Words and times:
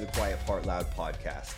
the 0.00 0.06
Quiet 0.06 0.38
Part 0.46 0.64
Loud 0.64 0.90
podcast. 0.96 1.54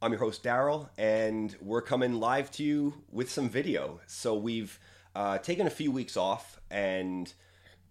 I'm 0.00 0.10
your 0.10 0.18
host, 0.18 0.42
Daryl, 0.42 0.88
and 0.98 1.54
we're 1.60 1.80
coming 1.80 2.14
live 2.18 2.50
to 2.52 2.64
you 2.64 2.94
with 3.12 3.30
some 3.30 3.48
video. 3.48 4.00
So, 4.08 4.34
we've 4.34 4.80
uh, 5.14 5.38
taken 5.38 5.68
a 5.68 5.70
few 5.70 5.92
weeks 5.92 6.16
off, 6.16 6.60
and 6.72 7.32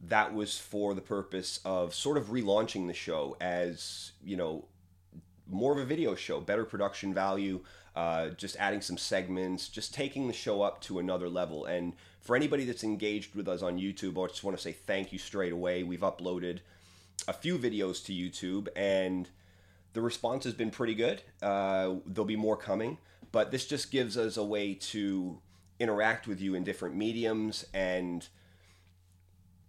that 0.01 0.33
was 0.33 0.57
for 0.57 0.93
the 0.93 0.99
purpose 0.99 1.61
of 1.63 1.95
sort 1.95 2.17
of 2.17 2.25
relaunching 2.31 2.87
the 2.87 2.93
show 2.93 3.37
as, 3.39 4.11
you 4.21 4.35
know, 4.35 4.65
more 5.49 5.71
of 5.71 5.77
a 5.77 5.85
video 5.85 6.15
show, 6.15 6.41
better 6.41 6.65
production 6.65 7.13
value, 7.13 7.61
uh, 7.95 8.29
just 8.31 8.57
adding 8.57 8.81
some 8.81 8.97
segments, 8.97 9.69
just 9.69 9.93
taking 9.93 10.27
the 10.27 10.33
show 10.33 10.61
up 10.61 10.81
to 10.81 10.99
another 10.99 11.29
level. 11.29 11.63
And 11.63 11.93
for 12.19 12.35
anybody 12.35 12.65
that's 12.65 12.83
engaged 12.83 13.35
with 13.35 13.47
us 13.47 13.61
on 13.61 13.79
YouTube, 13.79 14.21
I 14.21 14.27
just 14.27 14.43
want 14.43 14.57
to 14.57 14.61
say 14.61 14.73
thank 14.73 15.13
you 15.13 15.17
straight 15.17 15.53
away. 15.53 15.83
We've 15.83 16.01
uploaded 16.01 16.59
a 17.29 17.33
few 17.33 17.57
videos 17.57 18.03
to 18.05 18.11
YouTube, 18.11 18.67
and 18.75 19.29
the 19.93 20.01
response 20.01 20.43
has 20.45 20.53
been 20.53 20.71
pretty 20.71 20.95
good. 20.95 21.21
Uh, 21.41 21.95
there'll 22.05 22.25
be 22.25 22.35
more 22.35 22.57
coming, 22.57 22.97
but 23.31 23.51
this 23.51 23.65
just 23.65 23.91
gives 23.91 24.17
us 24.17 24.37
a 24.37 24.43
way 24.43 24.73
to 24.73 25.39
interact 25.79 26.27
with 26.27 26.39
you 26.39 26.55
in 26.55 26.63
different 26.63 26.95
mediums 26.95 27.65
and 27.73 28.27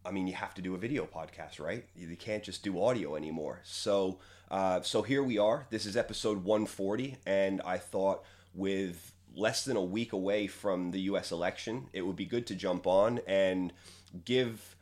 I 0.05 0.11
mean, 0.11 0.27
you 0.27 0.35
have 0.35 0.55
to 0.55 0.63
do 0.63 0.75
a 0.75 0.79
video 0.79 1.07
podcast, 1.07 1.61
right? 1.61 1.85
You 1.95 2.17
can't 2.17 2.43
just 2.43 2.65
do 2.65 2.83
audio 2.83 3.15
anymore. 3.15 3.61
So, 3.63 4.19
uh, 4.51 4.83
so 4.83 5.03
here 5.03 5.23
we 5.23 5.39
are. 5.39 5.67
This 5.71 5.87
is 5.87 5.97
episode 5.97 6.43
140, 6.43 7.19
and 7.25 7.63
I 7.65 7.79
thought 7.79 8.25
with 8.53 9.13
less 9.35 9.65
than 9.65 9.77
a 9.77 9.83
week 9.83 10.13
away 10.13 10.49
from 10.49 10.91
the 10.91 11.03
U.S. 11.03 11.31
election, 11.31 11.87
it 11.93 12.03
would 12.03 12.17
be 12.17 12.27
good 12.27 12.49
to 12.49 12.57
jump 12.57 12.87
on 12.87 13.21
and 13.29 13.73
give 14.25 14.75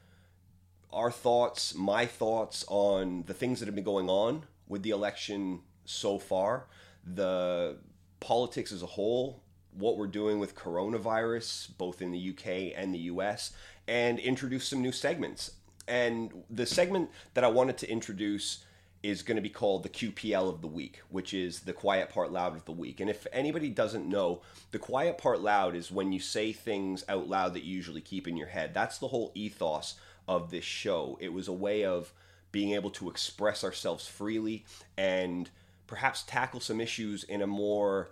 our 0.93 1.11
thoughts, 1.11 1.75
my 1.75 2.07
thoughts 2.07 2.65
on 2.69 3.25
the 3.27 3.35
things 3.35 3.61
that 3.61 3.67
have 3.67 3.75
been 3.75 3.85
going 3.85 4.09
on 4.09 4.45
with 4.71 4.83
the 4.83 4.91
election 4.91 5.61
so 5.85 6.19
far, 6.19 6.67
the 7.05 7.77
politics 8.21 8.73
as 8.73 8.83
a 8.83 8.87
whole, 8.87 9.43
what 9.73 9.99
we're 9.99 10.07
doing 10.07 10.39
with 10.39 10.55
coronavirus, 10.55 11.77
both 11.77 12.01
in 12.01 12.13
the 12.13 12.31
UK 12.31 12.73
and 12.77 12.95
the 12.95 13.01
US, 13.01 13.53
and 13.87 14.19
introduce 14.19 14.69
some 14.69 14.81
new 14.81 14.93
segments. 14.93 15.51
And 15.89 16.33
the 16.49 16.67
segment 16.67 17.11
that 17.35 17.45
I 17.45 17.49
wanted 17.49 17.77
to 17.79 17.91
introduce 17.91 18.65
is 19.03 19.23
going 19.23 19.37
to 19.37 19.43
be 19.43 19.49
called 19.49 19.83
the 19.83 19.89
QPL 19.89 20.49
of 20.49 20.61
the 20.61 20.69
week, 20.69 21.01
which 21.09 21.35
is 21.35 21.61
the 21.61 21.73
quiet 21.73 22.11
part 22.11 22.31
loud 22.31 22.55
of 22.55 22.65
the 22.67 22.73
week. 22.73 23.01
And 23.01 23.11
if 23.11 23.27
anybody 23.33 23.71
doesn't 23.71 24.07
know, 24.07 24.43
the 24.71 24.79
quiet 24.79 25.19
part 25.19 25.41
loud 25.41 25.75
is 25.75 25.91
when 25.91 26.13
you 26.13 26.21
say 26.21 26.53
things 26.53 27.03
out 27.09 27.27
loud 27.27 27.55
that 27.55 27.65
you 27.65 27.75
usually 27.75 28.03
keep 28.03 28.29
in 28.29 28.37
your 28.37 28.49
head. 28.49 28.73
That's 28.75 28.99
the 28.99 29.09
whole 29.09 29.33
ethos 29.35 29.95
of 30.29 30.51
this 30.51 30.65
show. 30.65 31.17
It 31.21 31.33
was 31.33 31.49
a 31.49 31.53
way 31.53 31.85
of 31.85 32.13
being 32.53 32.75
able 32.75 32.91
to 32.91 33.09
express 33.09 33.63
ourselves 33.65 34.07
freely 34.07 34.65
and 34.97 35.51
perhaps 35.87 36.23
tackle 36.23 36.61
some 36.61 36.81
issues 36.81 37.25
in 37.25 37.43
a 37.43 37.47
more 37.47 38.11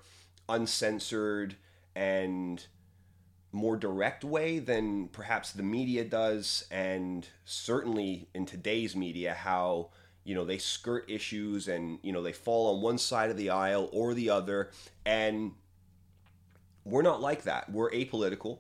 uncensored 0.49 1.57
and 1.95 2.67
more 3.53 3.77
direct 3.77 4.25
way 4.25 4.59
than 4.59 5.09
perhaps 5.09 5.53
the 5.53 5.63
media 5.63 6.05
does. 6.05 6.67
And 6.71 7.27
certainly 7.45 8.29
in 8.35 8.47
today's 8.47 8.95
media 8.95 9.35
how 9.35 9.91
you 10.25 10.35
know 10.35 10.45
they 10.45 10.59
skirt 10.59 11.09
issues 11.09 11.69
and 11.69 11.99
you 12.03 12.13
know 12.13 12.23
they 12.23 12.33
fall 12.33 12.75
on 12.75 12.83
one 12.83 12.99
side 12.99 13.31
of 13.31 13.37
the 13.37 13.51
aisle 13.51 13.89
or 13.93 14.15
the 14.15 14.31
other. 14.31 14.71
And 15.07 15.53
we're 16.85 17.03
not 17.03 17.21
like 17.21 17.45
that. 17.45 17.71
We're 17.71 17.91
apolitical. 17.91 18.59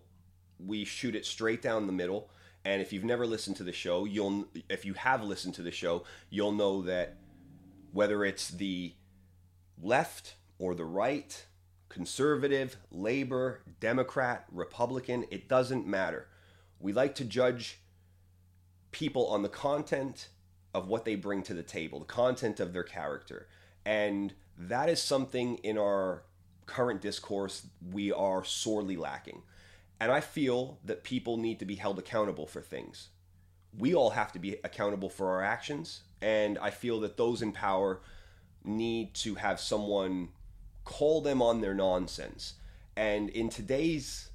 We 0.64 0.84
shoot 0.84 1.14
it 1.14 1.24
straight 1.24 1.62
down 1.62 1.86
the 1.86 1.92
middle 1.92 2.30
and 2.68 2.82
if 2.82 2.92
you've 2.92 3.04
never 3.04 3.26
listened 3.26 3.56
to 3.56 3.64
the 3.64 3.72
show 3.72 4.04
you'll 4.04 4.46
if 4.68 4.84
you 4.84 4.94
have 4.94 5.22
listened 5.22 5.54
to 5.54 5.62
the 5.62 5.70
show 5.70 6.04
you'll 6.30 6.52
know 6.52 6.82
that 6.82 7.16
whether 7.92 8.24
it's 8.24 8.48
the 8.48 8.92
left 9.80 10.34
or 10.58 10.74
the 10.74 10.84
right 10.84 11.46
conservative, 11.88 12.76
labor, 12.90 13.62
Democrat, 13.80 14.44
Republican, 14.52 15.24
it 15.30 15.48
doesn't 15.48 15.86
matter. 15.86 16.28
We 16.80 16.92
like 16.92 17.14
to 17.16 17.24
judge 17.24 17.80
people 18.92 19.26
on 19.28 19.42
the 19.42 19.48
content 19.48 20.28
of 20.74 20.86
what 20.86 21.04
they 21.04 21.14
bring 21.14 21.42
to 21.44 21.54
the 21.54 21.62
table, 21.62 21.98
the 21.98 22.04
content 22.04 22.60
of 22.60 22.72
their 22.72 22.82
character. 22.82 23.48
And 23.84 24.34
that 24.56 24.88
is 24.88 25.02
something 25.02 25.56
in 25.58 25.78
our 25.78 26.22
current 26.66 27.00
discourse 27.00 27.66
we 27.90 28.12
are 28.12 28.44
sorely 28.44 28.96
lacking. 28.96 29.42
And 30.00 30.12
I 30.12 30.20
feel 30.20 30.78
that 30.84 31.04
people 31.04 31.36
need 31.36 31.58
to 31.58 31.64
be 31.64 31.74
held 31.74 31.98
accountable 31.98 32.46
for 32.46 32.60
things. 32.60 33.08
We 33.76 33.94
all 33.94 34.10
have 34.10 34.32
to 34.32 34.38
be 34.38 34.56
accountable 34.64 35.10
for 35.10 35.30
our 35.30 35.42
actions. 35.42 36.02
And 36.22 36.58
I 36.58 36.70
feel 36.70 37.00
that 37.00 37.16
those 37.16 37.42
in 37.42 37.52
power 37.52 38.00
need 38.64 39.14
to 39.14 39.36
have 39.36 39.60
someone 39.60 40.28
call 40.84 41.20
them 41.20 41.42
on 41.42 41.60
their 41.60 41.74
nonsense. 41.74 42.54
And 42.96 43.28
in 43.30 43.48
today's 43.48 44.30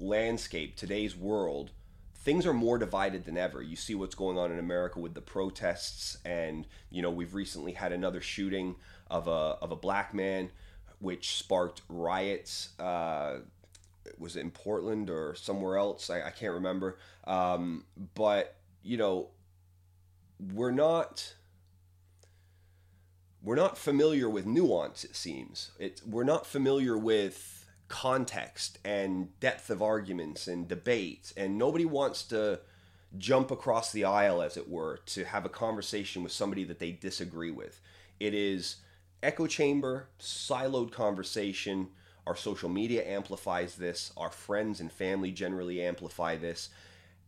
landscape, 0.00 0.76
today's 0.76 1.16
world, 1.16 1.70
things 2.14 2.46
are 2.46 2.54
more 2.54 2.78
divided 2.78 3.24
than 3.24 3.36
ever. 3.36 3.62
You 3.62 3.76
see 3.76 3.94
what's 3.94 4.14
going 4.14 4.38
on 4.38 4.50
in 4.50 4.58
America 4.58 4.98
with 4.98 5.14
the 5.14 5.20
protests, 5.20 6.18
and 6.24 6.66
you 6.90 7.02
know 7.02 7.10
we've 7.10 7.34
recently 7.34 7.72
had 7.72 7.92
another 7.92 8.20
shooting 8.20 8.76
of 9.10 9.28
a 9.28 9.58
of 9.60 9.70
a 9.70 9.76
black 9.76 10.14
man, 10.14 10.50
which 10.98 11.36
sparked 11.36 11.82
riots. 11.88 12.70
Uh, 12.78 13.40
was 14.18 14.36
it 14.36 14.40
in 14.40 14.50
Portland 14.50 15.10
or 15.10 15.34
somewhere 15.34 15.76
else? 15.76 16.10
I, 16.10 16.22
I 16.22 16.30
can't 16.30 16.54
remember. 16.54 16.98
Um, 17.24 17.84
but 18.14 18.56
you 18.82 18.96
know, 18.96 19.28
we're 20.52 20.72
not 20.72 21.34
we're 23.42 23.56
not 23.56 23.76
familiar 23.76 24.28
with 24.28 24.46
nuance 24.46 25.04
it 25.04 25.16
seems 25.16 25.72
it, 25.78 26.00
we're 26.06 26.24
not 26.24 26.46
familiar 26.46 26.96
with 26.96 27.66
context 27.88 28.78
and 28.84 29.38
depth 29.40 29.68
of 29.68 29.82
arguments 29.82 30.48
and 30.48 30.66
debates, 30.66 31.32
and 31.36 31.58
nobody 31.58 31.84
wants 31.84 32.22
to 32.22 32.58
jump 33.18 33.50
across 33.50 33.92
the 33.92 34.04
aisle 34.04 34.40
as 34.40 34.56
it 34.56 34.68
were 34.68 34.98
to 35.04 35.24
have 35.24 35.44
a 35.44 35.50
conversation 35.50 36.22
with 36.22 36.32
somebody 36.32 36.64
that 36.64 36.78
they 36.78 36.90
disagree 36.90 37.50
with 37.50 37.80
it 38.18 38.32
is 38.32 38.76
echo 39.22 39.46
chamber 39.46 40.08
siloed 40.18 40.90
conversation 40.90 41.88
our 42.26 42.36
social 42.36 42.68
media 42.68 43.04
amplifies 43.06 43.76
this 43.76 44.12
our 44.16 44.30
friends 44.30 44.80
and 44.80 44.92
family 44.92 45.30
generally 45.30 45.82
amplify 45.82 46.36
this 46.36 46.68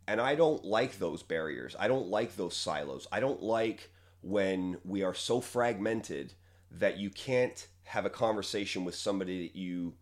and 0.07 0.21
i 0.21 0.35
don't 0.35 0.65
like 0.65 0.99
those 0.99 1.23
barriers 1.23 1.75
i 1.79 1.89
don't 1.89 2.09
like 2.09 2.37
those 2.37 2.57
silos 2.57 3.07
i 3.13 3.21
don't 3.21 3.43
like 3.43 3.91
when 4.23 4.79
we 4.85 5.03
are 5.03 5.15
so 5.15 5.41
fragmented 5.41 6.33
that 6.71 6.99
you 6.99 7.11
can't 7.11 7.69
have 7.85 8.07
a 8.07 8.11
conversation 8.11 8.85
with 8.85 8.95
somebody 8.95 9.47
that 9.47 9.57
you 9.57 9.95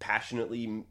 passionately 0.00 0.84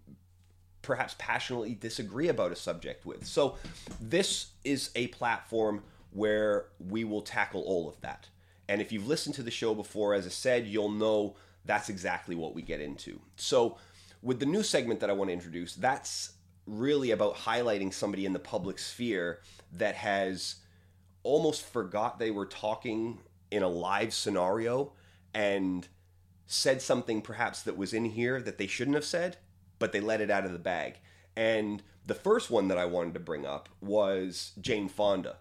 perhaps 0.81 1.15
passionately 1.17 1.75
disagree 1.75 2.29
about 2.29 2.51
a 2.51 2.55
subject 2.55 3.05
with. 3.05 3.25
So 3.25 3.57
this 3.99 4.51
is 4.63 4.89
a 4.95 5.07
platform 5.07 5.83
where 6.11 6.67
we 6.79 7.03
will 7.03 7.21
tackle 7.21 7.61
all 7.63 7.89
of 7.89 7.99
that. 8.01 8.29
And 8.69 8.81
if 8.81 8.93
you've 8.93 9.07
listened 9.07 9.35
to 9.35 9.43
the 9.43 9.51
show 9.51 9.75
before 9.75 10.13
as 10.13 10.25
I 10.25 10.29
said, 10.29 10.65
you'll 10.65 10.91
know 10.91 11.35
that's 11.67 11.89
exactly 11.89 12.35
what 12.35 12.55
we 12.55 12.61
get 12.61 12.81
into. 12.81 13.19
So 13.35 13.77
with 14.21 14.39
the 14.39 14.45
new 14.45 14.63
segment 14.63 14.99
that 15.01 15.09
I 15.09 15.13
want 15.13 15.29
to 15.29 15.33
introduce, 15.33 15.75
that's 15.75 16.33
really 16.65 17.11
about 17.11 17.35
highlighting 17.35 17.93
somebody 17.93 18.25
in 18.25 18.33
the 18.33 18.39
public 18.39 18.79
sphere 18.79 19.39
that 19.73 19.95
has 19.95 20.55
almost 21.23 21.63
forgot 21.65 22.19
they 22.19 22.31
were 22.31 22.45
talking 22.45 23.19
in 23.51 23.63
a 23.63 23.67
live 23.67 24.13
scenario 24.13 24.93
and 25.33 25.87
said 26.45 26.81
something 26.81 27.21
perhaps 27.21 27.61
that 27.63 27.77
was 27.77 27.93
in 27.93 28.05
here 28.05 28.41
that 28.41 28.57
they 28.57 28.67
shouldn't 28.67 28.95
have 28.95 29.05
said, 29.05 29.37
but 29.79 29.91
they 29.91 29.99
let 29.99 30.21
it 30.21 30.31
out 30.31 30.45
of 30.45 30.53
the 30.53 30.59
bag. 30.59 30.95
And 31.35 31.83
the 32.05 32.15
first 32.15 32.49
one 32.49 32.69
that 32.69 32.77
I 32.77 32.85
wanted 32.85 33.13
to 33.13 33.19
bring 33.19 33.45
up 33.45 33.69
was 33.81 34.53
Jane 34.59 34.89
Fonda. 34.89 35.37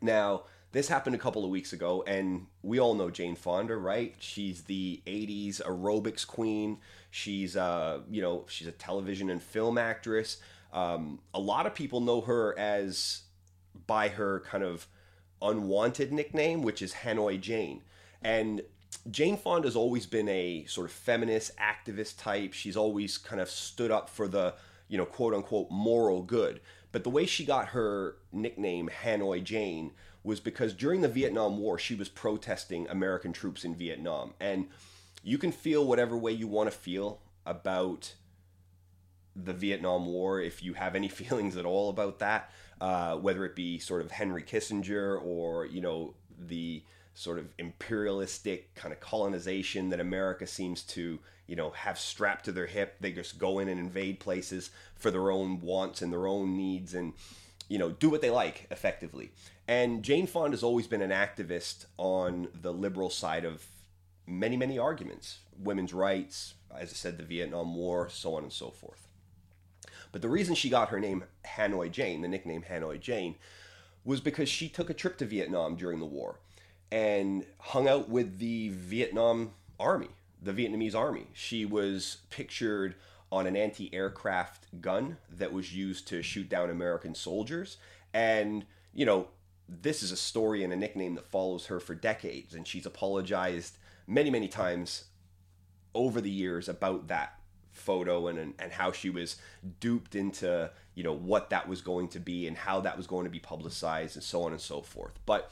Now, 0.00 0.44
this 0.74 0.88
happened 0.88 1.14
a 1.14 1.18
couple 1.18 1.44
of 1.44 1.50
weeks 1.50 1.72
ago, 1.72 2.02
and 2.04 2.46
we 2.62 2.80
all 2.80 2.94
know 2.96 3.08
Jane 3.08 3.36
Fonda, 3.36 3.76
right? 3.76 4.12
She's 4.18 4.62
the 4.62 5.00
'80s 5.06 5.62
aerobics 5.62 6.26
queen. 6.26 6.78
She's, 7.12 7.56
uh, 7.56 8.00
you 8.10 8.20
know, 8.20 8.44
she's 8.48 8.66
a 8.66 8.72
television 8.72 9.30
and 9.30 9.40
film 9.40 9.78
actress. 9.78 10.38
Um, 10.72 11.20
a 11.32 11.38
lot 11.38 11.66
of 11.66 11.76
people 11.76 12.00
know 12.00 12.20
her 12.22 12.58
as 12.58 13.22
by 13.86 14.08
her 14.08 14.40
kind 14.40 14.64
of 14.64 14.88
unwanted 15.40 16.12
nickname, 16.12 16.62
which 16.62 16.82
is 16.82 16.92
Hanoi 16.92 17.40
Jane. 17.40 17.82
And 18.20 18.62
Jane 19.08 19.36
Fonda's 19.36 19.76
always 19.76 20.06
been 20.06 20.28
a 20.28 20.64
sort 20.64 20.88
of 20.88 20.92
feminist 20.92 21.52
activist 21.56 22.18
type. 22.18 22.52
She's 22.52 22.76
always 22.76 23.16
kind 23.16 23.40
of 23.40 23.48
stood 23.48 23.92
up 23.92 24.10
for 24.10 24.26
the, 24.26 24.54
you 24.88 24.98
know, 24.98 25.06
quote 25.06 25.34
unquote 25.34 25.70
moral 25.70 26.22
good. 26.22 26.60
But 26.90 27.04
the 27.04 27.10
way 27.10 27.26
she 27.26 27.44
got 27.44 27.68
her 27.68 28.16
nickname 28.32 28.90
Hanoi 29.04 29.44
Jane 29.44 29.92
was 30.24 30.40
because 30.40 30.72
during 30.72 31.02
the 31.02 31.08
Vietnam 31.08 31.58
War, 31.58 31.78
she 31.78 31.94
was 31.94 32.08
protesting 32.08 32.88
American 32.88 33.32
troops 33.32 33.64
in 33.64 33.76
Vietnam. 33.76 34.34
And 34.40 34.66
you 35.22 35.38
can 35.38 35.52
feel 35.52 35.86
whatever 35.86 36.16
way 36.16 36.32
you 36.32 36.48
want 36.48 36.70
to 36.70 36.76
feel 36.76 37.20
about 37.46 38.14
the 39.36 39.52
Vietnam 39.52 40.06
War 40.06 40.40
if 40.40 40.62
you 40.62 40.74
have 40.74 40.96
any 40.96 41.08
feelings 41.20 41.56
at 41.56 41.64
all 41.64 41.90
about 41.90 42.18
that 42.18 42.50
uh, 42.80 43.16
whether 43.16 43.44
it 43.44 43.54
be 43.54 43.78
sort 43.78 44.02
of 44.02 44.10
Henry 44.10 44.42
Kissinger 44.42 45.18
or 45.22 45.66
you 45.66 45.80
know 45.80 46.14
the 46.38 46.82
sort 47.14 47.38
of 47.38 47.48
imperialistic 47.58 48.74
kind 48.74 48.92
of 48.92 49.00
colonization 49.00 49.88
that 49.90 50.00
America 50.00 50.46
seems 50.46 50.82
to, 50.82 51.20
you 51.46 51.54
know, 51.54 51.70
have 51.70 51.96
strapped 51.96 52.44
to 52.44 52.52
their 52.52 52.66
hip. 52.66 52.96
They 53.00 53.12
just 53.12 53.38
go 53.38 53.60
in 53.60 53.68
and 53.68 53.78
invade 53.78 54.18
places 54.18 54.70
for 54.96 55.12
their 55.12 55.30
own 55.30 55.60
wants 55.60 56.02
and 56.02 56.12
their 56.12 56.26
own 56.26 56.56
needs 56.56 56.92
and, 56.92 57.12
you 57.68 57.78
know, 57.78 57.90
do 57.90 58.10
what 58.10 58.20
they 58.20 58.30
like 58.30 58.66
effectively. 58.70 59.30
And 59.66 60.02
Jane 60.02 60.26
Fonda 60.26 60.52
has 60.52 60.62
always 60.62 60.86
been 60.86 61.02
an 61.02 61.10
activist 61.10 61.86
on 61.96 62.48
the 62.54 62.72
liberal 62.72 63.10
side 63.10 63.44
of 63.44 63.64
many, 64.26 64.56
many 64.56 64.78
arguments 64.78 65.38
women's 65.58 65.94
rights, 65.94 66.54
as 66.76 66.90
I 66.90 66.94
said, 66.94 67.18
the 67.18 67.24
Vietnam 67.24 67.74
War, 67.74 68.08
so 68.08 68.34
on 68.34 68.42
and 68.42 68.52
so 68.52 68.70
forth. 68.70 69.06
But 70.12 70.22
the 70.22 70.28
reason 70.28 70.54
she 70.54 70.68
got 70.68 70.90
her 70.90 71.00
name 71.00 71.24
Hanoi 71.56 71.90
Jane, 71.90 72.22
the 72.22 72.28
nickname 72.28 72.64
Hanoi 72.70 73.00
Jane, 73.00 73.36
was 74.04 74.20
because 74.20 74.48
she 74.48 74.68
took 74.68 74.90
a 74.90 74.94
trip 74.94 75.18
to 75.18 75.24
Vietnam 75.24 75.76
during 75.76 75.98
the 75.98 76.06
war 76.06 76.40
and 76.92 77.44
hung 77.58 77.88
out 77.88 78.08
with 78.08 78.38
the 78.38 78.68
Vietnam 78.68 79.52
army, 79.80 80.10
the 80.42 80.52
Vietnamese 80.52 80.94
army. 80.94 81.26
She 81.32 81.64
was 81.64 82.18
pictured 82.30 82.94
on 83.34 83.46
an 83.46 83.56
anti 83.56 83.92
aircraft 83.92 84.80
gun 84.80 85.16
that 85.30 85.52
was 85.52 85.74
used 85.74 86.06
to 86.08 86.22
shoot 86.22 86.48
down 86.48 86.70
American 86.70 87.14
soldiers. 87.14 87.76
And, 88.12 88.64
you 88.92 89.04
know, 89.04 89.28
this 89.68 90.02
is 90.02 90.12
a 90.12 90.16
story 90.16 90.62
and 90.62 90.72
a 90.72 90.76
nickname 90.76 91.14
that 91.16 91.26
follows 91.26 91.66
her 91.66 91.80
for 91.80 91.94
decades. 91.94 92.54
And 92.54 92.66
she's 92.66 92.86
apologized 92.86 93.78
many, 94.06 94.30
many 94.30 94.48
times 94.48 95.04
over 95.94 96.20
the 96.20 96.30
years 96.30 96.68
about 96.68 97.08
that 97.08 97.38
photo 97.72 98.28
and, 98.28 98.54
and 98.58 98.72
how 98.72 98.92
she 98.92 99.10
was 99.10 99.36
duped 99.80 100.14
into 100.14 100.70
you 100.94 101.02
know 101.02 101.12
what 101.12 101.50
that 101.50 101.68
was 101.68 101.80
going 101.80 102.06
to 102.06 102.20
be 102.20 102.46
and 102.46 102.56
how 102.56 102.80
that 102.80 102.96
was 102.96 103.08
going 103.08 103.24
to 103.24 103.30
be 103.30 103.40
publicized 103.40 104.14
and 104.14 104.22
so 104.22 104.44
on 104.44 104.52
and 104.52 104.60
so 104.60 104.80
forth 104.80 105.18
but 105.26 105.50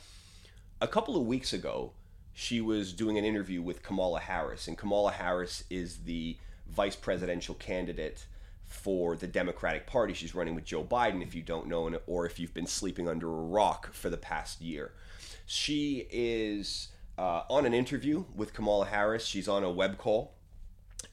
a 0.82 0.88
couple 0.88 1.16
of 1.16 1.24
weeks 1.24 1.52
ago, 1.52 1.92
she 2.34 2.60
was 2.60 2.92
doing 2.92 3.16
an 3.16 3.24
interview 3.24 3.62
with 3.62 3.84
Kamala 3.84 4.18
Harris, 4.18 4.66
and 4.66 4.76
Kamala 4.76 5.12
Harris 5.12 5.62
is 5.70 5.98
the 5.98 6.36
vice 6.72 6.96
presidential 6.96 7.54
candidate 7.54 8.26
for 8.64 9.16
the 9.16 9.26
Democratic 9.26 9.86
Party. 9.86 10.14
She's 10.14 10.34
running 10.34 10.54
with 10.54 10.64
Joe 10.64 10.82
Biden, 10.82 11.22
if 11.22 11.34
you 11.34 11.42
don't 11.42 11.68
know, 11.68 11.98
or 12.06 12.26
if 12.26 12.40
you've 12.40 12.54
been 12.54 12.66
sleeping 12.66 13.08
under 13.08 13.28
a 13.28 13.42
rock 13.42 13.92
for 13.92 14.08
the 14.08 14.16
past 14.16 14.60
year. 14.60 14.92
She 15.46 16.06
is 16.10 16.88
uh, 17.18 17.42
on 17.50 17.66
an 17.66 17.74
interview 17.74 18.24
with 18.34 18.54
Kamala 18.54 18.86
Harris. 18.86 19.26
She's 19.26 19.48
on 19.48 19.62
a 19.62 19.70
web 19.70 19.98
call, 19.98 20.34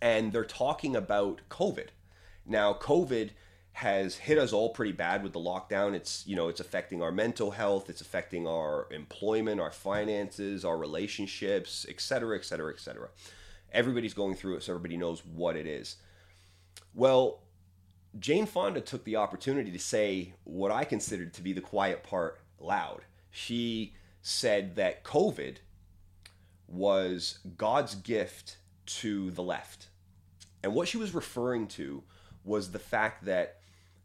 and 0.01 0.31
they're 0.31 0.45
talking 0.45 0.95
about 0.95 1.41
COVID. 1.49 1.87
Now, 2.45 2.73
COVID 2.73 3.31
has 3.73 4.17
hit 4.17 4.37
us 4.37 4.51
all 4.51 4.69
pretty 4.69 4.91
bad 4.91 5.23
with 5.23 5.33
the 5.33 5.39
lockdown. 5.39 5.93
It's 5.93 6.25
you 6.27 6.35
know 6.35 6.47
it's 6.47 6.59
affecting 6.59 7.01
our 7.01 7.11
mental 7.11 7.51
health, 7.51 7.89
it's 7.89 8.01
affecting 8.01 8.47
our 8.47 8.87
employment, 8.91 9.61
our 9.61 9.71
finances, 9.71 10.65
our 10.65 10.77
relationships, 10.77 11.85
etc., 11.87 12.37
etc., 12.37 12.73
etc. 12.73 13.09
Everybody's 13.71 14.13
going 14.13 14.35
through 14.35 14.57
it, 14.57 14.63
so 14.63 14.73
everybody 14.73 14.97
knows 14.97 15.23
what 15.25 15.55
it 15.55 15.67
is. 15.67 15.97
Well, 16.93 17.41
Jane 18.17 18.45
Fonda 18.45 18.81
took 18.81 19.03
the 19.03 19.17
opportunity 19.17 19.71
to 19.71 19.79
say 19.79 20.33
what 20.43 20.71
I 20.71 20.83
considered 20.83 21.33
to 21.35 21.41
be 21.41 21.53
the 21.53 21.61
quiet 21.61 22.03
part 22.03 22.39
loud. 22.59 23.01
She 23.29 23.93
said 24.21 24.75
that 24.75 25.03
COVID 25.03 25.57
was 26.67 27.39
God's 27.57 27.95
gift 27.95 28.57
to 28.85 29.31
the 29.31 29.43
left. 29.43 29.87
And 30.63 30.73
what 30.73 30.87
she 30.87 30.97
was 30.97 31.13
referring 31.13 31.67
to 31.67 32.03
was 32.43 32.71
the 32.71 32.79
fact 32.79 33.25
that 33.25 33.59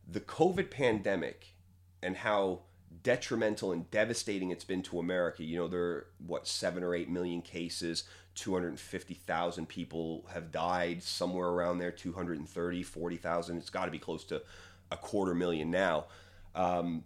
the 0.07 0.21
COVID 0.21 0.71
pandemic 0.71 1.55
and 2.03 2.17
how 2.17 2.61
detrimental 3.03 3.73
and 3.73 3.91
devastating 3.91 4.51
it's 4.51 4.65
been 4.65 4.83
to 4.83 4.99
America. 4.99 5.43
You 5.43 5.59
know, 5.59 5.69
there 5.69 5.83
are, 5.83 6.07
what, 6.27 6.47
seven 6.47 6.83
or 6.83 6.95
eight 6.95 7.09
million 7.09 7.43
cases, 7.43 8.05
250,000 8.35 9.69
people 9.69 10.25
have 10.33 10.51
died, 10.51 11.03
somewhere 11.03 11.49
around 11.49 11.79
there, 11.79 11.91
230, 11.91 12.83
40,000. 12.83 13.57
It's 13.57 13.71
got 13.71 13.85
to 13.87 13.91
be 13.91 13.99
close 13.99 14.25
to 14.25 14.43
a 14.91 14.97
quarter 14.97 15.35
million 15.35 15.71
now. 15.71 16.07
Um, 16.55 17.05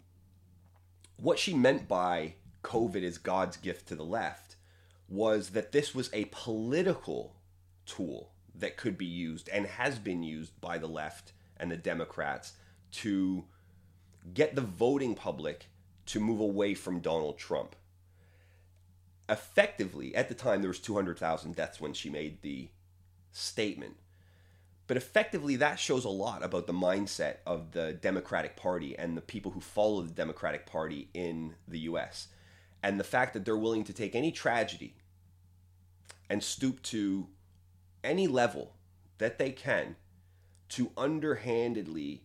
what 1.16 1.38
she 1.38 1.54
meant 1.54 1.88
by 1.88 2.34
COVID 2.62 3.02
is 3.02 3.18
God's 3.18 3.56
gift 3.56 3.88
to 3.88 3.94
the 3.94 4.04
left 4.04 4.56
was 5.08 5.50
that 5.50 5.72
this 5.72 5.94
was 5.94 6.10
a 6.12 6.26
political 6.26 7.34
tool 7.86 8.30
that 8.54 8.76
could 8.76 8.98
be 8.98 9.06
used 9.06 9.48
and 9.48 9.66
has 9.66 9.98
been 9.98 10.22
used 10.22 10.58
by 10.60 10.78
the 10.78 10.86
left 10.86 11.32
and 11.56 11.70
the 11.70 11.76
Democrats 11.76 12.52
to 12.90 13.44
get 14.34 14.54
the 14.54 14.60
voting 14.60 15.14
public 15.14 15.66
to 16.08 16.20
move 16.20 16.40
away 16.40 16.74
from 16.74 17.00
Donald 17.00 17.38
Trump. 17.38 17.76
Effectively, 19.28 20.14
at 20.14 20.28
the 20.28 20.34
time 20.34 20.60
there 20.62 20.70
was 20.70 20.78
200,000 20.78 21.54
deaths 21.54 21.80
when 21.80 21.92
she 21.92 22.08
made 22.08 22.40
the 22.40 22.68
statement. 23.30 23.96
But 24.86 24.96
effectively 24.96 25.56
that 25.56 25.78
shows 25.78 26.06
a 26.06 26.10
lot 26.10 26.42
about 26.42 26.66
the 26.66 26.72
mindset 26.72 27.36
of 27.46 27.72
the 27.72 27.92
Democratic 27.92 28.56
Party 28.56 28.98
and 28.98 29.16
the 29.16 29.20
people 29.20 29.52
who 29.52 29.60
follow 29.60 30.00
the 30.00 30.14
Democratic 30.14 30.64
Party 30.64 31.08
in 31.12 31.54
the 31.68 31.80
US. 31.80 32.28
And 32.82 32.98
the 32.98 33.04
fact 33.04 33.34
that 33.34 33.44
they're 33.44 33.56
willing 33.56 33.84
to 33.84 33.92
take 33.92 34.14
any 34.14 34.32
tragedy 34.32 34.94
and 36.30 36.42
stoop 36.42 36.82
to 36.84 37.28
any 38.02 38.26
level 38.26 38.76
that 39.18 39.38
they 39.38 39.50
can 39.50 39.96
to 40.70 40.90
underhandedly 40.96 42.22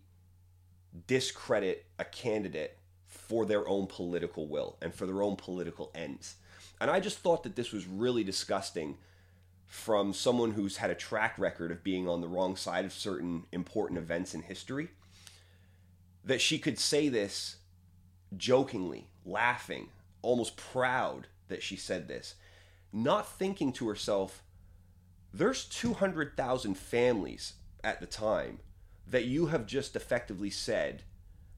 discredit 1.07 1.85
a 1.99 2.05
candidate 2.05 2.77
for 3.33 3.47
their 3.47 3.67
own 3.67 3.87
political 3.87 4.45
will 4.45 4.77
and 4.79 4.93
for 4.93 5.07
their 5.07 5.23
own 5.23 5.35
political 5.35 5.89
ends. 5.95 6.35
And 6.79 6.91
I 6.91 6.99
just 6.99 7.17
thought 7.17 7.41
that 7.41 7.55
this 7.55 7.71
was 7.71 7.87
really 7.87 8.23
disgusting 8.23 8.99
from 9.65 10.13
someone 10.13 10.51
who's 10.51 10.77
had 10.77 10.91
a 10.91 10.95
track 10.95 11.39
record 11.39 11.71
of 11.71 11.83
being 11.83 12.07
on 12.07 12.21
the 12.21 12.27
wrong 12.27 12.55
side 12.55 12.85
of 12.85 12.93
certain 12.93 13.45
important 13.51 13.97
events 13.97 14.35
in 14.35 14.43
history. 14.43 14.89
That 16.23 16.41
she 16.41 16.59
could 16.59 16.77
say 16.77 17.09
this 17.09 17.55
jokingly, 18.37 19.07
laughing, 19.25 19.87
almost 20.21 20.55
proud 20.55 21.25
that 21.47 21.63
she 21.63 21.75
said 21.75 22.07
this, 22.07 22.35
not 22.91 23.27
thinking 23.27 23.73
to 23.73 23.87
herself, 23.87 24.43
there's 25.33 25.65
200,000 25.65 26.77
families 26.77 27.53
at 27.83 27.99
the 27.99 28.05
time 28.05 28.59
that 29.07 29.25
you 29.25 29.47
have 29.47 29.65
just 29.65 29.95
effectively 29.95 30.51
said 30.51 31.01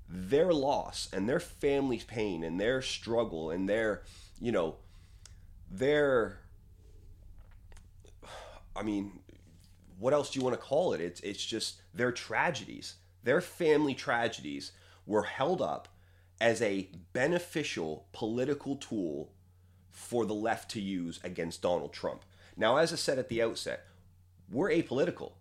their 0.08 0.54
loss 0.54 1.10
and 1.12 1.28
their 1.28 1.40
family's 1.40 2.04
pain 2.04 2.44
and 2.44 2.60
their 2.60 2.82
struggle 2.82 3.50
and 3.52 3.68
their, 3.68 4.04
you 4.40 4.52
know, 4.52 4.76
their 5.72 6.40
I 8.76 8.84
mean, 8.84 9.20
what 9.98 10.14
else 10.14 10.32
do 10.32 10.40
you 10.40 10.44
want 10.44 10.56
to 10.56 10.62
call 10.62 10.94
it? 10.94 11.02
It's 11.02 11.22
it's 11.22 11.44
just 11.46 11.82
their 11.94 12.12
tragedies. 12.12 12.96
Their 13.24 13.42
family 13.42 13.96
tragedies 13.96 14.72
were 15.06 15.24
held 15.24 15.62
up 15.62 15.88
as 16.42 16.62
a 16.62 16.90
beneficial 17.14 18.08
political 18.12 18.76
tool 18.76 19.32
for 19.90 20.26
the 20.26 20.34
left 20.34 20.70
to 20.72 20.82
use 20.82 21.20
against 21.24 21.62
Donald 21.62 21.94
Trump. 21.94 22.24
Now, 22.58 22.78
as 22.78 22.92
I 22.92 22.98
said 22.98 23.18
at 23.18 23.30
the 23.30 23.42
outset, 23.42 23.86
we're 24.52 24.70
apolitical. 24.70 25.34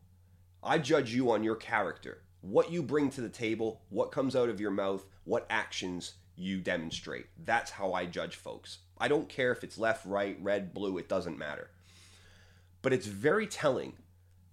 I 0.62 0.78
judge 0.78 1.12
you 1.12 1.30
on 1.30 1.44
your 1.44 1.56
character, 1.56 2.22
what 2.44 2.70
you 2.70 2.82
bring 2.82 3.08
to 3.10 3.22
the 3.22 3.28
table, 3.28 3.80
what 3.88 4.12
comes 4.12 4.36
out 4.36 4.50
of 4.50 4.60
your 4.60 4.70
mouth, 4.70 5.04
what 5.24 5.46
actions 5.48 6.14
you 6.36 6.60
demonstrate. 6.60 7.26
That's 7.42 7.70
how 7.70 7.94
I 7.94 8.04
judge 8.04 8.36
folks. 8.36 8.78
I 8.98 9.08
don't 9.08 9.28
care 9.28 9.50
if 9.50 9.64
it's 9.64 9.78
left, 9.78 10.04
right, 10.04 10.36
red, 10.40 10.74
blue, 10.74 10.98
it 10.98 11.08
doesn't 11.08 11.38
matter. 11.38 11.70
But 12.82 12.92
it's 12.92 13.06
very 13.06 13.46
telling 13.46 13.94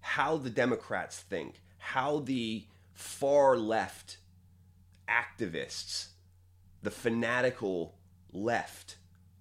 how 0.00 0.38
the 0.38 0.48
Democrats 0.48 1.20
think, 1.20 1.60
how 1.76 2.20
the 2.20 2.64
far 2.94 3.58
left 3.58 4.16
activists, 5.06 6.08
the 6.82 6.90
fanatical 6.90 7.96
left, 8.32 8.96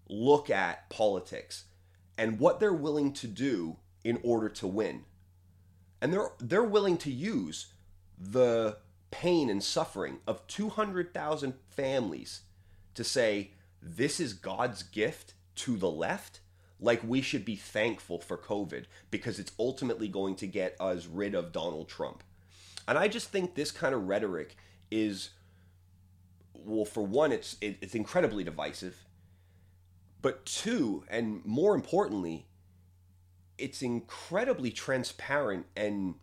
look 0.09 0.49
at 0.49 0.89
politics 0.89 1.65
and 2.17 2.37
what 2.37 2.59
they're 2.59 2.73
willing 2.73 3.13
to 3.13 3.27
do 3.27 3.77
in 4.03 4.19
order 4.23 4.49
to 4.49 4.67
win 4.67 5.05
and 6.01 6.11
they're 6.11 6.31
they're 6.39 6.63
willing 6.63 6.97
to 6.97 7.11
use 7.11 7.67
the 8.21 8.77
pain 9.09 9.49
and 9.49 9.63
suffering 9.63 10.19
of 10.27 10.45
200,000 10.47 11.53
families 11.69 12.41
to 12.93 13.03
say 13.03 13.51
this 13.81 14.19
is 14.19 14.33
God's 14.33 14.83
gift 14.83 15.33
to 15.55 15.75
the 15.75 15.89
left 15.89 16.39
like 16.79 17.01
we 17.03 17.21
should 17.21 17.45
be 17.45 17.55
thankful 17.55 18.19
for 18.19 18.37
COVID 18.37 18.85
because 19.09 19.39
it's 19.39 19.51
ultimately 19.59 20.07
going 20.07 20.35
to 20.35 20.47
get 20.47 20.75
us 20.79 21.07
rid 21.07 21.35
of 21.35 21.51
Donald 21.51 21.87
Trump. 21.87 22.23
And 22.87 22.97
I 22.97 23.07
just 23.07 23.29
think 23.29 23.53
this 23.53 23.71
kind 23.71 23.93
of 23.93 24.07
rhetoric 24.07 24.55
is 24.89 25.29
well 26.53 26.85
for 26.85 27.03
one 27.03 27.31
it's 27.31 27.57
it's 27.61 27.95
incredibly 27.95 28.43
divisive. 28.43 29.05
But 30.21 30.45
two 30.45 31.03
and 31.07 31.43
more 31.45 31.75
importantly 31.75 32.47
it's 33.57 33.81
incredibly 33.81 34.71
transparent 34.71 35.67
and 35.75 36.15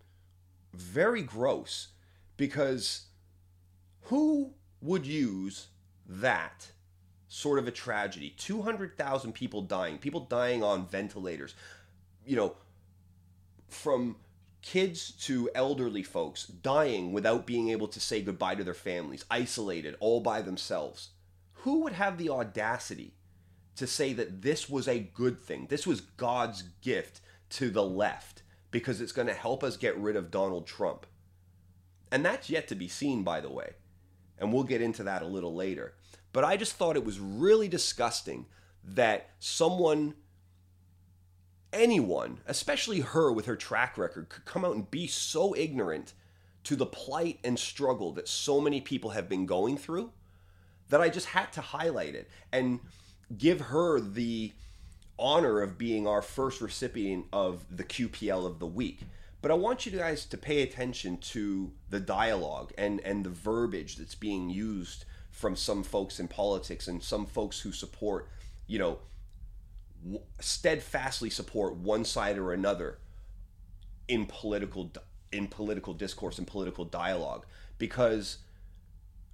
very 0.81 1.23
gross 1.23 1.89
because 2.37 3.07
who 4.03 4.53
would 4.81 5.07
use 5.07 5.69
that 6.07 6.71
sort 7.29 7.59
of 7.59 7.69
a 7.69 7.71
tragedy. 7.71 8.35
200,000 8.39 9.33
people 9.33 9.63
dying, 9.63 9.99
people 9.99 10.21
dying 10.21 10.63
on 10.63 10.87
ventilators. 10.87 11.55
You 12.25 12.37
know, 12.37 12.57
from 13.69 14.17
kids 14.63 15.13
to 15.13 15.51
elderly 15.55 16.03
folks 16.03 16.47
dying 16.47 17.13
without 17.13 17.47
being 17.47 17.69
able 17.69 17.89
to 17.89 18.01
say 18.01 18.23
goodbye 18.23 18.55
to 18.55 18.65
their 18.65 18.75
families, 18.75 19.25
isolated, 19.31 19.95
all 20.01 20.21
by 20.21 20.43
themselves. 20.43 21.11
Who 21.63 21.83
would 21.83 21.93
have 21.93 22.19
the 22.19 22.31
audacity 22.31 23.15
to 23.77 23.87
say 23.87 24.13
that 24.15 24.43
this 24.43 24.69
was 24.69 24.89
a 24.89 24.99
good 24.99 25.41
thing? 25.41 25.67
This 25.69 25.87
was 25.87 26.01
God's 26.01 26.63
gift 26.81 27.21
to 27.51 27.71
the 27.71 27.85
left 27.85 28.43
because 28.71 29.01
it's 29.01 29.13
going 29.13 29.29
to 29.29 29.35
help 29.35 29.63
us 29.63 29.77
get 29.77 29.97
rid 29.97 30.17
of 30.17 30.31
Donald 30.31 30.67
Trump. 30.67 31.07
And 32.11 32.25
that's 32.25 32.51
yet 32.51 32.69
to 32.69 32.75
be 32.75 32.89
seen, 32.89 33.23
by 33.23 33.41
the 33.41 33.51
way. 33.51 33.75
And 34.39 34.53
we'll 34.53 34.65
get 34.65 34.83
into 34.83 35.03
that 35.05 35.23
a 35.23 35.27
little 35.27 35.55
later. 35.55 35.95
But 36.33 36.45
I 36.45 36.57
just 36.57 36.75
thought 36.75 36.97
it 36.97 37.05
was 37.05 37.19
really 37.19 37.69
disgusting 37.69 38.47
that 38.85 39.31
someone, 39.39 40.15
anyone, 41.73 42.41
especially 42.47 43.01
her 43.01 43.33
with 43.33 43.47
her 43.47 43.57
track 43.57 43.99
record, 43.99 44.29
could 44.29 44.45
come 44.45 44.65
out 44.65 44.75
and 44.75 44.91
be 44.91 45.07
so 45.07 45.55
ignorant 45.57 46.15
to 46.65 46.77
the 46.77 46.87
plight 46.87 47.39
and 47.43 47.59
struggle 47.59 48.13
that 48.13 48.29
so 48.29 48.61
many 48.61 48.81
people 48.81 49.11
have 49.11 49.29
been 49.29 49.47
going 49.47 49.77
through 49.77 50.13
that 50.89 51.01
I 51.01 51.09
just 51.09 51.27
had 51.27 51.53
to 51.55 51.61
highlight 51.61 52.15
it 52.15 52.29
and 52.53 52.81
give 53.37 53.61
her 53.61 54.01
the 54.01 54.53
honor 55.19 55.61
of 55.61 55.79
being 55.79 56.07
our 56.07 56.23
first 56.23 56.61
recipient 56.61 57.27
of 57.33 57.65
the 57.71 57.85
QPL 57.85 58.47
of 58.47 58.59
the 58.59 58.67
week. 58.67 59.01
But 59.41 59.51
I 59.51 59.55
want 59.55 59.87
you 59.87 59.93
guys 59.93 60.25
to 60.27 60.37
pay 60.37 60.63
attention 60.63 61.19
to 61.19 61.73
the 61.91 62.01
dialogue 62.01 62.73
and, 62.77 63.01
and 63.01 63.25
the 63.25 63.31
verbiage 63.31 63.97
that's 63.97 64.15
being 64.15 64.51
used 64.51 65.05
from 65.31 65.55
some 65.55 65.85
folks 65.85 66.19
in 66.19 66.27
politics 66.29 66.89
and 66.89 67.03
some 67.03 67.25
folks 67.25 67.61
who 67.61 67.71
support, 67.71 68.29
you 68.67 68.79
know, 68.79 68.99
steadfastly 70.41 71.31
support 71.31 71.77
one 71.77 72.05
side 72.05 72.39
or 72.39 72.53
another 72.53 72.99
in 74.07 74.27
political 74.27 74.91
in 75.33 75.47
political 75.47 75.93
discourse 75.93 76.39
and 76.39 76.47
political 76.47 76.85
dialogue 76.85 77.45
because 77.77 78.39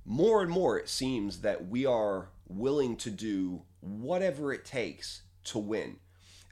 more 0.04 0.42
and 0.42 0.50
more 0.50 0.78
it 0.78 0.88
seems 0.88 1.42
that 1.42 1.68
we 1.68 1.86
are 1.86 2.28
willing 2.48 2.96
to 2.96 3.10
do 3.10 3.62
whatever 3.80 4.52
it 4.52 4.64
takes 4.64 5.22
to 5.44 5.58
win 5.58 5.98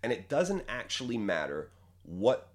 and 0.02 0.12
it 0.12 0.28
doesn't 0.28 0.64
actually 0.68 1.16
matter 1.16 1.70
what 2.02 2.48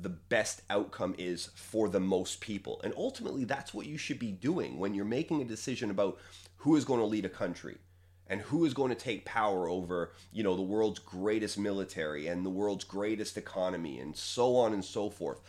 the 0.00 0.08
best 0.08 0.62
outcome 0.70 1.14
is 1.18 1.50
for 1.54 1.88
the 1.88 2.00
most 2.00 2.40
people. 2.40 2.80
And 2.82 2.92
ultimately, 2.96 3.44
that's 3.44 3.72
what 3.72 3.86
you 3.86 3.98
should 3.98 4.18
be 4.18 4.32
doing 4.32 4.78
when 4.78 4.94
you're 4.94 5.04
making 5.04 5.40
a 5.40 5.46
decision 5.46 5.90
about 5.90 6.18
who 6.58 6.76
is 6.76 6.84
going 6.84 7.00
to 7.00 7.06
lead 7.06 7.24
a 7.24 7.30
country 7.30 7.78
and 8.26 8.40
who 8.40 8.64
is 8.64 8.74
going 8.74 8.88
to 8.88 8.94
take 8.94 9.24
power 9.24 9.68
over, 9.68 10.12
you 10.32 10.42
know, 10.42 10.56
the 10.56 10.62
world's 10.62 10.98
greatest 10.98 11.58
military 11.58 12.26
and 12.26 12.44
the 12.44 12.50
world's 12.50 12.84
greatest 12.84 13.36
economy 13.36 13.98
and 13.98 14.16
so 14.16 14.56
on 14.56 14.72
and 14.72 14.84
so 14.84 15.10
forth. 15.10 15.40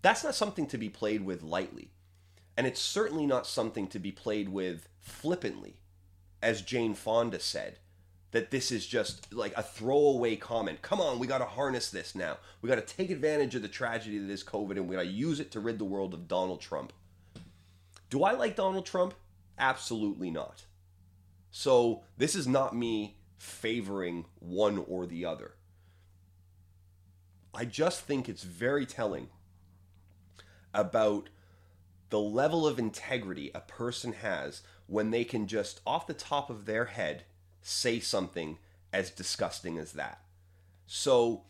That's 0.00 0.24
not 0.24 0.34
something 0.34 0.66
to 0.68 0.78
be 0.78 0.88
played 0.88 1.24
with 1.24 1.42
lightly. 1.42 1.90
And 2.56 2.66
it's 2.66 2.80
certainly 2.80 3.26
not 3.26 3.46
something 3.46 3.86
to 3.88 3.98
be 3.98 4.12
played 4.12 4.48
with 4.48 4.88
flippantly, 5.00 5.76
as 6.42 6.62
Jane 6.62 6.94
Fonda 6.94 7.40
said 7.40 7.78
that 8.32 8.50
this 8.50 8.72
is 8.72 8.86
just 8.86 9.32
like 9.32 9.52
a 9.56 9.62
throwaway 9.62 10.36
comment. 10.36 10.82
Come 10.82 11.00
on, 11.00 11.18
we 11.18 11.26
got 11.26 11.38
to 11.38 11.44
harness 11.44 11.90
this 11.90 12.14
now. 12.14 12.38
We 12.60 12.68
got 12.68 12.74
to 12.74 12.96
take 12.96 13.10
advantage 13.10 13.54
of 13.54 13.62
the 13.62 13.68
tragedy 13.68 14.18
that 14.18 14.30
is 14.30 14.42
COVID 14.42 14.72
and 14.72 14.88
we 14.88 14.96
got 14.96 15.02
to 15.02 15.08
use 15.08 15.38
it 15.38 15.50
to 15.52 15.60
rid 15.60 15.78
the 15.78 15.84
world 15.84 16.14
of 16.14 16.28
Donald 16.28 16.60
Trump. 16.60 16.92
Do 18.10 18.24
I 18.24 18.32
like 18.32 18.56
Donald 18.56 18.86
Trump? 18.86 19.14
Absolutely 19.58 20.30
not. 20.30 20.64
So, 21.50 22.02
this 22.16 22.34
is 22.34 22.48
not 22.48 22.74
me 22.74 23.16
favoring 23.36 24.24
one 24.38 24.78
or 24.78 25.06
the 25.06 25.26
other. 25.26 25.52
I 27.54 27.66
just 27.66 28.00
think 28.02 28.28
it's 28.28 28.44
very 28.44 28.86
telling 28.86 29.28
about 30.72 31.28
the 32.08 32.20
level 32.20 32.66
of 32.66 32.78
integrity 32.78 33.50
a 33.54 33.60
person 33.60 34.14
has 34.14 34.62
when 34.86 35.10
they 35.10 35.24
can 35.24 35.46
just 35.46 35.80
off 35.86 36.06
the 36.06 36.14
top 36.14 36.48
of 36.48 36.64
their 36.64 36.86
head 36.86 37.24
say 37.62 38.00
something 38.00 38.58
as 38.92 39.10
disgusting 39.10 39.78
as 39.78 39.92
that. 39.92 40.20
So, 40.86 41.42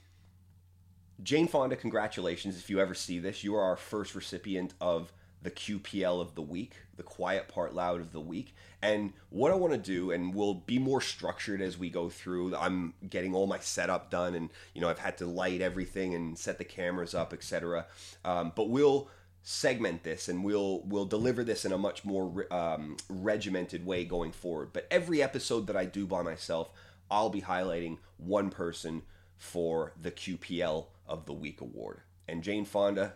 Jane 1.22 1.48
Fonda, 1.48 1.76
congratulations. 1.76 2.56
If 2.56 2.70
you 2.70 2.80
ever 2.80 2.94
see 2.94 3.18
this, 3.18 3.42
you 3.42 3.54
are 3.54 3.62
our 3.62 3.76
first 3.76 4.14
recipient 4.14 4.74
of 4.80 5.12
the 5.42 5.50
QPL 5.50 6.20
of 6.20 6.34
the 6.34 6.42
week, 6.42 6.74
the 6.96 7.02
quiet 7.02 7.48
part 7.48 7.74
loud 7.74 8.00
of 8.00 8.12
the 8.12 8.20
week. 8.20 8.54
And 8.80 9.12
what 9.30 9.50
I 9.50 9.54
want 9.54 9.72
to 9.72 9.78
do, 9.78 10.12
and 10.12 10.34
we'll 10.34 10.54
be 10.54 10.78
more 10.78 11.00
structured 11.00 11.60
as 11.60 11.78
we 11.78 11.90
go 11.90 12.08
through. 12.08 12.54
I'm 12.54 12.94
getting 13.08 13.34
all 13.34 13.46
my 13.46 13.58
setup 13.58 14.10
done, 14.10 14.34
and 14.34 14.50
you 14.74 14.80
know 14.80 14.88
I've 14.88 14.98
had 14.98 15.18
to 15.18 15.26
light 15.26 15.60
everything 15.60 16.14
and 16.14 16.38
set 16.38 16.58
the 16.58 16.64
cameras 16.64 17.14
up, 17.14 17.32
etc. 17.32 17.86
Um, 18.24 18.52
but 18.54 18.70
we'll 18.70 19.08
segment 19.42 20.04
this 20.04 20.28
and 20.28 20.44
we'll 20.44 20.82
we'll 20.84 21.04
deliver 21.04 21.42
this 21.42 21.64
in 21.64 21.72
a 21.72 21.78
much 21.78 22.04
more 22.04 22.46
um, 22.52 22.96
regimented 23.08 23.84
way 23.84 24.04
going 24.04 24.32
forward. 24.32 24.72
But 24.72 24.86
every 24.90 25.22
episode 25.22 25.66
that 25.66 25.76
I 25.76 25.84
do 25.84 26.06
by 26.06 26.22
myself, 26.22 26.70
I'll 27.10 27.30
be 27.30 27.42
highlighting 27.42 27.98
one 28.18 28.50
person 28.50 29.02
for 29.36 29.92
the 30.00 30.12
QPL 30.12 30.86
of 31.06 31.26
the 31.26 31.32
Week 31.32 31.60
award. 31.60 32.00
And 32.28 32.42
Jane 32.42 32.64
Fonda, 32.64 33.14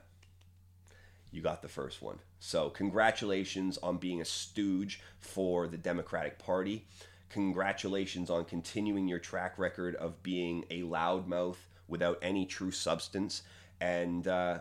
you 1.31 1.41
got 1.41 1.63
the 1.63 1.69
first 1.69 2.03
one. 2.03 2.19
So 2.41 2.71
congratulations 2.71 3.79
on 3.79 3.99
being 3.99 4.21
a 4.21 4.25
stooge 4.25 5.01
for 5.21 5.69
the 5.69 5.77
Democratic 5.77 6.39
Party. 6.39 6.87
Congratulations 7.31 8.31
on 8.31 8.45
continuing 8.45 9.09
your 9.09 9.19
track 9.19 9.59
record 9.59 9.95
of 9.97 10.23
being 10.23 10.65
a 10.71 10.83
loudmouth 10.83 11.57
without 11.89 12.19
any 12.23 12.47
true 12.47 12.71
substance. 12.71 13.43
And 13.81 14.27
uh, 14.27 14.61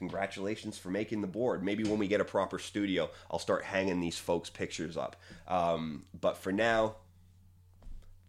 congratulations 0.00 0.78
for 0.78 0.88
making 0.88 1.20
the 1.20 1.26
board. 1.26 1.62
Maybe 1.62 1.84
when 1.84 1.98
we 1.98 2.08
get 2.08 2.22
a 2.22 2.24
proper 2.24 2.58
studio, 2.58 3.10
I'll 3.30 3.38
start 3.38 3.62
hanging 3.64 4.00
these 4.00 4.18
folks' 4.18 4.48
pictures 4.48 4.96
up. 4.96 5.14
Um, 5.46 6.04
but 6.18 6.38
for 6.38 6.50
now, 6.50 6.96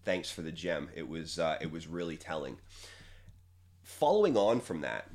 thanks 0.03 0.29
for 0.29 0.41
the 0.41 0.51
gem. 0.51 0.89
It 0.93 1.07
was 1.07 1.39
uh, 1.39 1.57
it 1.61 1.71
was 1.71 1.87
really 1.87 2.17
telling. 2.17 2.57
Following 3.83 4.35
on 4.35 4.59
from 4.59 4.81
that, 4.81 5.09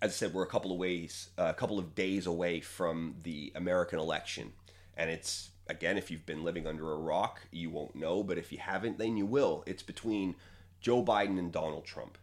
as 0.00 0.12
I 0.12 0.14
said, 0.14 0.34
we're 0.34 0.44
a 0.44 0.48
couple 0.48 0.72
of 0.72 0.78
ways, 0.78 1.28
uh, 1.38 1.44
a 1.44 1.54
couple 1.54 1.78
of 1.78 1.94
days 1.94 2.26
away 2.26 2.60
from 2.60 3.16
the 3.22 3.52
American 3.54 3.98
election, 3.98 4.54
and 4.96 5.10
it's 5.10 5.50
again, 5.68 5.98
if 5.98 6.10
you've 6.10 6.24
been 6.24 6.42
living 6.42 6.66
under 6.66 6.90
a 6.90 6.96
rock, 6.96 7.42
you 7.50 7.68
won't 7.68 7.94
know. 7.94 8.22
But 8.22 8.38
if 8.38 8.50
you 8.50 8.58
haven't, 8.58 8.96
then 8.96 9.18
you 9.18 9.26
will. 9.26 9.62
It's 9.66 9.82
between 9.82 10.36
Joe 10.80 11.04
Biden 11.04 11.38
and 11.38 11.52
Donald 11.52 11.84
Trump, 11.84 12.16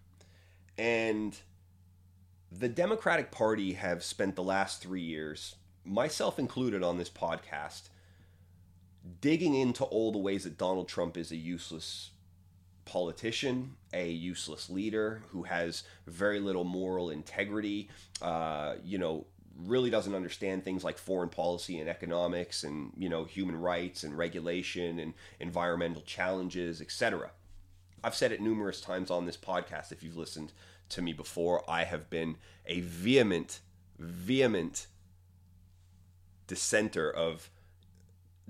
and 0.75 1.37
the 2.59 2.69
Democratic 2.69 3.31
Party 3.31 3.73
have 3.73 4.03
spent 4.03 4.35
the 4.35 4.43
last 4.43 4.81
three 4.81 5.01
years, 5.01 5.55
myself 5.83 6.37
included 6.37 6.83
on 6.83 6.97
this 6.97 7.09
podcast, 7.09 7.89
digging 9.21 9.55
into 9.55 9.83
all 9.85 10.11
the 10.11 10.19
ways 10.19 10.43
that 10.43 10.57
Donald 10.57 10.87
Trump 10.87 11.17
is 11.17 11.31
a 11.31 11.35
useless 11.35 12.11
politician, 12.85 13.75
a 13.93 14.09
useless 14.09 14.69
leader 14.69 15.23
who 15.29 15.43
has 15.43 15.83
very 16.05 16.39
little 16.39 16.63
moral 16.63 17.09
integrity, 17.09 17.89
uh, 18.21 18.75
you 18.83 18.97
know, 18.97 19.25
really 19.65 19.89
doesn't 19.89 20.15
understand 20.15 20.63
things 20.63 20.83
like 20.83 20.97
foreign 20.97 21.29
policy 21.29 21.79
and 21.79 21.89
economics 21.89 22.63
and, 22.63 22.91
you 22.97 23.09
know, 23.09 23.23
human 23.23 23.55
rights 23.55 24.03
and 24.03 24.17
regulation 24.17 24.99
and 24.99 25.13
environmental 25.39 26.01
challenges, 26.03 26.81
etc. 26.81 27.31
I've 28.03 28.15
said 28.15 28.31
it 28.31 28.41
numerous 28.41 28.81
times 28.81 29.09
on 29.09 29.25
this 29.25 29.37
podcast 29.37 29.91
if 29.91 30.03
you've 30.03 30.17
listened 30.17 30.51
to 30.89 31.01
me 31.01 31.13
before. 31.13 31.69
I 31.69 31.83
have 31.83 32.09
been 32.09 32.37
a 32.65 32.81
vehement, 32.81 33.59
vehement 33.97 34.87
dissenter 36.47 37.09
of 37.09 37.49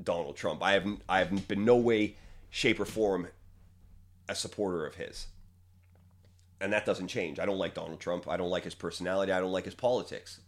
Donald 0.01 0.35
Trump. 0.35 0.63
I 0.63 0.73
haven't 0.73 1.01
I 1.07 1.19
haven't 1.19 1.47
been 1.47 1.65
no 1.65 1.77
way, 1.77 2.15
shape, 2.49 2.79
or 2.79 2.85
form 2.85 3.27
a 4.27 4.35
supporter 4.35 4.85
of 4.85 4.95
his. 4.95 5.27
And 6.61 6.71
that 6.71 6.85
doesn't 6.85 7.09
change. 7.09 7.39
I 7.39 7.45
don't 7.45 7.57
like 7.57 7.73
Donald 7.73 7.99
Trump. 7.99 8.27
I 8.27 8.37
don't 8.37 8.49
like 8.49 8.63
his 8.63 8.75
personality. 8.75 9.31
I 9.31 9.39
don't 9.39 9.51
like 9.51 9.65
his 9.65 9.75
politics. 9.75 10.39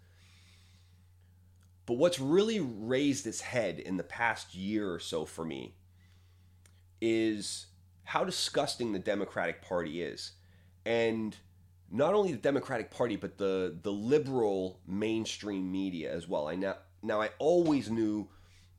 But 1.85 1.97
what's 1.97 2.19
really 2.19 2.59
raised 2.59 3.27
its 3.27 3.41
head 3.41 3.79
in 3.79 3.97
the 3.97 4.03
past 4.03 4.55
year 4.55 4.91
or 4.91 4.99
so 4.99 5.25
for 5.25 5.45
me 5.45 5.75
is 7.01 7.67
how 8.05 8.23
disgusting 8.23 8.93
the 8.93 8.99
Democratic 8.99 9.61
Party 9.61 10.01
is. 10.01 10.31
And 10.85 11.35
not 11.95 12.13
only 12.13 12.33
the 12.33 12.37
Democratic 12.37 12.91
Party, 12.91 13.15
but 13.15 13.37
the 13.37 13.77
the 13.81 13.91
liberal 13.91 14.79
mainstream 14.85 15.71
media 15.71 16.13
as 16.13 16.27
well. 16.27 16.47
I 16.47 16.55
now 16.55 16.75
now 17.01 17.21
I 17.21 17.29
always 17.39 17.89
knew 17.89 18.27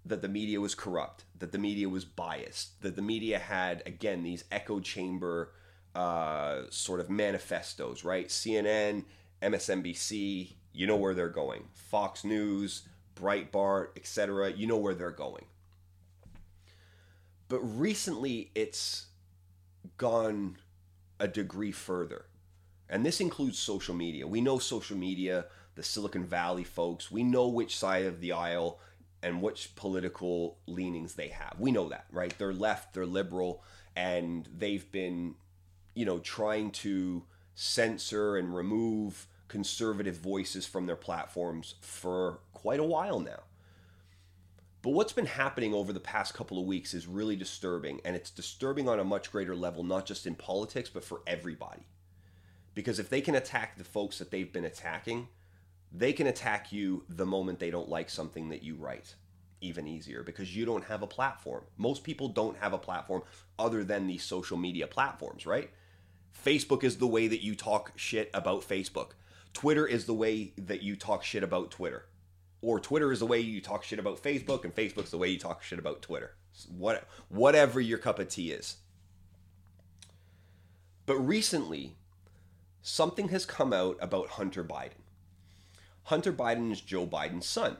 that 0.05 0.21
the 0.21 0.29
media 0.29 0.61
was 0.61 0.75
corrupt, 0.75 1.25
that 1.39 1.51
the 1.51 1.59
media 1.59 1.89
was 1.89 2.05
biased, 2.05 2.81
that 2.83 2.95
the 2.95 3.03
media 3.03 3.39
had 3.39 3.83
again 3.87 4.23
these 4.23 4.45
echo 4.53 4.81
chamber 4.81 5.53
uh, 5.95 6.65
sort 6.69 7.01
of 7.01 7.09
manifestos, 7.09 8.05
right? 8.05 8.29
CNN, 8.29 9.05
MSNBC, 9.41 10.53
you 10.75 10.87
know 10.87 10.97
where 10.97 11.15
they're 11.15 11.29
going. 11.31 11.65
Fox 11.73 12.23
News, 12.23 12.83
Breitbart, 13.15 13.97
etc. 13.97 14.53
You 14.53 14.67
know 14.67 14.77
where 14.77 14.95
they're 14.95 15.11
going. 15.11 15.47
But 17.49 17.61
recently, 17.61 18.51
it's 18.55 19.07
gone 19.97 20.59
a 21.19 21.27
degree 21.27 21.73
further. 21.73 22.27
And 22.89 23.05
this 23.05 23.21
includes 23.21 23.59
social 23.59 23.95
media. 23.95 24.27
We 24.27 24.41
know 24.41 24.59
social 24.59 24.97
media, 24.97 25.47
the 25.75 25.83
Silicon 25.83 26.25
Valley 26.25 26.65
folks, 26.65 27.11
we 27.11 27.23
know 27.23 27.49
which 27.49 27.77
side 27.77 28.07
of 28.07 28.21
the 28.21 28.33
aisle 28.33 28.81
and 29.23 29.43
which 29.43 29.75
political 29.75 30.59
leanings 30.67 31.15
they 31.15 31.29
have. 31.29 31.57
We 31.59 31.73
know 31.73 31.89
that, 31.89 32.07
right? 32.13 32.33
They're 32.39 32.53
left, 32.53 32.95
they're 32.95 33.07
liberal, 33.07 33.65
and 33.97 34.49
they've 34.57 34.91
been, 34.93 35.35
you 35.95 36.05
know, 36.05 36.19
trying 36.19 36.71
to 36.73 37.25
censor 37.55 38.37
and 38.37 38.55
remove 38.55 39.27
conservative 39.49 40.17
voices 40.17 40.67
from 40.67 40.87
their 40.87 40.97
platforms 40.97 41.75
for 41.81 42.41
quite 42.53 42.81
a 42.81 42.85
while 42.85 43.21
now. 43.21 43.41
But 44.83 44.91
what's 44.91 45.13
been 45.13 45.27
happening 45.27 45.75
over 45.75 45.93
the 45.93 45.99
past 45.99 46.35
couple 46.35 46.61
of 46.61 46.67
weeks 46.67 46.95
is 46.95 47.09
really 47.09 47.35
disturbing, 47.35 48.01
and 48.05 48.15
it's 48.15 48.31
disturbing 48.31 48.89
on 48.89 49.01
a 49.01 49.05
much 49.05 49.33
greater 49.33 49.57
level, 49.57 49.83
not 49.83 50.07
just 50.07 50.27
in 50.27 50.37
politics, 50.37 50.89
but 50.89 51.03
for 51.03 51.23
everybody. 51.27 51.87
Because 52.77 52.99
if 52.99 53.09
they 53.09 53.23
can 53.23 53.35
attack 53.35 53.79
the 53.79 53.85
folks 53.85 54.19
that 54.19 54.31
they've 54.31 54.53
been 54.53 54.67
attacking, 54.67 55.29
they 55.91 56.13
can 56.13 56.27
attack 56.27 56.71
you 56.73 57.05
the 57.09 57.25
moment 57.25 57.59
they 57.59 57.71
don't 57.71 57.89
like 57.89 58.11
something 58.11 58.51
that 58.51 58.63
you 58.63 58.75
write 58.75 59.15
even 59.63 59.89
easier 59.89 60.23
because 60.23 60.55
you 60.55 60.67
don't 60.67 60.85
have 60.85 61.03
a 61.03 61.07
platform. 61.07 61.65
Most 61.79 62.05
people 62.05 62.29
don't 62.29 62.59
have 62.59 62.75
a 62.75 62.79
platform 62.79 63.23
other 63.59 63.83
than 63.83 64.07
these 64.07 64.23
social 64.23 64.59
media 64.59 64.87
platforms, 64.87 65.47
right? 65.47 65.71
Facebook 66.45 66.85
is 66.85 66.99
the 66.99 67.07
way 67.07 67.27
that 67.29 67.43
you 67.43 67.55
talk 67.55 67.93
shit 67.97 68.31
about 68.35 68.61
Facebook. 68.61 69.13
Twitter 69.55 69.87
is 69.87 70.05
the 70.05 70.13
way 70.13 70.53
that 70.59 70.83
you 70.83 70.97
talk 70.97 71.25
shit 71.25 71.43
about 71.43 71.71
Twitter. 71.71 72.05
Or 72.61 72.79
Twitter 72.79 73.11
is 73.11 73.21
the 73.21 73.27
way 73.27 73.41
you 73.41 73.63
talk 73.63 73.85
shit 73.85 73.99
about 73.99 74.23
Facebook 74.23 74.65
and 74.65 74.75
Facebook's 74.75 75.11
the 75.11 75.19
way 75.19 75.29
you 75.29 75.39
talk 75.39 75.63
shit 75.63 75.79
about 75.79 76.03
Twitter. 76.03 76.35
What 76.69 77.09
whatever 77.31 77.81
your 77.81 77.97
cup 77.97 78.19
of 78.19 78.29
tea 78.29 78.53
is. 78.53 78.77
But 81.07 81.17
recently, 81.17 81.97
something 82.87 83.31
has 83.31 83.45
come 83.45 83.73
out 83.73 83.99
about 84.01 84.29
Hunter 84.29 84.63
Biden. 84.63 85.03
Hunter 86.05 86.33
Biden 86.33 86.71
is 86.71 86.81
Joe 86.81 87.05
Biden's 87.05 87.47
son. 87.47 87.79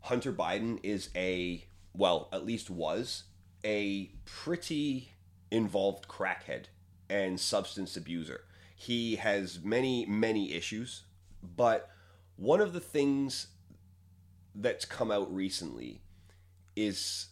Hunter 0.00 0.34
Biden 0.34 0.78
is 0.82 1.08
a, 1.16 1.64
well, 1.94 2.28
at 2.30 2.44
least 2.44 2.68
was, 2.68 3.24
a 3.64 4.10
pretty 4.26 5.12
involved 5.50 6.08
crackhead 6.08 6.64
and 7.08 7.40
substance 7.40 7.96
abuser. 7.96 8.42
He 8.76 9.16
has 9.16 9.60
many, 9.64 10.04
many 10.04 10.52
issues, 10.52 11.04
but 11.42 11.88
one 12.36 12.60
of 12.60 12.74
the 12.74 12.80
things 12.80 13.46
that's 14.54 14.84
come 14.84 15.10
out 15.10 15.34
recently 15.34 16.02
is 16.76 17.28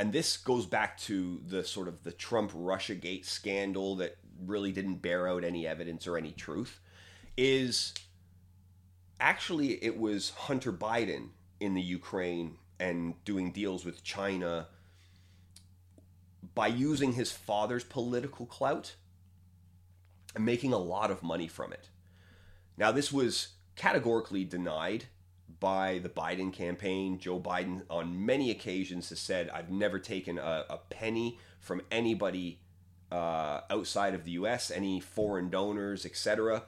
and 0.00 0.12
this 0.12 0.36
goes 0.36 0.64
back 0.64 0.96
to 0.96 1.40
the 1.46 1.64
sort 1.64 1.88
of 1.88 2.04
the 2.04 2.12
Trump 2.12 2.52
Russiagate 2.52 3.24
scandal 3.24 3.96
that 3.96 4.16
really 4.46 4.72
didn't 4.72 4.96
bear 4.96 5.28
out 5.28 5.44
any 5.44 5.66
evidence 5.66 6.06
or 6.06 6.16
any 6.16 6.32
truth 6.32 6.80
is 7.36 7.94
actually 9.20 9.82
it 9.84 9.98
was 9.98 10.30
Hunter 10.30 10.72
Biden 10.72 11.28
in 11.60 11.74
the 11.74 11.82
Ukraine 11.82 12.56
and 12.80 13.14
doing 13.24 13.52
deals 13.52 13.84
with 13.84 14.04
China 14.04 14.68
by 16.54 16.68
using 16.68 17.12
his 17.12 17.32
father's 17.32 17.84
political 17.84 18.46
clout 18.46 18.94
and 20.34 20.44
making 20.44 20.72
a 20.72 20.78
lot 20.78 21.10
of 21.10 21.22
money 21.22 21.48
from 21.48 21.72
it. 21.72 21.88
Now, 22.76 22.92
this 22.92 23.12
was 23.12 23.48
categorically 23.76 24.44
denied 24.44 25.06
by 25.60 25.98
the 25.98 26.08
Biden 26.08 26.52
campaign. 26.52 27.18
Joe 27.18 27.40
Biden, 27.40 27.82
on 27.90 28.24
many 28.24 28.50
occasions, 28.50 29.08
has 29.08 29.18
said, 29.18 29.50
I've 29.50 29.70
never 29.70 29.98
taken 29.98 30.38
a, 30.38 30.64
a 30.70 30.78
penny 30.90 31.38
from 31.60 31.82
anybody 31.90 32.60
uh, 33.10 33.60
outside 33.70 34.14
of 34.14 34.24
the 34.24 34.32
US, 34.32 34.70
any 34.70 35.00
foreign 35.00 35.50
donors, 35.50 36.04
etc. 36.04 36.64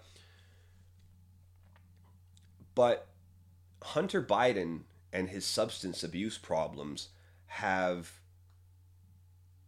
But 2.75 3.07
Hunter 3.83 4.23
Biden 4.23 4.81
and 5.13 5.29
his 5.29 5.45
substance 5.45 6.03
abuse 6.03 6.39
problems 6.39 7.09
have 7.47 8.21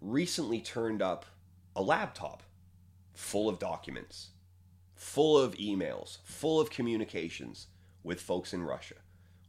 recently 0.00 0.60
turned 0.60 1.02
up 1.02 1.26
a 1.74 1.82
laptop 1.82 2.42
full 3.12 3.48
of 3.48 3.58
documents, 3.58 4.30
full 4.94 5.38
of 5.38 5.54
emails, 5.56 6.18
full 6.24 6.60
of 6.60 6.70
communications 6.70 7.66
with 8.02 8.20
folks 8.20 8.52
in 8.52 8.62
Russia, 8.62 8.96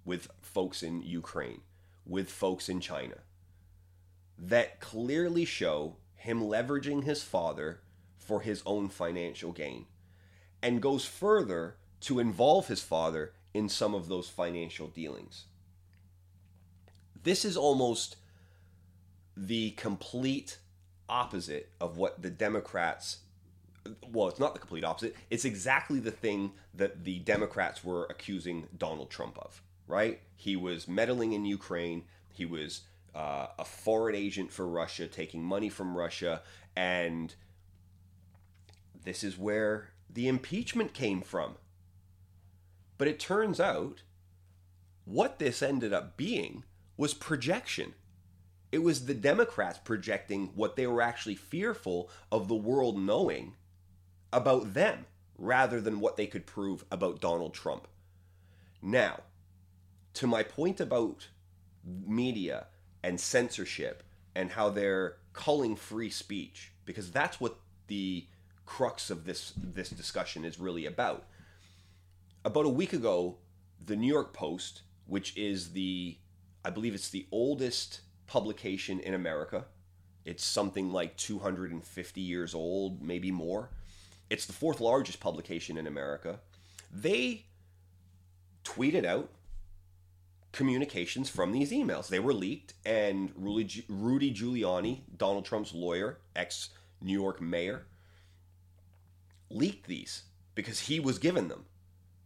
with 0.06 0.28
folks 0.42 0.84
in 0.84 1.02
Ukraine, 1.02 1.62
with 2.06 2.30
folks 2.30 2.70
in 2.70 2.80
China 2.80 3.18
that 4.38 4.80
clearly 4.80 5.46
show 5.46 5.96
him 6.24 6.42
leveraging 6.42 7.04
his 7.04 7.22
father 7.22 7.82
for 8.18 8.40
his 8.40 8.64
own 8.66 8.88
financial 8.88 9.52
gain 9.52 9.86
and 10.62 10.82
goes 10.82 11.04
further 11.04 11.76
to 12.00 12.18
involve 12.18 12.68
his 12.68 12.82
father 12.82 13.34
in 13.54 13.68
some 13.68 13.94
of 13.94 14.08
those 14.08 14.30
financial 14.30 14.88
dealings. 14.88 15.44
This 17.24 17.44
is 17.44 17.58
almost 17.58 18.16
the 19.36 19.72
complete 19.72 20.60
opposite 21.10 21.70
of 21.82 21.98
what 21.98 22.22
the 22.22 22.30
Democrats 22.30 23.18
well, 24.14 24.30
it's 24.30 24.40
not 24.40 24.54
the 24.54 24.62
complete 24.62 24.86
opposite. 24.86 25.14
It's 25.30 25.44
exactly 25.44 26.00
the 26.00 26.10
thing 26.10 26.54
that 26.74 27.04
the 27.04 27.20
Democrats 27.20 27.84
were 27.84 28.06
accusing 28.06 28.70
Donald 28.78 29.10
Trump 29.10 29.38
of, 29.38 29.62
right? 29.90 30.22
He 30.38 30.56
was 30.56 30.88
meddling 30.88 31.34
in 31.34 31.44
Ukraine. 31.44 32.06
He 32.32 32.46
was 32.46 32.84
uh, 33.16 33.48
a 33.60 33.66
foreign 33.66 34.16
agent 34.16 34.52
for 34.52 34.68
Russia, 34.68 35.08
taking 35.08 35.44
money 35.44 35.70
from 35.70 35.98
Russia. 35.98 36.42
And 36.76 37.34
this 39.04 39.24
is 39.24 39.38
where 39.38 39.90
the 40.10 40.28
impeachment 40.28 40.94
came 40.94 41.22
from. 41.22 41.56
But 42.98 43.08
it 43.08 43.20
turns 43.20 43.60
out 43.60 44.04
what 45.06 45.40
this 45.40 45.62
ended 45.62 45.94
up 45.94 46.18
being 46.18 46.64
was 46.98 47.14
projection. 47.14 47.94
It 48.72 48.80
was 48.80 49.06
the 49.06 49.14
Democrats 49.14 49.80
projecting 49.84 50.52
what 50.56 50.76
they 50.76 50.88
were 50.88 51.02
actually 51.02 51.36
fearful 51.36 52.10
of 52.32 52.48
the 52.48 52.56
world 52.56 52.98
knowing 52.98 53.54
about 54.32 54.74
them 54.74 55.06
rather 55.38 55.82
than 55.82 56.00
what 56.00 56.18
they 56.18 56.28
could 56.28 56.46
prove 56.46 56.86
about 56.90 57.22
Donald 57.22 57.54
Trump. 57.54 57.88
Now, 58.82 59.22
to 60.16 60.28
my 60.28 60.44
point 60.44 60.80
about 60.80 61.28
media 62.06 62.68
and 63.04 63.20
censorship 63.20 64.04
and 64.36 64.52
how 64.52 64.70
they're 64.70 65.18
culling 65.34 65.76
free 65.76 66.10
speech, 66.10 66.72
because 66.86 67.12
that's 67.12 67.40
what 67.40 67.58
the 67.88 68.26
crux 68.66 69.10
of 69.10 69.26
this 69.26 69.54
this 69.58 69.90
discussion 69.90 70.46
is 70.46 70.60
really 70.60 70.86
about. 70.86 71.26
About 72.46 72.66
a 72.66 72.70
week 72.70 72.94
ago, 72.94 73.38
the 73.86 73.96
New 73.96 74.12
York 74.12 74.34
Post, 74.34 74.82
which 75.06 75.36
is 75.38 75.74
the 75.74 76.18
I 76.66 76.70
believe 76.70 76.96
it's 76.96 77.10
the 77.10 77.28
oldest 77.32 78.02
publication 78.28 79.00
in 79.00 79.14
America. 79.14 79.66
It's 80.26 80.46
something 80.46 80.92
like 80.92 81.18
250 81.18 82.22
years 82.22 82.56
old, 82.56 83.02
maybe 83.02 83.32
more. 83.32 83.70
It's 84.30 84.46
the 84.46 84.54
fourth 84.54 84.80
largest 84.80 85.20
publication 85.20 85.78
in 85.78 85.86
America. 85.86 86.40
They 86.92 87.46
tweeted 88.64 89.06
out 89.06 89.30
communications 90.54 91.30
from 91.30 91.52
these 91.52 91.72
emails. 91.72 92.08
They 92.08 92.20
were 92.20 92.34
leaked, 92.34 92.76
and 92.86 93.32
Rudy 93.36 94.34
Giuliani, 94.34 95.02
Donald 95.18 95.44
Trump's 95.44 95.74
lawyer, 95.74 96.20
ex 96.36 96.70
New 97.02 97.20
York 97.20 97.42
mayor, 97.42 97.84
leaked 99.50 99.88
these 99.88 100.24
because 100.56 100.80
he 100.80 101.02
was 101.02 101.20
given 101.20 101.50
them. 101.50 101.66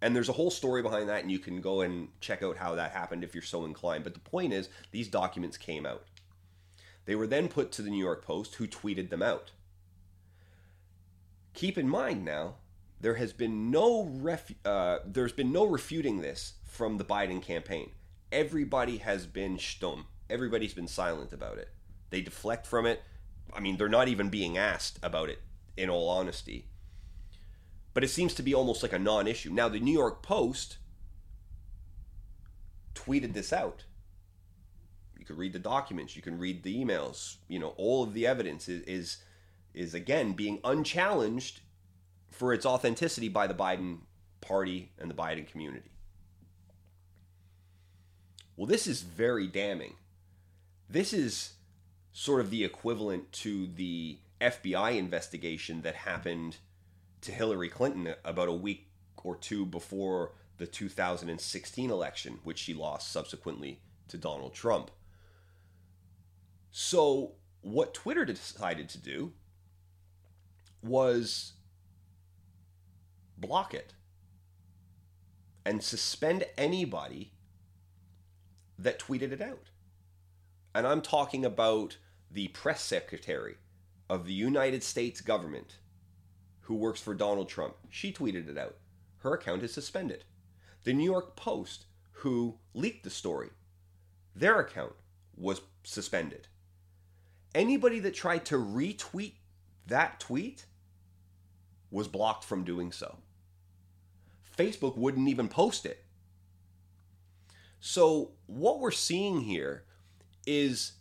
And 0.02 0.16
there's 0.16 0.30
a 0.30 0.34
whole 0.34 0.52
story 0.52 0.84
behind 0.84 1.10
that, 1.10 1.24
and 1.24 1.32
you 1.32 1.40
can 1.40 1.60
go 1.60 1.82
and 1.82 2.10
check 2.20 2.44
out 2.44 2.58
how 2.58 2.76
that 2.76 2.92
happened 2.92 3.24
if 3.24 3.34
you're 3.34 3.42
so 3.42 3.66
inclined. 3.66 4.04
But 4.04 4.13
the 4.13 4.20
point 4.20 4.54
is, 4.54 4.70
these 4.92 5.08
documents 5.08 5.58
came 5.58 5.88
out. 5.88 6.04
They 7.06 7.16
were 7.16 7.26
then 7.26 7.48
put 7.48 7.72
to 7.72 7.82
the 7.82 7.90
New 7.90 8.04
York 8.04 8.24
Post, 8.24 8.56
who 8.56 8.68
tweeted 8.68 9.10
them 9.10 9.24
out. 9.24 9.52
Keep 11.54 11.78
in 11.80 11.90
mind 11.90 12.24
now, 12.24 12.56
there 13.00 13.16
has 13.16 13.34
been 13.34 13.72
no 13.72 14.04
ref- 14.04 14.54
uh, 14.66 15.00
there's 15.06 15.32
been 15.32 15.52
no 15.52 15.66
refuting 15.66 16.22
this 16.22 16.54
from 16.66 16.98
the 16.98 17.06
Biden 17.06 17.42
campaign. 17.42 17.92
Everybody 18.32 18.98
has 18.98 19.26
been 19.26 19.58
stum. 19.58 20.06
Everybody's 20.30 20.74
been 20.74 20.88
silent 20.88 21.34
about 21.34 21.58
it. 21.58 21.70
They 22.10 22.22
deflect 22.22 22.68
from 22.68 22.86
it. 22.86 23.02
I 23.54 23.60
mean, 23.60 23.78
they're 23.78 23.90
not 23.90 24.08
even 24.08 24.30
being 24.30 24.58
asked 24.58 25.00
about 25.02 25.30
it. 25.30 25.42
In 25.78 25.92
all 25.92 26.10
honesty, 26.10 26.66
but 27.94 28.04
it 28.04 28.10
seems 28.10 28.34
to 28.34 28.42
be 28.42 28.56
almost 28.56 28.82
like 28.82 28.94
a 28.94 28.98
non-issue. 28.98 29.52
Now, 29.52 29.70
the 29.70 29.80
New 29.80 29.94
York 29.94 30.24
Post 30.24 30.80
tweeted 32.96 33.34
this 33.34 33.54
out. 33.54 33.84
You 35.20 35.24
could 35.24 35.38
read 35.38 35.54
the 35.54 35.60
documents, 35.60 36.16
you 36.16 36.24
can 36.24 36.40
read 36.40 36.63
the 36.63 36.84
emails. 36.84 37.36
You 37.48 37.60
know, 37.60 37.76
all 37.78 38.02
of 38.02 38.16
the 38.16 38.26
evidence 38.26 38.68
is 38.68 38.82
is, 38.86 39.18
is 39.76 39.94
again 39.94 40.34
being 40.34 40.60
unchallenged 40.63 41.62
for 42.32 42.54
its 42.54 42.66
authenticity 42.66 43.30
by 43.30 43.46
the 43.46 43.54
Biden 43.54 44.00
party 44.42 44.94
and 44.98 45.12
the 45.12 45.16
Biden 45.16 45.48
community. 45.48 45.92
Well, 48.58 48.65
this 48.65 48.88
is 48.88 49.04
very 49.04 49.46
damning. 49.46 49.93
This 50.89 51.13
is 51.13 51.54
sort 52.12 52.41
of 52.41 52.50
the 52.50 52.63
equivalent 52.63 53.32
to 53.32 53.67
the 53.67 54.17
FBI 54.41 54.98
investigation 54.98 55.84
that 55.84 55.93
happened 55.93 56.58
to 57.22 57.32
Hillary 57.32 57.70
Clinton 57.70 58.15
about 58.26 58.50
a 58.50 58.54
week 58.54 58.88
or 59.24 59.36
two 59.36 59.63
before 59.63 60.32
the 60.58 60.65
2016 60.65 61.91
election, 61.91 62.39
which 62.43 62.58
she 62.58 62.74
lost 62.74 63.12
subsequently 63.12 63.80
to 64.08 64.17
Donald 64.17 64.56
Trump. 64.56 64.89
So, 66.72 67.34
what 67.62 67.93
Twitter 67.93 68.26
decided 68.26 68.89
to 68.89 68.98
do 68.98 69.34
was 70.82 71.54
block 73.38 73.74
it 73.76 73.93
and 75.63 75.84
suspend 75.84 76.46
anybody 76.58 77.34
that 78.78 79.00
tweeted 79.00 79.32
it 79.32 79.42
out. 79.42 79.70
And 80.74 80.86
I'm 80.86 81.02
talking 81.02 81.44
about 81.46 81.98
the 82.32 82.50
press 82.50 82.82
secretary 82.82 83.56
of 84.10 84.26
the 84.26 84.34
United 84.34 84.84
States 84.84 85.22
government 85.22 85.78
who 86.62 86.76
works 86.76 87.02
for 87.02 87.13
Donald 87.13 87.50
Trump. 87.50 87.76
She 87.90 88.12
tweeted 88.12 88.50
it 88.50 88.58
out. 88.58 88.76
Her 89.20 89.34
account 89.34 89.63
is 89.63 89.74
suspended. 89.74 90.24
The 90.84 90.94
New 90.94 91.04
York 91.04 91.36
Post, 91.36 91.86
who 92.12 92.58
leaked 92.74 93.04
the 93.04 93.10
story, 93.10 93.50
their 94.36 94.60
account 94.60 94.94
was 95.36 95.62
suspended. 95.84 96.48
Anybody 97.56 98.00
that 98.00 98.13
tried 98.13 98.46
to 98.46 98.58
retweet 98.58 99.34
that 99.88 100.20
tweet 100.20 100.66
was 101.90 102.08
blocked 102.08 102.44
from 102.44 102.63
doing 102.63 102.92
so. 102.92 103.18
Facebook 104.58 104.98
wouldn't 104.98 105.30
even 105.30 105.48
post 105.48 105.86
it. 105.86 106.04
So, 107.80 108.32
what 108.48 108.80
we're 108.80 108.92
seeing 108.92 109.42
here 109.42 109.84
is 110.46 110.94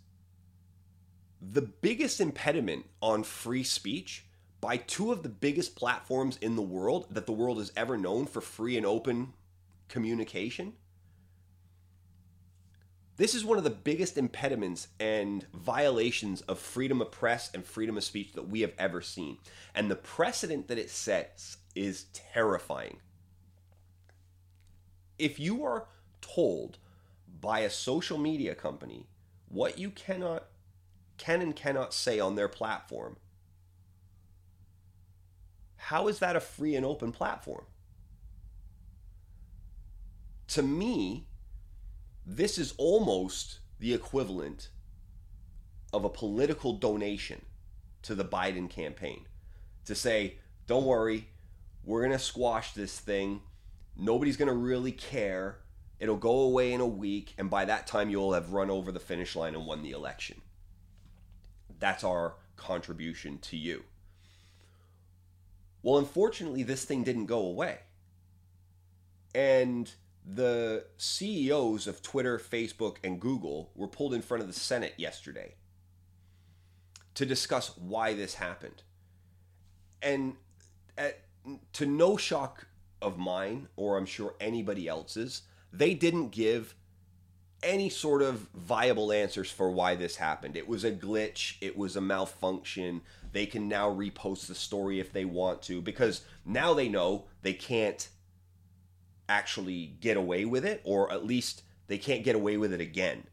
the 1.41 1.62
biggest 1.62 2.21
impediment 2.21 2.87
on 3.01 3.23
free 3.23 3.62
speech 3.62 4.27
by 4.61 4.77
two 4.77 5.12
of 5.12 5.23
the 5.23 5.29
biggest 5.29 5.77
platforms 5.77 6.37
in 6.39 6.57
the 6.57 6.62
world 6.62 7.07
that 7.11 7.27
the 7.27 7.33
world 7.33 7.59
has 7.59 7.73
ever 7.77 7.97
known 7.97 8.27
for 8.27 8.41
free 8.41 8.77
and 8.77 8.85
open 8.85 9.33
communication. 9.89 10.75
This 13.17 13.35
is 13.35 13.45
one 13.45 13.57
of 13.57 13.65
the 13.65 13.71
biggest 13.71 14.19
impediments 14.19 14.89
and 15.01 15.47
violations 15.55 16.43
of 16.43 16.59
freedom 16.59 17.01
of 17.01 17.11
press 17.11 17.51
and 17.55 17.65
freedom 17.65 17.97
of 17.97 18.05
speech 18.05 18.35
that 18.35 18.49
we 18.49 18.61
have 18.61 18.73
ever 18.79 19.01
seen. 19.01 19.39
And 19.75 19.91
the 19.91 19.97
precedent 19.97 20.69
that 20.69 20.79
it 20.79 20.91
sets 20.91 21.57
is 21.75 22.07
terrifying. 22.12 22.99
If 25.19 25.41
you 25.41 25.65
are 25.65 25.87
told 26.35 26.79
by 27.41 27.61
a 27.61 27.71
social 27.71 28.19
media 28.19 28.55
company 28.55 29.07
what 29.49 29.79
you 29.79 29.91
cannot 29.91 30.45
can 31.19 31.41
and 31.41 31.57
cannot 31.57 31.95
say 31.95 32.21
on 32.21 32.35
their 32.35 32.49
platform. 32.49 33.17
How 35.77 36.09
is 36.09 36.19
that 36.19 36.37
a 36.37 36.41
free 36.41 36.75
and 36.75 36.85
open 36.85 37.12
platform? 37.12 37.65
To 40.49 40.62
me 40.62 41.27
this 42.27 42.59
is 42.59 42.75
almost 42.77 43.61
the 43.79 43.95
equivalent 43.95 44.69
of 45.93 46.05
a 46.05 46.09
political 46.09 46.73
donation 46.73 47.45
to 48.03 48.15
the 48.15 48.25
Biden 48.25 48.69
campaign 48.69 49.27
to 49.85 49.95
say 49.95 50.39
don't 50.67 50.85
worry 50.85 51.29
we're 51.87 52.01
going 52.01 52.12
to 52.12 52.19
squash 52.19 52.73
this 52.73 52.99
thing. 52.99 53.41
Nobody's 53.97 54.37
going 54.37 54.49
to 54.49 54.55
really 54.55 54.91
care 54.91 55.59
It'll 55.99 56.17
go 56.17 56.41
away 56.41 56.73
in 56.73 56.81
a 56.81 56.87
week, 56.87 57.35
and 57.39 57.49
by 57.49 57.65
that 57.65 57.87
time, 57.87 58.11
you'll 58.11 58.35
have 58.35 58.53
run 58.53 58.71
over 58.71 58.93
the 58.93 59.01
finish 59.01 59.35
line 59.35 59.55
and 59.55 59.67
won 59.67 59.83
the 59.83 59.93
election. 59.93 60.43
That's 61.79 62.05
our 62.05 62.35
contribution 62.57 63.39
to 63.39 63.57
you. 63.57 63.85
Well, 65.83 65.99
unfortunately, 65.99 66.63
this 66.63 66.85
thing 66.85 67.05
didn't 67.05 67.27
go 67.27 67.39
away. 67.39 67.79
And 69.35 69.91
the 70.27 70.85
CEOs 70.97 71.87
of 71.87 72.03
Twitter, 72.03 72.39
Facebook, 72.39 72.97
and 73.05 73.21
Google 73.21 73.71
were 73.75 73.87
pulled 73.87 74.13
in 74.13 74.23
front 74.23 74.43
of 74.43 74.49
the 74.49 74.59
Senate 74.59 74.95
yesterday 74.97 75.55
to 77.15 77.25
discuss 77.25 77.77
why 77.79 78.15
this 78.15 78.35
happened. 78.35 78.83
And 80.03 80.35
at, 80.99 81.21
to 81.75 81.87
no 81.87 82.17
shock 82.17 82.67
of 83.01 83.17
mine, 83.19 83.69
or 83.77 83.97
I'm 83.97 84.07
sure 84.07 84.35
anybody 84.41 84.89
else's, 84.89 85.43
they 85.73 85.95
didn't 85.95 86.31
give 86.31 86.75
any 87.63 87.89
sort 87.89 88.23
of 88.23 88.49
viable 88.55 89.13
answers 89.13 89.51
for 89.51 89.71
why 89.71 89.95
this 89.95 90.17
happened. 90.17 90.57
It 90.57 90.69
was 90.69 90.85
a 90.85 90.93
glitch, 90.93 91.57
it 91.61 91.77
was 91.77 91.97
a 91.97 92.01
malfunction. 92.01 93.03
They 93.33 93.47
can 93.47 93.69
now 93.69 93.91
repost 93.91 94.47
the 94.47 94.55
story 94.55 95.01
if 95.01 95.13
they 95.13 95.25
want 95.25 95.63
to 95.63 95.83
because 95.83 96.23
now 96.45 96.75
they 96.75 96.89
know 96.89 97.27
they 97.43 97.53
can't 97.53 98.09
actually 99.29 99.97
get 100.01 100.17
away 100.17 100.45
with 100.45 100.65
it, 100.65 100.81
or 100.85 101.11
at 101.11 101.27
least 101.27 101.63
they 101.89 101.99
can't 101.99 102.25
get 102.25 102.37
away 102.37 102.57
with 102.57 102.73
it 102.73 102.81
again. 102.81 103.25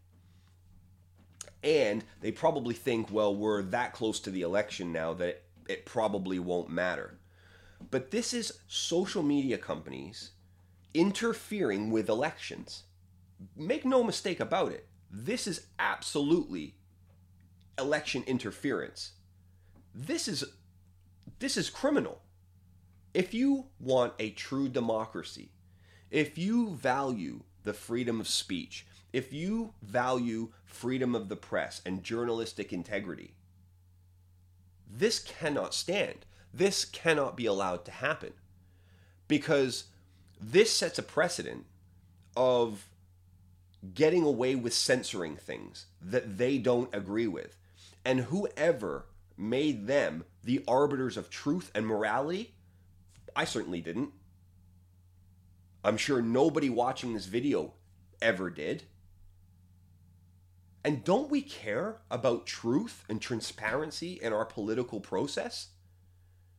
And 1.63 2.03
they 2.21 2.31
probably 2.31 2.73
think, 2.73 3.11
well, 3.11 3.35
we're 3.35 3.61
that 3.61 3.93
close 3.93 4.19
to 4.21 4.31
the 4.31 4.41
election 4.41 4.91
now 4.91 5.13
that 5.13 5.43
it 5.69 5.85
probably 5.85 6.39
won't 6.39 6.69
matter. 6.69 7.17
But 7.91 8.11
this 8.11 8.33
is 8.33 8.59
social 8.67 9.23
media 9.23 9.57
companies 9.57 10.31
interfering 10.93 11.91
with 11.91 12.09
elections. 12.09 12.83
Make 13.55 13.85
no 13.85 14.03
mistake 14.03 14.39
about 14.39 14.71
it. 14.71 14.87
This 15.11 15.47
is 15.47 15.67
absolutely 15.79 16.75
election 17.77 18.23
interference. 18.27 19.11
This 19.93 20.27
is 20.27 20.43
this 21.39 21.57
is 21.57 21.69
criminal. 21.69 22.21
If 23.13 23.33
you 23.33 23.65
want 23.79 24.13
a 24.17 24.31
true 24.31 24.69
democracy, 24.69 25.51
if 26.09 26.37
you 26.37 26.69
value 26.69 27.43
the 27.63 27.73
freedom 27.73 28.19
of 28.19 28.27
speech, 28.27 28.85
if 29.11 29.31
you 29.31 29.73
value 29.81 30.49
freedom 30.65 31.13
of 31.13 31.29
the 31.29 31.35
press 31.35 31.81
and 31.85 32.03
journalistic 32.03 32.73
integrity, 32.73 33.35
this 34.89 35.19
cannot 35.19 35.73
stand. 35.73 36.25
This 36.53 36.85
cannot 36.85 37.35
be 37.35 37.45
allowed 37.45 37.85
to 37.85 37.91
happen. 37.91 38.33
Because 39.27 39.85
this 40.51 40.75
sets 40.75 40.99
a 40.99 41.03
precedent 41.03 41.65
of 42.35 42.89
getting 43.93 44.23
away 44.23 44.55
with 44.55 44.73
censoring 44.73 45.35
things 45.35 45.85
that 46.01 46.37
they 46.37 46.57
don't 46.57 46.93
agree 46.93 47.27
with. 47.27 47.57
And 48.05 48.21
whoever 48.21 49.05
made 49.37 49.87
them 49.87 50.25
the 50.43 50.63
arbiters 50.67 51.17
of 51.17 51.29
truth 51.29 51.71
and 51.73 51.87
morality, 51.87 52.53
I 53.35 53.45
certainly 53.45 53.81
didn't. 53.81 54.11
I'm 55.83 55.97
sure 55.97 56.21
nobody 56.21 56.69
watching 56.69 57.13
this 57.13 57.25
video 57.25 57.73
ever 58.21 58.49
did. 58.49 58.83
And 60.83 61.03
don't 61.03 61.29
we 61.29 61.41
care 61.41 62.01
about 62.11 62.45
truth 62.45 63.05
and 63.07 63.21
transparency 63.21 64.19
in 64.21 64.33
our 64.33 64.45
political 64.45 64.99
process? 64.99 65.69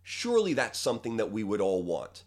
Surely 0.03 0.55
that's 0.55 0.79
something 0.79 1.19
that 1.19 1.31
we 1.31 1.45
would 1.45 1.61
all 1.61 1.83
want. 1.83 2.25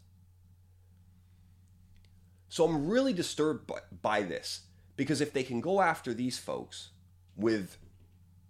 So 2.50 2.66
I'm 2.66 2.88
really 2.88 3.14
disturbed 3.14 3.68
by, 3.68 3.80
by 4.02 4.22
this 4.22 4.62
because 4.96 5.22
if 5.22 5.34
they 5.34 5.44
can 5.44 5.62
go 5.62 5.82
after 5.82 6.14
these 6.14 6.38
folks 6.38 6.90
with 7.36 7.78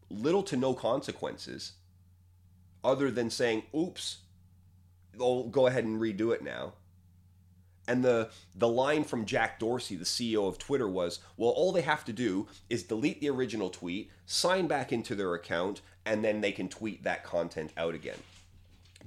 little 0.09 0.43
to 0.43 0.55
no 0.55 0.73
consequences, 0.73 1.73
other 2.83 3.11
than 3.11 3.29
saying, 3.29 3.63
oops, 3.75 4.19
they'll 5.17 5.43
go 5.43 5.67
ahead 5.67 5.83
and 5.83 5.99
redo 5.99 6.33
it 6.33 6.43
now. 6.43 6.73
And 7.89 8.03
the 8.03 8.29
the 8.53 8.67
line 8.67 9.05
from 9.05 9.25
Jack 9.25 9.59
Dorsey, 9.59 9.95
the 9.95 10.03
CEO 10.03 10.47
of 10.47 10.57
Twitter, 10.57 10.89
was, 10.89 11.19
well, 11.37 11.51
all 11.51 11.71
they 11.71 11.81
have 11.81 12.03
to 12.05 12.13
do 12.13 12.47
is 12.69 12.83
delete 12.83 13.21
the 13.21 13.29
original 13.29 13.69
tweet, 13.69 14.11
sign 14.25 14.67
back 14.67 14.91
into 14.91 15.15
their 15.15 15.33
account, 15.33 15.81
and 16.05 16.23
then 16.23 16.41
they 16.41 16.51
can 16.51 16.67
tweet 16.67 17.03
that 17.03 17.23
content 17.23 17.71
out 17.77 17.95
again. 17.95 18.19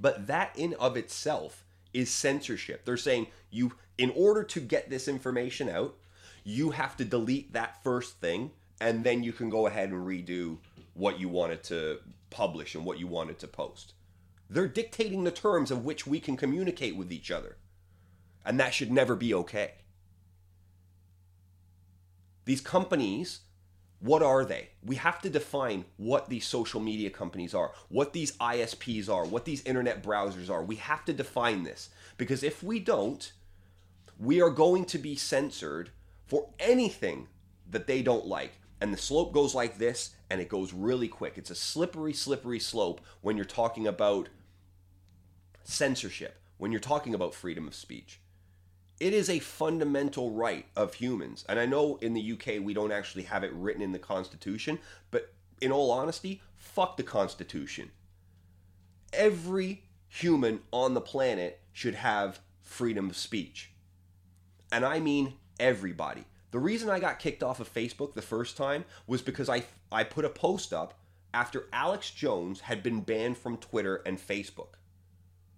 But 0.00 0.26
that 0.28 0.52
in 0.56 0.74
of 0.74 0.96
itself 0.96 1.64
is 1.92 2.10
censorship. 2.10 2.84
They're 2.84 2.96
saying 2.96 3.26
you 3.50 3.72
in 3.98 4.12
order 4.16 4.42
to 4.44 4.60
get 4.60 4.88
this 4.88 5.08
information 5.08 5.68
out, 5.68 5.96
you 6.44 6.70
have 6.70 6.96
to 6.96 7.04
delete 7.04 7.52
that 7.52 7.82
first 7.82 8.14
thing 8.20 8.50
and 8.80 9.04
then 9.04 9.22
you 9.22 9.32
can 9.32 9.50
go 9.50 9.66
ahead 9.66 9.90
and 9.90 10.06
redo 10.06 10.56
what 10.94 11.20
you 11.20 11.28
wanted 11.28 11.62
to 11.64 11.98
publish 12.30 12.74
and 12.74 12.84
what 12.84 12.98
you 12.98 13.06
wanted 13.06 13.38
to 13.38 13.46
post. 13.46 13.92
They're 14.48 14.68
dictating 14.68 15.24
the 15.24 15.30
terms 15.30 15.70
of 15.70 15.84
which 15.84 16.06
we 16.06 16.18
can 16.18 16.36
communicate 16.36 16.96
with 16.96 17.12
each 17.12 17.30
other. 17.30 17.56
And 18.44 18.58
that 18.58 18.74
should 18.74 18.90
never 18.90 19.14
be 19.14 19.34
okay. 19.34 19.74
These 22.46 22.60
companies, 22.60 23.40
what 24.00 24.22
are 24.22 24.44
they? 24.46 24.70
We 24.82 24.96
have 24.96 25.20
to 25.22 25.30
define 25.30 25.84
what 25.98 26.28
these 26.28 26.46
social 26.46 26.80
media 26.80 27.10
companies 27.10 27.54
are, 27.54 27.72
what 27.88 28.12
these 28.12 28.32
ISPs 28.38 29.10
are, 29.10 29.26
what 29.26 29.44
these 29.44 29.62
internet 29.64 30.02
browsers 30.02 30.48
are. 30.50 30.62
We 30.64 30.76
have 30.76 31.04
to 31.04 31.12
define 31.12 31.62
this 31.64 31.90
because 32.16 32.42
if 32.42 32.62
we 32.62 32.78
don't, 32.80 33.30
we 34.18 34.40
are 34.40 34.50
going 34.50 34.86
to 34.86 34.98
be 34.98 35.16
censored 35.16 35.90
for 36.26 36.48
anything 36.58 37.28
that 37.68 37.86
they 37.86 38.02
don't 38.02 38.26
like. 38.26 38.52
and 38.80 38.94
the 38.94 38.98
slope 38.98 39.32
goes 39.32 39.54
like 39.54 39.76
this 39.76 40.14
and 40.30 40.40
it 40.40 40.48
goes 40.48 40.72
really 40.72 41.08
quick. 41.08 41.36
It's 41.36 41.50
a 41.50 41.54
slippery, 41.54 42.14
slippery 42.14 42.58
slope 42.58 43.00
when 43.20 43.36
you're 43.36 43.44
talking 43.44 43.86
about 43.86 44.30
censorship, 45.64 46.40
when 46.56 46.72
you're 46.72 46.80
talking 46.80 47.14
about 47.14 47.34
freedom 47.34 47.68
of 47.68 47.74
speech. 47.74 48.20
It 49.00 49.14
is 49.14 49.30
a 49.30 49.38
fundamental 49.38 50.30
right 50.30 50.66
of 50.76 50.94
humans. 50.94 51.44
And 51.48 51.58
I 51.58 51.64
know 51.64 51.96
in 51.96 52.12
the 52.12 52.32
UK 52.32 52.62
we 52.62 52.74
don't 52.74 52.92
actually 52.92 53.24
have 53.24 53.42
it 53.42 53.52
written 53.54 53.82
in 53.82 53.92
the 53.92 53.98
Constitution, 53.98 54.78
but 55.10 55.32
in 55.60 55.72
all 55.72 55.90
honesty, 55.90 56.42
fuck 56.56 56.98
the 56.98 57.02
Constitution. 57.02 57.90
Every 59.12 59.84
human 60.06 60.60
on 60.70 60.92
the 60.94 61.00
planet 61.00 61.60
should 61.72 61.94
have 61.94 62.40
freedom 62.60 63.08
of 63.08 63.16
speech. 63.16 63.72
And 64.70 64.84
I 64.84 65.00
mean 65.00 65.34
everybody. 65.58 66.24
The 66.50 66.58
reason 66.58 66.90
I 66.90 67.00
got 67.00 67.18
kicked 67.18 67.42
off 67.42 67.60
of 67.60 67.72
Facebook 67.72 68.14
the 68.14 68.22
first 68.22 68.56
time 68.56 68.84
was 69.06 69.22
because 69.22 69.48
I 69.48 69.64
I 69.90 70.04
put 70.04 70.24
a 70.24 70.30
post 70.30 70.72
up 70.72 70.98
after 71.32 71.66
Alex 71.72 72.10
Jones 72.10 72.60
had 72.60 72.82
been 72.82 73.00
banned 73.00 73.38
from 73.38 73.56
Twitter 73.56 74.02
and 74.04 74.18
Facebook. 74.18 74.74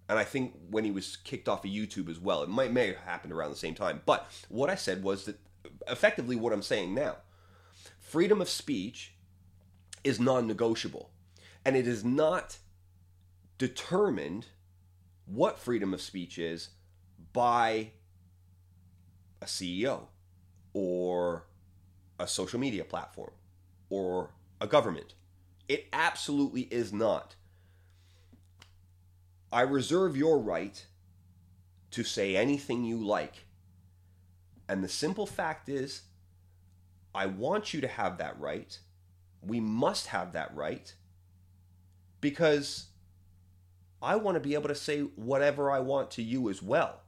And 0.09 0.19
I 0.19 0.23
think 0.23 0.53
when 0.69 0.83
he 0.83 0.91
was 0.91 1.15
kicked 1.15 1.47
off 1.47 1.65
of 1.65 1.71
YouTube 1.71 2.09
as 2.09 2.19
well. 2.19 2.43
It 2.43 2.49
might 2.49 2.73
may 2.73 2.87
have 2.87 2.97
happened 2.97 3.33
around 3.33 3.51
the 3.51 3.57
same 3.57 3.75
time. 3.75 4.01
But 4.05 4.29
what 4.49 4.69
I 4.69 4.75
said 4.75 5.03
was 5.03 5.25
that 5.25 5.39
effectively 5.87 6.35
what 6.35 6.53
I'm 6.53 6.61
saying 6.61 6.93
now. 6.93 7.17
Freedom 7.99 8.41
of 8.41 8.49
speech 8.49 9.13
is 10.03 10.19
non-negotiable. 10.19 11.09
And 11.65 11.75
it 11.77 11.87
is 11.87 12.03
not 12.03 12.57
determined 13.57 14.47
what 15.25 15.57
freedom 15.57 15.93
of 15.93 16.01
speech 16.01 16.37
is 16.37 16.69
by 17.31 17.91
a 19.41 19.45
CEO 19.45 20.07
or 20.73 21.45
a 22.19 22.27
social 22.27 22.59
media 22.59 22.83
platform 22.83 23.31
or 23.89 24.31
a 24.59 24.67
government. 24.67 25.13
It 25.67 25.87
absolutely 25.93 26.63
is 26.63 26.91
not. 26.91 27.35
I 29.53 29.61
reserve 29.61 30.17
your 30.17 30.39
right 30.39 30.83
to 31.91 32.03
say 32.03 32.35
anything 32.35 32.83
you 32.83 32.97
like. 32.97 33.45
And 34.67 34.83
the 34.83 34.89
simple 34.89 35.27
fact 35.27 35.69
is, 35.69 36.01
I 37.13 37.27
want 37.27 37.71
you 37.71 37.79
to 37.81 37.87
have 37.87 38.17
that 38.17 38.39
right. 38.39 38.79
We 39.43 39.59
must 39.59 40.07
have 40.07 40.33
that 40.33 40.55
right 40.55 40.91
because 42.19 42.87
I 44.01 44.15
want 44.15 44.35
to 44.37 44.41
be 44.41 44.55
able 44.55 44.69
to 44.69 44.75
say 44.75 45.01
whatever 45.01 45.69
I 45.69 45.81
want 45.81 46.09
to 46.11 46.23
you 46.23 46.49
as 46.49 46.63
well. 46.63 47.01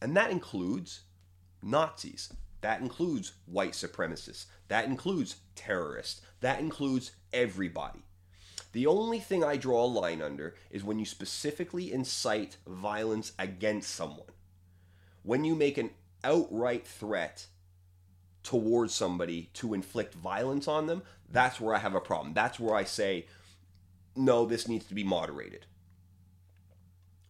And 0.00 0.16
that 0.16 0.30
includes 0.30 1.02
Nazis. 1.62 2.32
That 2.62 2.80
includes 2.80 3.32
white 3.44 3.72
supremacists. 3.72 4.46
That 4.68 4.86
includes 4.86 5.36
terrorists. 5.54 6.22
That 6.40 6.60
includes 6.60 7.10
everybody. 7.34 8.05
The 8.76 8.86
only 8.86 9.20
thing 9.20 9.42
I 9.42 9.56
draw 9.56 9.86
a 9.86 9.86
line 9.86 10.20
under 10.20 10.54
is 10.70 10.84
when 10.84 10.98
you 10.98 11.06
specifically 11.06 11.90
incite 11.90 12.58
violence 12.66 13.32
against 13.38 13.94
someone. 13.94 14.28
When 15.22 15.46
you 15.46 15.54
make 15.54 15.78
an 15.78 15.92
outright 16.22 16.86
threat 16.86 17.46
towards 18.42 18.92
somebody 18.92 19.48
to 19.54 19.72
inflict 19.72 20.12
violence 20.12 20.68
on 20.68 20.88
them, 20.88 21.04
that's 21.32 21.58
where 21.58 21.74
I 21.74 21.78
have 21.78 21.94
a 21.94 22.02
problem. 22.02 22.34
That's 22.34 22.60
where 22.60 22.74
I 22.74 22.84
say, 22.84 23.24
no, 24.14 24.44
this 24.44 24.68
needs 24.68 24.84
to 24.88 24.94
be 24.94 25.04
moderated. 25.04 25.64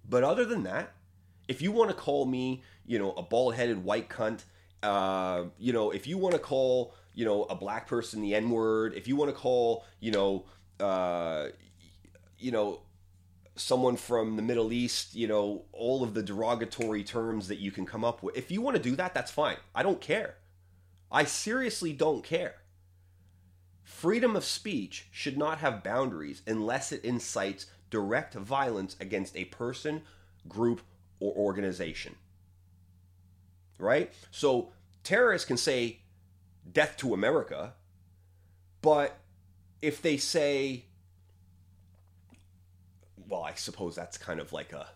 But 0.04 0.24
other 0.24 0.44
than 0.44 0.64
that, 0.64 0.94
if 1.46 1.62
you 1.62 1.70
want 1.70 1.90
to 1.90 1.96
call 1.96 2.26
me, 2.26 2.64
you 2.86 2.98
know, 2.98 3.12
a 3.12 3.22
bald 3.22 3.54
headed 3.54 3.84
white 3.84 4.08
cunt, 4.08 4.42
uh, 4.82 5.44
you 5.60 5.72
know, 5.72 5.92
if 5.92 6.08
you 6.08 6.18
want 6.18 6.34
to 6.34 6.40
call, 6.40 6.92
you 7.14 7.24
know, 7.24 7.44
a 7.44 7.54
black 7.54 7.86
person 7.86 8.20
the 8.20 8.34
N 8.34 8.50
word, 8.50 8.94
if 8.94 9.06
you 9.06 9.14
want 9.14 9.30
to 9.30 9.36
call, 9.36 9.84
you 10.00 10.10
know, 10.10 10.44
uh, 10.80 11.46
you 12.38 12.52
know, 12.52 12.80
someone 13.56 13.96
from 13.96 14.36
the 14.36 14.42
Middle 14.42 14.72
East, 14.72 15.14
you 15.14 15.26
know, 15.26 15.64
all 15.72 16.02
of 16.02 16.14
the 16.14 16.22
derogatory 16.22 17.02
terms 17.02 17.48
that 17.48 17.58
you 17.58 17.70
can 17.70 17.86
come 17.86 18.04
up 18.04 18.22
with. 18.22 18.36
If 18.36 18.50
you 18.50 18.60
want 18.60 18.76
to 18.76 18.82
do 18.82 18.94
that, 18.96 19.14
that's 19.14 19.30
fine. 19.30 19.56
I 19.74 19.82
don't 19.82 20.00
care. 20.00 20.36
I 21.10 21.24
seriously 21.24 21.92
don't 21.92 22.22
care. 22.22 22.56
Freedom 23.82 24.36
of 24.36 24.44
speech 24.44 25.06
should 25.10 25.38
not 25.38 25.58
have 25.58 25.82
boundaries 25.82 26.42
unless 26.46 26.92
it 26.92 27.04
incites 27.04 27.66
direct 27.88 28.34
violence 28.34 28.96
against 29.00 29.36
a 29.36 29.46
person, 29.46 30.02
group, 30.48 30.82
or 31.20 31.32
organization. 31.34 32.16
Right? 33.78 34.12
So 34.30 34.72
terrorists 35.02 35.46
can 35.46 35.56
say 35.56 36.00
death 36.70 36.96
to 36.98 37.14
America, 37.14 37.74
but 38.82 39.18
if 39.82 40.02
they 40.02 40.16
say, 40.16 40.84
well, 43.28 43.42
I 43.42 43.54
suppose 43.54 43.94
that's 43.94 44.18
kind 44.18 44.40
of 44.40 44.52
like 44.52 44.72
a, 44.72 44.86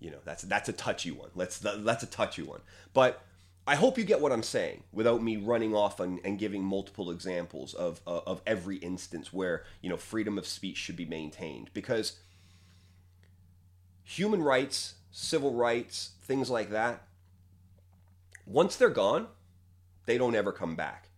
you 0.00 0.10
know, 0.10 0.18
that's 0.24 0.42
that's 0.42 0.68
a 0.68 0.72
touchy 0.72 1.10
one. 1.10 1.30
Let's 1.34 1.58
that's 1.58 2.02
a 2.02 2.06
touchy 2.06 2.42
one. 2.42 2.60
But 2.92 3.22
I 3.66 3.76
hope 3.76 3.96
you 3.96 4.04
get 4.04 4.20
what 4.20 4.32
I'm 4.32 4.42
saying 4.42 4.82
without 4.92 5.22
me 5.22 5.36
running 5.36 5.74
off 5.74 6.00
and, 6.00 6.18
and 6.24 6.38
giving 6.38 6.64
multiple 6.64 7.10
examples 7.10 7.74
of 7.74 8.00
uh, 8.06 8.20
of 8.26 8.42
every 8.46 8.76
instance 8.76 9.32
where 9.32 9.64
you 9.80 9.88
know 9.88 9.96
freedom 9.96 10.38
of 10.38 10.46
speech 10.46 10.76
should 10.76 10.96
be 10.96 11.04
maintained 11.04 11.70
because 11.72 12.18
human 14.02 14.42
rights, 14.42 14.94
civil 15.10 15.54
rights, 15.54 16.12
things 16.22 16.50
like 16.50 16.70
that, 16.70 17.02
once 18.46 18.76
they're 18.76 18.90
gone, 18.90 19.28
they 20.06 20.18
don't 20.18 20.34
ever 20.34 20.52
come 20.52 20.74
back. 20.74 21.08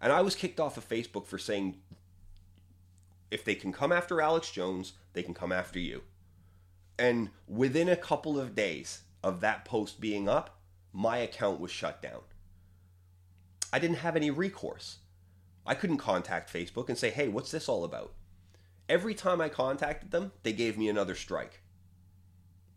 And 0.00 0.12
I 0.12 0.20
was 0.20 0.36
kicked 0.36 0.60
off 0.60 0.76
of 0.76 0.88
Facebook 0.88 1.26
for 1.26 1.38
saying 1.38 1.78
if 3.30 3.44
they 3.44 3.54
can 3.54 3.72
come 3.72 3.92
after 3.92 4.20
Alex 4.20 4.50
Jones, 4.50 4.94
they 5.12 5.22
can 5.22 5.34
come 5.34 5.52
after 5.52 5.78
you. 5.78 6.02
And 6.98 7.30
within 7.46 7.88
a 7.88 7.96
couple 7.96 8.40
of 8.40 8.54
days 8.54 9.02
of 9.22 9.40
that 9.40 9.64
post 9.64 10.00
being 10.00 10.28
up, 10.28 10.58
my 10.92 11.18
account 11.18 11.60
was 11.60 11.70
shut 11.70 12.02
down. 12.02 12.20
I 13.72 13.78
didn't 13.78 13.98
have 13.98 14.16
any 14.16 14.30
recourse. 14.30 14.98
I 15.66 15.74
couldn't 15.74 15.98
contact 15.98 16.52
Facebook 16.52 16.88
and 16.88 16.96
say, 16.96 17.10
hey, 17.10 17.28
what's 17.28 17.50
this 17.50 17.68
all 17.68 17.84
about? 17.84 18.14
Every 18.88 19.14
time 19.14 19.40
I 19.40 19.50
contacted 19.50 20.10
them, 20.10 20.32
they 20.42 20.52
gave 20.54 20.78
me 20.78 20.88
another 20.88 21.14
strike. 21.14 21.60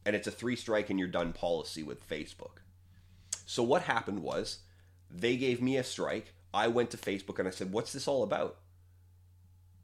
And 0.06 0.16
it's 0.16 0.28
a 0.28 0.32
three 0.32 0.58
strike 0.58 0.90
and 0.90 1.00
you're 1.00 1.08
done 1.08 1.32
policy 1.32 1.84
with 1.84 2.08
Facebook. 2.08 2.60
So 3.46 3.64
what 3.64 3.84
happened 3.84 4.22
was 4.22 4.60
they 5.10 5.38
gave 5.38 5.62
me 5.62 5.78
a 5.78 5.84
strike. 5.84 6.34
I 6.54 6.68
went 6.68 6.90
to 6.92 6.98
Facebook 6.98 7.40
and 7.40 7.48
I 7.48 7.52
said, 7.52 7.72
what's 7.72 7.94
this 7.94 8.08
all 8.08 8.24
about? 8.24 8.58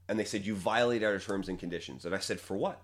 And 0.07 0.19
they 0.19 0.25
said 0.25 0.45
you 0.45 0.55
violated 0.55 1.07
our 1.07 1.19
terms 1.19 1.49
and 1.49 1.59
conditions. 1.59 2.05
And 2.05 2.15
i 2.15 2.19
said 2.19 2.39
for 2.39 2.55
what? 2.55 2.81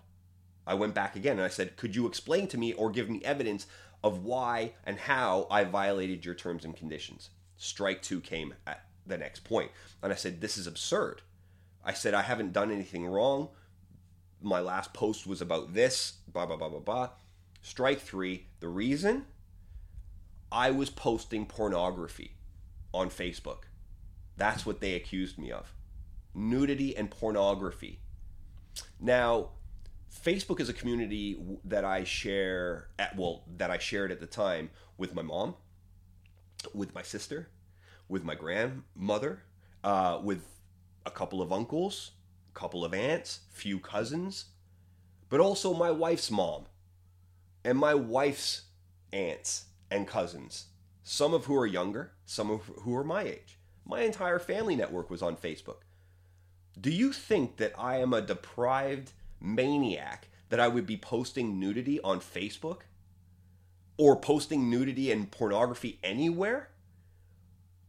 I 0.65 0.75
went 0.75 0.93
back 0.93 1.15
again 1.15 1.37
and 1.37 1.45
i 1.45 1.49
said 1.49 1.77
could 1.77 1.95
you 1.95 2.07
explain 2.07 2.47
to 2.47 2.57
me 2.57 2.73
or 2.73 2.89
give 2.89 3.09
me 3.09 3.21
evidence 3.23 3.67
of 4.03 4.23
why 4.23 4.73
and 4.85 4.97
how 4.97 5.47
i 5.49 5.63
violated 5.63 6.25
your 6.25 6.35
terms 6.35 6.65
and 6.65 6.75
conditions? 6.75 7.29
Strike 7.57 8.01
two 8.01 8.19
came 8.19 8.53
at 8.67 8.85
the 9.05 9.17
next 9.17 9.43
point 9.43 9.71
and 10.01 10.11
i 10.11 10.15
said 10.15 10.41
this 10.41 10.57
is 10.57 10.67
absurd. 10.67 11.21
I 11.83 11.93
said 11.93 12.13
i 12.13 12.21
haven't 12.21 12.53
done 12.53 12.71
anything 12.71 13.05
wrong. 13.05 13.49
My 14.41 14.59
last 14.59 14.93
post 14.93 15.25
was 15.25 15.41
about 15.41 15.73
this 15.73 16.13
blah 16.27 16.45
blah 16.45 16.57
blah 16.57 16.69
blah 16.69 16.79
blah. 16.79 17.09
Strike 17.61 18.01
three 18.01 18.47
the 18.59 18.67
reason? 18.67 19.25
I 20.51 20.69
was 20.69 20.91
posting 20.91 21.47
pornography 21.47 22.35
on 22.93 23.09
facebook. 23.09 23.63
That's 24.37 24.65
what 24.67 24.81
they 24.81 24.93
accused 24.93 25.39
me 25.39 25.51
of 25.51 25.73
nudity 26.33 26.95
and 26.95 27.09
pornography. 27.09 27.99
Now, 28.99 29.49
Facebook 30.13 30.59
is 30.59 30.69
a 30.69 30.73
community 30.73 31.39
that 31.65 31.83
I 31.83 32.03
share 32.03 32.89
at 32.99 33.15
well 33.17 33.43
that 33.57 33.71
I 33.71 33.77
shared 33.77 34.11
at 34.11 34.19
the 34.19 34.27
time 34.27 34.69
with 34.97 35.15
my 35.15 35.21
mom, 35.21 35.55
with 36.73 36.93
my 36.93 37.01
sister, 37.01 37.49
with 38.07 38.23
my 38.23 38.35
grandmother, 38.35 39.43
uh, 39.83 40.19
with 40.23 40.45
a 41.05 41.11
couple 41.11 41.41
of 41.41 41.51
uncles, 41.51 42.11
a 42.55 42.59
couple 42.59 42.85
of 42.85 42.93
aunts, 42.93 43.39
few 43.51 43.79
cousins, 43.79 44.45
but 45.29 45.39
also 45.39 45.73
my 45.73 45.91
wife's 45.91 46.29
mom 46.29 46.65
and 47.65 47.77
my 47.77 47.93
wife's 47.93 48.63
aunts 49.11 49.65
and 49.89 50.07
cousins, 50.07 50.67
some 51.03 51.33
of 51.33 51.45
who 51.45 51.55
are 51.55 51.67
younger, 51.67 52.11
some 52.25 52.51
of 52.51 52.61
who 52.81 52.95
are 52.95 53.03
my 53.03 53.23
age. 53.23 53.57
My 53.85 54.01
entire 54.01 54.39
family 54.39 54.75
network 54.75 55.09
was 55.09 55.21
on 55.21 55.35
Facebook. 55.35 55.81
Do 56.79 56.91
you 56.91 57.13
think 57.13 57.57
that 57.57 57.73
I 57.77 57.97
am 57.97 58.13
a 58.13 58.21
deprived 58.21 59.11
maniac 59.39 60.27
that 60.49 60.59
I 60.59 60.67
would 60.67 60.85
be 60.85 60.97
posting 60.97 61.59
nudity 61.59 61.99
on 62.01 62.19
Facebook? 62.19 62.81
Or 63.97 64.15
posting 64.19 64.69
nudity 64.69 65.11
and 65.11 65.29
pornography 65.29 65.99
anywhere? 66.03 66.69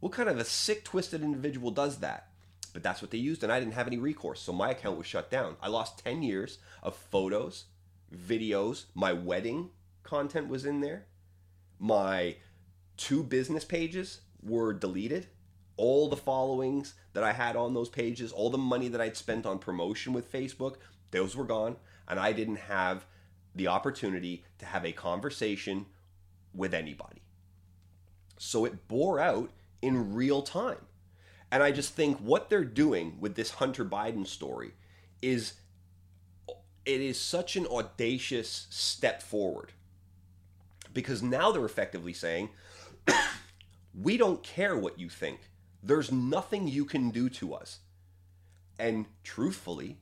What 0.00 0.12
kind 0.12 0.28
of 0.28 0.38
a 0.38 0.44
sick, 0.44 0.84
twisted 0.84 1.22
individual 1.22 1.70
does 1.70 2.00
that? 2.00 2.28
But 2.74 2.82
that's 2.82 3.00
what 3.00 3.10
they 3.10 3.18
used, 3.18 3.42
and 3.42 3.52
I 3.52 3.58
didn't 3.58 3.74
have 3.74 3.86
any 3.86 3.98
recourse, 3.98 4.40
so 4.40 4.52
my 4.52 4.70
account 4.70 4.98
was 4.98 5.06
shut 5.06 5.30
down. 5.30 5.56
I 5.62 5.68
lost 5.68 6.04
10 6.04 6.22
years 6.22 6.58
of 6.82 6.94
photos, 6.94 7.64
videos, 8.14 8.84
my 8.94 9.12
wedding 9.12 9.70
content 10.02 10.48
was 10.48 10.66
in 10.66 10.80
there, 10.80 11.06
my 11.78 12.36
two 12.96 13.22
business 13.22 13.64
pages 13.64 14.20
were 14.42 14.72
deleted 14.72 15.28
all 15.76 16.08
the 16.08 16.16
followings 16.16 16.94
that 17.12 17.24
I 17.24 17.32
had 17.32 17.56
on 17.56 17.74
those 17.74 17.88
pages, 17.88 18.32
all 18.32 18.50
the 18.50 18.58
money 18.58 18.88
that 18.88 19.00
I'd 19.00 19.16
spent 19.16 19.46
on 19.46 19.58
promotion 19.58 20.12
with 20.12 20.32
Facebook, 20.32 20.76
those 21.10 21.37
were 21.37 21.44
gone. 21.44 21.76
And 22.06 22.20
I 22.20 22.32
didn't 22.32 22.56
have 22.56 23.06
the 23.54 23.68
opportunity 23.68 24.44
to 24.58 24.66
have 24.66 24.84
a 24.84 24.92
conversation 24.92 25.87
with 26.54 26.74
anybody. 26.74 27.22
So 28.38 28.64
it 28.64 28.88
bore 28.88 29.20
out 29.20 29.50
in 29.80 30.14
real 30.14 30.42
time. 30.42 30.87
And 31.50 31.62
I 31.62 31.70
just 31.70 31.94
think 31.94 32.18
what 32.18 32.50
they're 32.50 32.64
doing 32.64 33.16
with 33.20 33.37
this 33.37 33.52
Hunter 33.52 33.84
Biden 33.84 34.26
story 34.26 34.72
is 35.22 35.54
it 36.84 37.00
is 37.00 37.18
such 37.18 37.56
an 37.56 37.66
audacious 37.66 38.66
step 38.70 39.22
forward. 39.22 39.72
Because 40.92 41.22
now 41.22 41.50
they're 41.50 41.64
effectively 41.64 42.12
saying, 42.12 42.50
we 43.94 44.16
don't 44.16 44.42
care 44.42 44.76
what 44.76 44.98
you 44.98 45.08
think. 45.08 45.40
There's 45.84 46.10
nothing 46.10 46.66
you 46.66 46.86
can 46.86 47.10
do 47.10 47.28
to 47.28 47.52
us. 47.52 47.80
And 48.78 49.04
truthfully, 49.22 49.98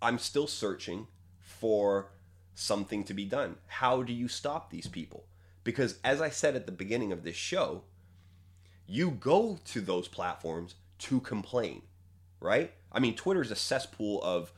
I'm 0.00 0.18
still 0.18 0.46
searching 0.46 1.08
for 1.38 2.08
something 2.54 3.04
to 3.04 3.12
be 3.12 3.26
done. 3.26 3.56
How 3.66 4.02
do 4.02 4.14
you 4.14 4.28
stop 4.28 4.70
these 4.70 4.86
people? 4.86 5.26
Because 5.62 5.98
as 6.02 6.22
I 6.22 6.30
said 6.30 6.56
at 6.56 6.64
the 6.64 6.72
beginning 6.72 7.12
of 7.12 7.22
this 7.22 7.36
show, 7.36 7.82
you 8.86 9.10
go 9.10 9.58
to 9.66 9.82
those 9.82 10.08
platforms 10.08 10.74
to 11.00 11.20
complain, 11.20 11.82
right? 12.40 12.72
I 12.90 12.98
mean, 12.98 13.14
Twitter 13.14 13.42
is 13.42 13.50
a 13.50 13.56
cesspool 13.56 14.22
of 14.22 14.52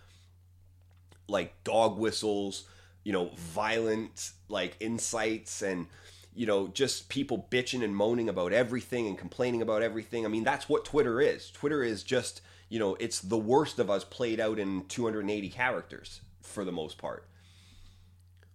like 1.28 1.64
dog 1.64 1.98
whistles, 1.98 2.64
you 3.02 3.12
know, 3.12 3.30
violent 3.36 4.30
like 4.48 4.76
insights 4.78 5.60
and 5.60 5.88
you 6.34 6.46
know, 6.46 6.68
just 6.68 7.08
people 7.08 7.46
bitching 7.50 7.84
and 7.84 7.94
moaning 7.94 8.28
about 8.28 8.52
everything 8.52 9.06
and 9.06 9.18
complaining 9.18 9.62
about 9.62 9.82
everything. 9.82 10.24
I 10.24 10.28
mean, 10.28 10.44
that's 10.44 10.68
what 10.68 10.84
Twitter 10.84 11.20
is. 11.20 11.50
Twitter 11.50 11.82
is 11.82 12.02
just, 12.02 12.40
you 12.68 12.78
know, 12.78 12.96
it's 13.00 13.20
the 13.20 13.38
worst 13.38 13.78
of 13.78 13.90
us 13.90 14.04
played 14.04 14.40
out 14.40 14.58
in 14.58 14.86
280 14.86 15.48
characters 15.50 16.22
for 16.40 16.64
the 16.64 16.72
most 16.72 16.98
part. 16.98 17.28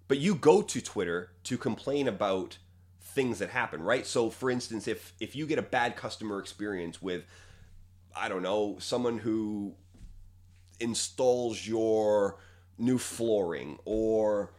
But 0.07 0.19
you 0.19 0.35
go 0.35 0.61
to 0.61 0.81
Twitter 0.81 1.31
to 1.43 1.57
complain 1.57 2.07
about 2.07 2.57
things 3.01 3.39
that 3.39 3.49
happen, 3.49 3.81
right? 3.81 4.05
So 4.05 4.29
for 4.29 4.49
instance, 4.49 4.87
if 4.87 5.13
if 5.19 5.35
you 5.35 5.45
get 5.45 5.59
a 5.59 5.63
bad 5.63 5.95
customer 5.95 6.39
experience 6.39 7.01
with 7.01 7.25
I 8.15 8.29
don't 8.29 8.41
know, 8.41 8.77
someone 8.79 9.19
who 9.19 9.75
installs 10.79 11.67
your 11.67 12.37
new 12.77 12.97
flooring 12.97 13.77
or 13.85 14.53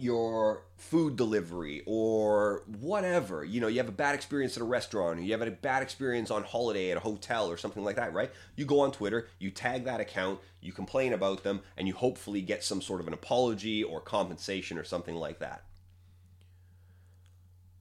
your 0.00 0.62
food 0.76 1.16
delivery 1.16 1.82
or 1.86 2.62
whatever. 2.80 3.44
You 3.44 3.60
know, 3.60 3.68
you 3.68 3.78
have 3.78 3.88
a 3.88 3.92
bad 3.92 4.14
experience 4.14 4.56
at 4.56 4.62
a 4.62 4.66
restaurant, 4.66 5.18
or 5.18 5.22
you 5.22 5.32
have 5.32 5.42
a 5.42 5.50
bad 5.50 5.82
experience 5.82 6.30
on 6.30 6.42
holiday 6.42 6.90
at 6.90 6.96
a 6.96 7.00
hotel 7.00 7.50
or 7.50 7.56
something 7.56 7.84
like 7.84 7.96
that, 7.96 8.14
right? 8.14 8.30
You 8.56 8.64
go 8.64 8.80
on 8.80 8.92
Twitter, 8.92 9.28
you 9.38 9.50
tag 9.50 9.84
that 9.84 10.00
account, 10.00 10.40
you 10.60 10.72
complain 10.72 11.12
about 11.12 11.42
them, 11.42 11.60
and 11.76 11.86
you 11.86 11.94
hopefully 11.94 12.40
get 12.40 12.64
some 12.64 12.80
sort 12.80 13.00
of 13.00 13.08
an 13.08 13.14
apology 13.14 13.84
or 13.84 14.00
compensation 14.00 14.78
or 14.78 14.84
something 14.84 15.14
like 15.14 15.38
that. 15.40 15.64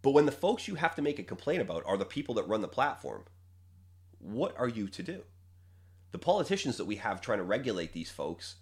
But 0.02 0.12
when 0.12 0.26
the 0.26 0.32
folks 0.32 0.68
you 0.68 0.76
have 0.76 0.96
to 0.96 1.02
make 1.02 1.20
a 1.20 1.24
complaint 1.24 1.62
about 1.62 1.84
are 1.86 1.98
the 1.98 2.06
people 2.06 2.36
that 2.36 2.48
run 2.48 2.62
the 2.62 2.68
platform, 2.68 3.24
what 4.20 4.58
are 4.58 4.68
you 4.68 4.88
to 4.90 5.04
do? 5.04 5.24
The 6.12 6.20
politicians 6.20 6.78
that 6.78 6.86
we 6.86 6.98
have 6.98 7.22
trying 7.22 7.38
to 7.38 7.44
regulate 7.44 7.94
these 7.94 8.12
folks 8.12 8.56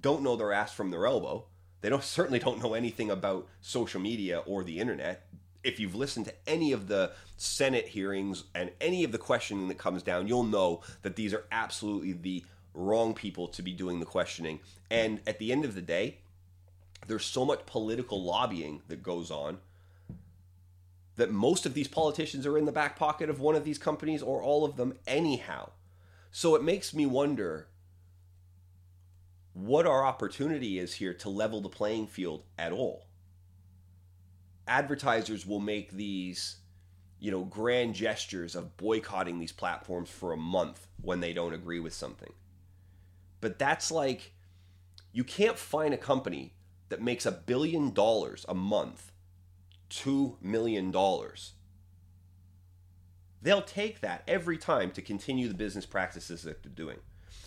don't 0.00 0.22
know 0.22 0.36
their 0.36 0.52
ass 0.52 0.72
from 0.72 0.90
their 0.90 1.06
elbow 1.06 1.46
they 1.84 1.90
don't 1.90 2.02
certainly 2.02 2.38
don't 2.38 2.62
know 2.62 2.72
anything 2.72 3.10
about 3.10 3.46
social 3.60 4.00
media 4.00 4.38
or 4.46 4.64
the 4.64 4.78
internet. 4.78 5.26
If 5.62 5.78
you've 5.78 5.94
listened 5.94 6.24
to 6.24 6.32
any 6.46 6.72
of 6.72 6.88
the 6.88 7.12
Senate 7.36 7.88
hearings 7.88 8.44
and 8.54 8.70
any 8.80 9.04
of 9.04 9.12
the 9.12 9.18
questioning 9.18 9.68
that 9.68 9.76
comes 9.76 10.02
down, 10.02 10.26
you'll 10.26 10.44
know 10.44 10.80
that 11.02 11.14
these 11.14 11.34
are 11.34 11.44
absolutely 11.52 12.14
the 12.14 12.42
wrong 12.72 13.12
people 13.12 13.48
to 13.48 13.60
be 13.60 13.74
doing 13.74 14.00
the 14.00 14.06
questioning. 14.06 14.60
And 14.90 15.20
at 15.26 15.38
the 15.38 15.52
end 15.52 15.66
of 15.66 15.74
the 15.74 15.82
day, 15.82 16.20
there's 17.06 17.26
so 17.26 17.44
much 17.44 17.66
political 17.66 18.24
lobbying 18.24 18.80
that 18.88 19.02
goes 19.02 19.30
on 19.30 19.58
that 21.16 21.30
most 21.30 21.66
of 21.66 21.74
these 21.74 21.86
politicians 21.86 22.46
are 22.46 22.56
in 22.56 22.64
the 22.64 22.72
back 22.72 22.98
pocket 22.98 23.28
of 23.28 23.40
one 23.40 23.56
of 23.56 23.64
these 23.64 23.78
companies 23.78 24.22
or 24.22 24.42
all 24.42 24.64
of 24.64 24.76
them 24.76 24.94
anyhow. 25.06 25.68
So 26.32 26.54
it 26.54 26.64
makes 26.64 26.94
me 26.94 27.04
wonder 27.04 27.66
what 29.54 29.86
our 29.86 30.04
opportunity 30.04 30.78
is 30.78 30.94
here 30.94 31.14
to 31.14 31.28
level 31.30 31.60
the 31.60 31.68
playing 31.68 32.08
field 32.08 32.42
at 32.58 32.72
all. 32.72 33.06
Advertisers 34.66 35.46
will 35.46 35.60
make 35.60 35.92
these, 35.92 36.56
you 37.20 37.30
know, 37.30 37.44
grand 37.44 37.94
gestures 37.94 38.56
of 38.56 38.76
boycotting 38.76 39.38
these 39.38 39.52
platforms 39.52 40.10
for 40.10 40.32
a 40.32 40.36
month 40.36 40.88
when 41.00 41.20
they 41.20 41.32
don't 41.32 41.54
agree 41.54 41.80
with 41.80 41.92
something. 41.92 42.32
But 43.40 43.58
that's 43.58 43.90
like 43.92 44.32
you 45.12 45.22
can't 45.22 45.58
find 45.58 45.94
a 45.94 45.98
company 45.98 46.54
that 46.88 47.00
makes 47.00 47.24
a 47.24 47.32
billion 47.32 47.92
dollars 47.92 48.44
a 48.48 48.54
month, 48.54 49.12
$2 49.90 50.42
million. 50.42 50.92
They'll 53.40 53.62
take 53.62 54.00
that 54.00 54.24
every 54.26 54.58
time 54.58 54.90
to 54.92 55.02
continue 55.02 55.46
the 55.46 55.54
business 55.54 55.86
practices 55.86 56.42
that 56.42 56.62
they're 56.62 56.72
doing. 56.72 56.98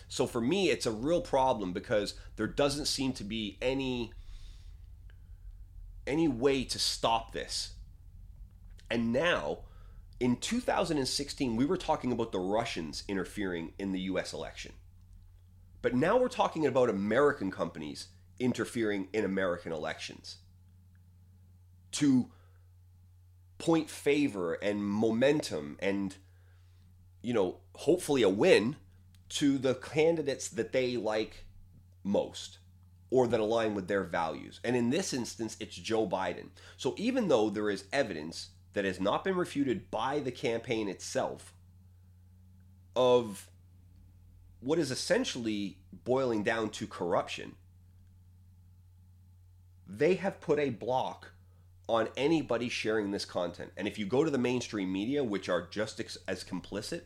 So 0.08 0.26
for 0.26 0.40
me, 0.40 0.70
it's 0.70 0.86
a 0.86 0.90
real 0.90 1.20
problem 1.20 1.72
because 1.72 2.14
there 2.36 2.46
doesn't 2.46 2.86
seem 2.86 3.12
to 3.14 3.24
be 3.24 3.58
any 3.60 4.12
any 6.06 6.26
way 6.26 6.64
to 6.64 6.78
stop 6.78 7.32
this. 7.32 7.74
And 8.90 9.12
now, 9.12 9.58
in 10.18 10.36
2016, 10.36 11.54
we 11.54 11.66
were 11.66 11.76
talking 11.76 12.12
about 12.12 12.32
the 12.32 12.38
Russians 12.38 13.04
interfering 13.06 13.72
in 13.78 13.92
the 13.92 14.00
US 14.00 14.32
election. 14.32 14.72
But 15.82 15.94
now 15.94 16.16
we're 16.16 16.28
talking 16.28 16.66
about 16.66 16.88
American 16.88 17.50
companies 17.50 18.08
interfering 18.40 19.08
in 19.12 19.24
American 19.24 19.72
elections 19.72 20.38
to 21.92 22.30
point 23.58 23.90
favor 23.90 24.54
and 24.54 24.84
momentum 24.84 25.76
and 25.80 26.14
you 27.22 27.34
know 27.34 27.56
hopefully 27.74 28.22
a 28.22 28.28
win 28.28 28.76
to 29.30 29.58
the 29.58 29.74
candidates 29.74 30.48
that 30.48 30.72
they 30.72 30.96
like 30.96 31.44
most 32.04 32.58
or 33.10 33.26
that 33.26 33.40
align 33.40 33.74
with 33.74 33.88
their 33.88 34.04
values. 34.04 34.60
And 34.64 34.76
in 34.76 34.90
this 34.90 35.12
instance, 35.12 35.56
it's 35.60 35.74
Joe 35.74 36.06
Biden. 36.06 36.48
So 36.76 36.94
even 36.96 37.28
though 37.28 37.50
there 37.50 37.70
is 37.70 37.84
evidence 37.92 38.50
that 38.74 38.84
has 38.84 39.00
not 39.00 39.24
been 39.24 39.36
refuted 39.36 39.90
by 39.90 40.20
the 40.20 40.30
campaign 40.30 40.88
itself 40.88 41.54
of 42.94 43.48
what 44.60 44.78
is 44.78 44.90
essentially 44.90 45.78
boiling 46.04 46.42
down 46.42 46.70
to 46.70 46.86
corruption, 46.86 47.54
they 49.86 50.14
have 50.16 50.40
put 50.40 50.58
a 50.58 50.70
block 50.70 51.32
on 51.88 52.08
anybody 52.16 52.68
sharing 52.68 53.10
this 53.10 53.24
content. 53.24 53.72
And 53.76 53.88
if 53.88 53.98
you 53.98 54.04
go 54.04 54.22
to 54.22 54.30
the 54.30 54.36
mainstream 54.36 54.92
media, 54.92 55.24
which 55.24 55.48
are 55.48 55.66
just 55.66 55.98
as 56.28 56.44
complicit, 56.44 57.02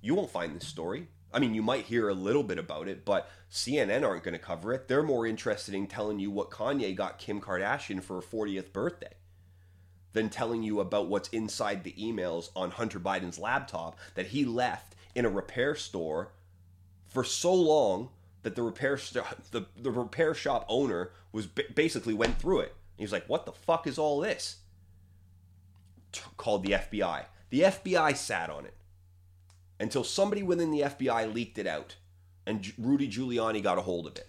you 0.00 0.14
won't 0.14 0.30
find 0.30 0.54
this 0.54 0.66
story. 0.66 1.08
I 1.32 1.38
mean, 1.38 1.54
you 1.54 1.62
might 1.62 1.84
hear 1.84 2.08
a 2.08 2.14
little 2.14 2.42
bit 2.42 2.58
about 2.58 2.88
it, 2.88 3.04
but 3.04 3.30
CNN 3.50 4.04
aren't 4.04 4.24
going 4.24 4.32
to 4.32 4.38
cover 4.38 4.72
it. 4.72 4.88
They're 4.88 5.02
more 5.02 5.26
interested 5.26 5.74
in 5.74 5.86
telling 5.86 6.18
you 6.18 6.30
what 6.30 6.50
Kanye 6.50 6.94
got 6.96 7.18
Kim 7.18 7.40
Kardashian 7.40 8.02
for 8.02 8.16
her 8.16 8.26
40th 8.26 8.72
birthday 8.72 9.12
than 10.12 10.28
telling 10.28 10.62
you 10.62 10.80
about 10.80 11.08
what's 11.08 11.28
inside 11.28 11.84
the 11.84 11.92
emails 11.92 12.50
on 12.56 12.72
Hunter 12.72 12.98
Biden's 12.98 13.38
laptop 13.38 13.96
that 14.14 14.28
he 14.28 14.44
left 14.44 14.96
in 15.14 15.24
a 15.24 15.30
repair 15.30 15.76
store 15.76 16.32
for 17.06 17.22
so 17.22 17.54
long 17.54 18.08
that 18.42 18.56
the 18.56 18.62
repair 18.62 18.96
st- 18.96 19.24
the, 19.52 19.66
the 19.76 19.90
repair 19.90 20.34
shop 20.34 20.64
owner 20.68 21.12
was 21.32 21.46
basically 21.46 22.14
went 22.14 22.40
through 22.40 22.60
it. 22.60 22.74
He 22.96 23.04
was 23.04 23.12
like, 23.12 23.28
"What 23.28 23.46
the 23.46 23.52
fuck 23.52 23.86
is 23.86 23.98
all 23.98 24.20
this?" 24.20 24.56
T- 26.12 26.22
called 26.36 26.64
the 26.64 26.72
FBI. 26.72 27.26
The 27.50 27.60
FBI 27.62 28.16
sat 28.16 28.50
on 28.50 28.66
it 28.66 28.74
until 29.80 30.04
somebody 30.04 30.42
within 30.42 30.70
the 30.70 30.82
FBI 30.82 31.32
leaked 31.32 31.58
it 31.58 31.66
out 31.66 31.96
and 32.46 32.72
Rudy 32.78 33.08
Giuliani 33.08 33.62
got 33.62 33.78
a 33.78 33.82
hold 33.82 34.06
of 34.06 34.16
it. 34.16 34.28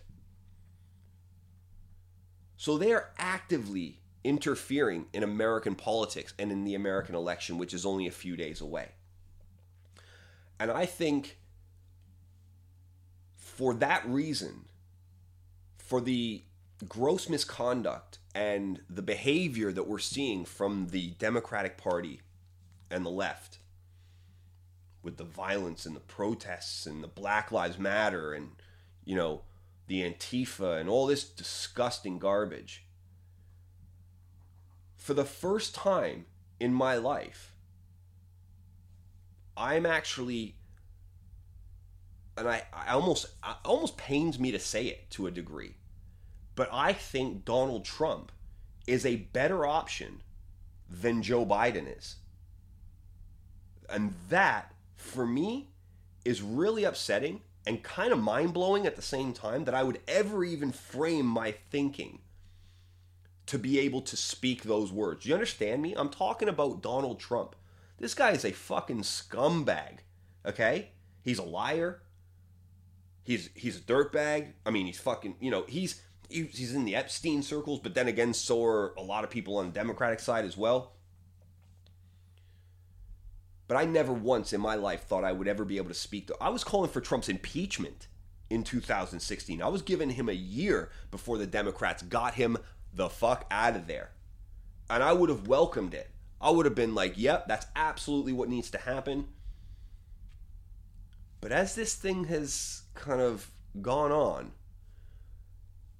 So 2.56 2.78
they 2.78 2.94
are 2.94 3.10
actively 3.18 4.00
interfering 4.24 5.08
in 5.14 5.24
American 5.24 5.76
politics 5.76 6.34
and 6.38 6.52
in 6.52 6.64
the 6.64 6.76
American 6.76 7.16
election, 7.16 7.58
which 7.58 7.74
is 7.74 7.86
only 7.86 8.08
a 8.08 8.12
few 8.12 8.36
days 8.36 8.62
away. 8.62 8.90
And 10.60 10.72
I 10.72 10.86
think 10.86 11.40
for 13.36 13.74
that 13.76 14.08
reason, 14.08 14.66
for 15.78 16.00
the 16.00 16.44
gross 16.88 17.28
misconduct 17.28 18.20
and 18.36 18.82
the 18.90 19.02
behavior 19.02 19.72
that 19.72 19.88
we're 19.88 20.00
seeing 20.00 20.46
from 20.46 20.88
the 20.92 21.10
Democratic 21.18 21.78
Party 21.78 22.22
and 22.92 23.04
the 23.04 23.10
left, 23.10 23.58
with 25.04 25.18
the 25.18 25.24
violence 25.24 25.86
and 25.86 25.96
the 25.96 26.02
protests 26.02 26.86
and 26.86 27.04
the 27.04 27.08
Black 27.08 27.52
Lives 27.52 27.80
Matter 27.80 28.34
and, 28.34 28.52
you 29.04 29.16
know, 29.16 29.42
the 29.88 30.02
Antifa 30.02 30.80
and 30.80 30.90
all 30.90 31.08
this 31.08 31.24
disgusting 31.24 32.20
garbage. 32.20 32.86
For 34.96 35.14
the 35.14 35.26
first 35.26 35.74
time 35.74 36.26
in 36.60 36.74
my 36.74 36.96
life, 36.96 37.54
I'm 39.58 39.86
actually 39.86 40.56
and 42.38 42.48
I, 42.48 42.64
I 42.74 42.94
almost 42.94 43.28
I 43.44 43.56
almost 43.66 43.98
pains 43.98 44.40
me 44.40 44.52
to 44.52 44.60
say 44.60 44.86
it 44.86 45.10
to 45.12 45.28
a 45.28 45.32
degree. 45.32 45.76
But 46.56 46.70
I 46.72 46.94
think 46.94 47.46
Donald 47.46 47.86
Trump 47.86 48.32
is 48.88 49.06
a 49.06 49.16
better 49.16 49.66
option 49.66 50.22
than 50.90 51.22
Joe 51.22 51.46
Biden 51.46 51.98
is. 51.98 52.18
And 53.90 54.14
that, 54.30 54.74
for 55.02 55.26
me, 55.26 55.70
is 56.24 56.42
really 56.42 56.84
upsetting 56.84 57.42
and 57.66 57.84
kind 57.84 58.12
of 58.12 58.20
mind 58.20 58.54
blowing 58.54 58.86
at 58.86 58.96
the 58.96 59.02
same 59.02 59.34
time 59.34 59.66
that 59.66 59.76
I 59.76 59.84
would 59.84 60.00
ever 60.08 60.44
even 60.44 60.72
frame 60.72 61.26
my 61.26 61.52
thinking 61.70 62.20
to 63.48 63.60
be 63.60 63.80
able 63.80 64.02
to 64.02 64.16
speak 64.16 64.64
those 64.64 64.92
words. 64.92 65.26
You 65.26 65.34
understand 65.34 65.82
me? 65.82 65.94
I'm 65.96 66.10
talking 66.10 66.48
about 66.48 66.82
Donald 66.82 67.20
Trump. 67.20 67.56
This 68.00 68.14
guy 68.14 68.32
is 68.32 68.46
a 68.46 68.52
fucking 68.52 69.02
scumbag. 69.02 70.00
Okay? 70.46 70.90
He's 71.22 71.40
a 71.40 71.44
liar. 71.44 72.02
He's 73.24 73.50
he's 73.54 73.78
a 73.78 73.82
dirtbag. 73.82 74.54
I 74.66 74.72
mean, 74.72 74.88
he's 74.88 75.00
fucking, 75.00 75.36
you 75.40 75.52
know, 75.52 75.66
he's 75.68 76.02
he's 76.30 76.74
in 76.74 76.86
the 76.86 76.96
Epstein 76.96 77.44
circles, 77.44 77.80
but 77.80 77.94
then 77.94 78.08
again, 78.08 78.34
so 78.34 78.64
are 78.64 78.94
a 78.98 79.02
lot 79.02 79.24
of 79.24 79.30
people 79.30 79.58
on 79.58 79.68
the 79.68 79.72
Democratic 79.72 80.20
side 80.20 80.46
as 80.46 80.58
well. 80.58 80.94
But 83.72 83.78
I 83.78 83.86
never 83.86 84.12
once 84.12 84.52
in 84.52 84.60
my 84.60 84.76
life 84.76 85.04
thought 85.04 85.24
I 85.24 85.32
would 85.32 85.48
ever 85.48 85.64
be 85.64 85.78
able 85.78 85.88
to 85.88 85.94
speak 85.94 86.28
to. 86.28 86.36
I 86.42 86.50
was 86.50 86.62
calling 86.62 86.90
for 86.90 87.00
Trump's 87.00 87.30
impeachment 87.30 88.08
in 88.50 88.66
2016. 88.66 89.62
I 89.62 89.70
was 89.70 89.82
giving 89.82 90.10
him 90.10 90.28
a 90.28 90.34
year 90.34 90.90
before 91.10 91.38
the 91.38 91.48
Democrats 91.48 92.04
got 92.04 92.34
him 92.34 92.58
the 92.94 93.08
fuck 93.08 93.46
out 93.50 93.78
of 93.78 93.88
there. 93.88 94.10
And 94.90 95.02
I 95.02 95.14
would 95.14 95.30
have 95.30 95.48
welcomed 95.48 95.94
it. 95.94 96.10
I 96.42 96.50
would 96.50 96.66
have 96.66 96.76
been 96.76 96.94
like, 96.94 97.14
yep, 97.16 97.48
that's 97.48 97.66
absolutely 97.74 98.34
what 98.34 98.50
needs 98.50 98.70
to 98.72 98.78
happen. 98.78 99.30
But 101.40 101.54
as 101.54 101.74
this 101.74 101.96
thing 101.96 102.26
has 102.26 102.82
kind 102.94 103.22
of 103.22 103.52
gone 103.82 104.12
on, 104.12 104.52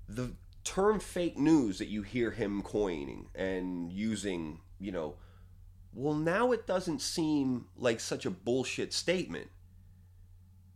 the 0.10 0.34
term 0.66 1.00
fake 1.00 1.38
news 1.38 1.78
that 1.78 1.88
you 1.88 2.02
hear 2.02 2.32
him 2.32 2.64
coining 2.64 3.30
and 3.34 3.94
using, 3.94 4.60
you 4.78 4.92
know, 4.92 5.16
well, 5.94 6.14
now 6.14 6.52
it 6.52 6.66
doesn't 6.66 7.02
seem 7.02 7.66
like 7.78 8.00
such 8.00 8.26
a 8.26 8.32
bullshit 8.32 8.94
statement 8.94 9.50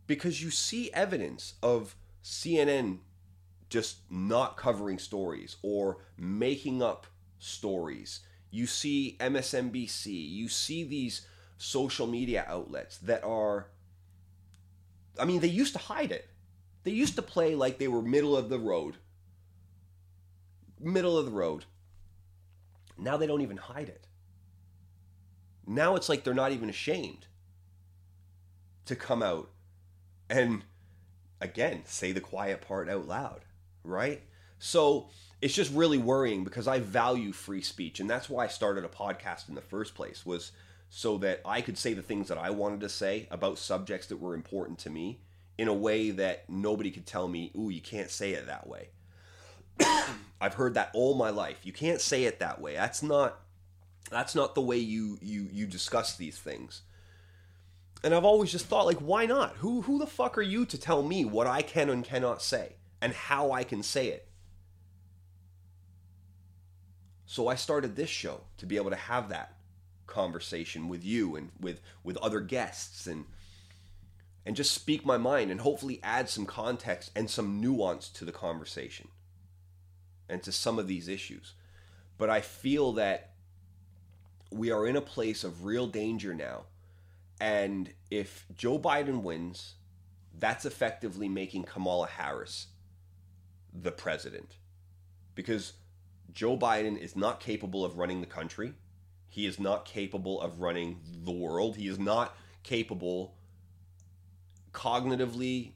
because 0.06 0.42
you 0.42 0.50
see 0.50 0.90
evidence 0.92 1.54
of 1.62 1.96
CNN 2.22 2.98
just 3.68 3.98
not 4.10 4.56
covering 4.56 4.98
stories 4.98 5.56
or 5.62 5.98
making 6.18 6.82
up 6.82 7.06
stories. 7.38 8.20
You 8.50 8.66
see 8.66 9.16
MSNBC, 9.18 10.06
you 10.06 10.48
see 10.48 10.84
these 10.84 11.26
social 11.58 12.06
media 12.06 12.44
outlets 12.46 12.98
that 12.98 13.24
are 13.24 13.68
I 15.18 15.24
mean, 15.24 15.40
they 15.40 15.48
used 15.48 15.72
to 15.72 15.78
hide 15.78 16.12
it. 16.12 16.28
They 16.84 16.90
used 16.90 17.16
to 17.16 17.22
play 17.22 17.54
like 17.54 17.78
they 17.78 17.88
were 17.88 18.02
middle 18.02 18.36
of 18.36 18.48
the 18.48 18.58
road. 18.58 18.96
Middle 20.78 21.16
of 21.16 21.24
the 21.24 21.32
road. 21.32 21.64
Now 22.98 23.16
they 23.16 23.26
don't 23.26 23.40
even 23.40 23.56
hide 23.56 23.88
it. 23.88 24.05
Now 25.66 25.96
it's 25.96 26.08
like 26.08 26.24
they're 26.24 26.34
not 26.34 26.52
even 26.52 26.70
ashamed 26.70 27.26
to 28.84 28.94
come 28.94 29.22
out 29.22 29.50
and 30.30 30.62
again 31.40 31.82
say 31.84 32.12
the 32.12 32.20
quiet 32.20 32.60
part 32.60 32.88
out 32.88 33.06
loud, 33.06 33.44
right? 33.82 34.22
So 34.58 35.10
it's 35.42 35.54
just 35.54 35.72
really 35.72 35.98
worrying 35.98 36.44
because 36.44 36.66
I 36.68 36.78
value 36.78 37.32
free 37.32 37.62
speech 37.62 38.00
and 38.00 38.08
that's 38.08 38.30
why 38.30 38.44
I 38.44 38.48
started 38.48 38.84
a 38.84 38.88
podcast 38.88 39.48
in 39.48 39.54
the 39.54 39.60
first 39.60 39.94
place 39.94 40.24
was 40.24 40.52
so 40.88 41.18
that 41.18 41.40
I 41.44 41.60
could 41.60 41.76
say 41.76 41.94
the 41.94 42.02
things 42.02 42.28
that 42.28 42.38
I 42.38 42.50
wanted 42.50 42.80
to 42.80 42.88
say 42.88 43.26
about 43.30 43.58
subjects 43.58 44.06
that 44.06 44.20
were 44.20 44.34
important 44.34 44.78
to 44.80 44.90
me 44.90 45.20
in 45.58 45.68
a 45.68 45.74
way 45.74 46.10
that 46.12 46.48
nobody 46.48 46.90
could 46.90 47.06
tell 47.06 47.28
me, 47.28 47.50
"Ooh, 47.56 47.70
you 47.70 47.80
can't 47.80 48.10
say 48.10 48.32
it 48.32 48.46
that 48.46 48.66
way." 48.68 48.90
I've 50.40 50.54
heard 50.54 50.74
that 50.74 50.90
all 50.94 51.14
my 51.14 51.30
life. 51.30 51.60
You 51.64 51.72
can't 51.72 52.00
say 52.00 52.24
it 52.24 52.38
that 52.38 52.60
way. 52.60 52.74
That's 52.74 53.02
not 53.02 53.40
that's 54.10 54.34
not 54.34 54.54
the 54.54 54.60
way 54.60 54.78
you 54.78 55.18
you 55.20 55.48
you 55.52 55.66
discuss 55.66 56.16
these 56.16 56.38
things. 56.38 56.82
And 58.04 58.14
I've 58.14 58.24
always 58.24 58.52
just 58.52 58.66
thought 58.66 58.86
like 58.86 58.98
why 58.98 59.26
not? 59.26 59.56
Who 59.56 59.82
who 59.82 59.98
the 59.98 60.06
fuck 60.06 60.38
are 60.38 60.42
you 60.42 60.64
to 60.66 60.78
tell 60.78 61.02
me 61.02 61.24
what 61.24 61.46
I 61.46 61.62
can 61.62 61.90
and 61.90 62.04
cannot 62.04 62.42
say 62.42 62.76
and 63.00 63.12
how 63.12 63.52
I 63.52 63.64
can 63.64 63.82
say 63.82 64.08
it? 64.08 64.28
So 67.26 67.48
I 67.48 67.56
started 67.56 67.96
this 67.96 68.08
show 68.08 68.42
to 68.58 68.66
be 68.66 68.76
able 68.76 68.90
to 68.90 68.96
have 68.96 69.28
that 69.28 69.54
conversation 70.06 70.88
with 70.88 71.04
you 71.04 71.36
and 71.36 71.50
with 71.60 71.80
with 72.04 72.16
other 72.18 72.40
guests 72.40 73.06
and 73.06 73.24
and 74.46 74.54
just 74.54 74.72
speak 74.72 75.04
my 75.04 75.18
mind 75.18 75.50
and 75.50 75.60
hopefully 75.60 75.98
add 76.04 76.28
some 76.28 76.46
context 76.46 77.10
and 77.16 77.28
some 77.28 77.60
nuance 77.60 78.08
to 78.10 78.24
the 78.24 78.30
conversation 78.30 79.08
and 80.28 80.42
to 80.44 80.52
some 80.52 80.78
of 80.78 80.86
these 80.86 81.08
issues. 81.08 81.54
But 82.16 82.30
I 82.30 82.40
feel 82.40 82.92
that 82.92 83.32
we 84.56 84.70
are 84.70 84.86
in 84.86 84.96
a 84.96 85.00
place 85.00 85.44
of 85.44 85.64
real 85.64 85.86
danger 85.86 86.34
now. 86.34 86.64
And 87.40 87.90
if 88.10 88.46
Joe 88.54 88.78
Biden 88.78 89.22
wins, 89.22 89.74
that's 90.38 90.64
effectively 90.64 91.28
making 91.28 91.64
Kamala 91.64 92.06
Harris 92.06 92.68
the 93.72 93.92
president. 93.92 94.56
Because 95.34 95.74
Joe 96.32 96.56
Biden 96.56 96.98
is 96.98 97.14
not 97.14 97.40
capable 97.40 97.84
of 97.84 97.98
running 97.98 98.20
the 98.20 98.26
country. 98.26 98.74
He 99.28 99.46
is 99.46 99.60
not 99.60 99.84
capable 99.84 100.40
of 100.40 100.60
running 100.60 101.00
the 101.24 101.32
world. 101.32 101.76
He 101.76 101.88
is 101.88 101.98
not 101.98 102.36
capable 102.62 103.34
cognitively, 104.72 105.72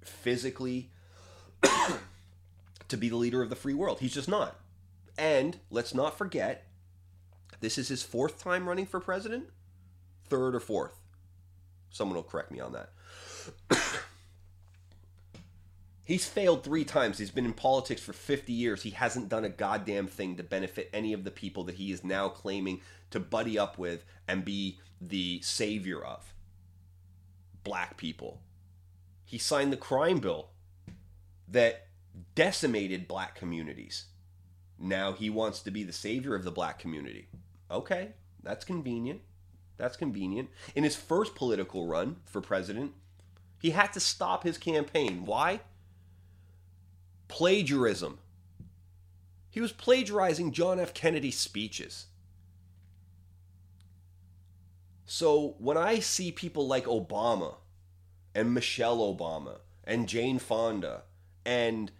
physically, 0.00 0.90
to 2.88 2.96
be 2.96 3.08
the 3.08 3.16
leader 3.16 3.42
of 3.42 3.50
the 3.50 3.56
free 3.56 3.74
world. 3.74 4.00
He's 4.00 4.14
just 4.14 4.28
not. 4.28 4.58
And 5.16 5.58
let's 5.70 5.94
not 5.94 6.18
forget, 6.18 6.66
this 7.60 7.78
is 7.78 7.88
his 7.88 8.02
fourth 8.02 8.42
time 8.42 8.68
running 8.68 8.86
for 8.86 9.00
president? 9.00 9.48
Third 10.28 10.54
or 10.54 10.60
fourth? 10.60 11.00
Someone 11.90 12.16
will 12.16 12.22
correct 12.22 12.50
me 12.50 12.60
on 12.60 12.72
that. 12.72 12.90
He's 16.04 16.26
failed 16.26 16.62
three 16.62 16.84
times. 16.84 17.18
He's 17.18 17.30
been 17.30 17.46
in 17.46 17.54
politics 17.54 18.02
for 18.02 18.12
50 18.12 18.52
years. 18.52 18.82
He 18.82 18.90
hasn't 18.90 19.30
done 19.30 19.44
a 19.44 19.48
goddamn 19.48 20.06
thing 20.06 20.36
to 20.36 20.42
benefit 20.42 20.90
any 20.92 21.14
of 21.14 21.24
the 21.24 21.30
people 21.30 21.64
that 21.64 21.76
he 21.76 21.92
is 21.92 22.04
now 22.04 22.28
claiming 22.28 22.82
to 23.10 23.18
buddy 23.18 23.58
up 23.58 23.78
with 23.78 24.04
and 24.28 24.44
be 24.44 24.78
the 25.00 25.40
savior 25.42 26.04
of. 26.04 26.34
Black 27.62 27.96
people. 27.96 28.40
He 29.24 29.38
signed 29.38 29.72
the 29.72 29.78
crime 29.78 30.18
bill 30.18 30.48
that 31.48 31.86
decimated 32.34 33.08
black 33.08 33.34
communities. 33.34 34.06
Now 34.78 35.12
he 35.12 35.30
wants 35.30 35.60
to 35.60 35.70
be 35.70 35.84
the 35.84 35.92
savior 35.92 36.34
of 36.34 36.44
the 36.44 36.50
black 36.50 36.78
community. 36.78 37.28
Okay, 37.70 38.12
that's 38.42 38.64
convenient. 38.64 39.20
That's 39.76 39.96
convenient. 39.96 40.50
In 40.74 40.84
his 40.84 40.96
first 40.96 41.34
political 41.34 41.86
run 41.86 42.16
for 42.24 42.40
president, 42.40 42.92
he 43.60 43.70
had 43.70 43.92
to 43.94 44.00
stop 44.00 44.44
his 44.44 44.58
campaign. 44.58 45.24
Why? 45.24 45.60
Plagiarism. 47.28 48.18
He 49.50 49.60
was 49.60 49.72
plagiarizing 49.72 50.52
John 50.52 50.78
F. 50.78 50.94
Kennedy's 50.94 51.38
speeches. 51.38 52.06
So 55.06 55.54
when 55.58 55.76
I 55.76 56.00
see 56.00 56.32
people 56.32 56.66
like 56.66 56.86
Obama 56.86 57.56
and 58.34 58.54
Michelle 58.54 58.98
Obama 58.98 59.58
and 59.84 60.08
Jane 60.08 60.38
Fonda 60.38 61.02
and 61.44 61.92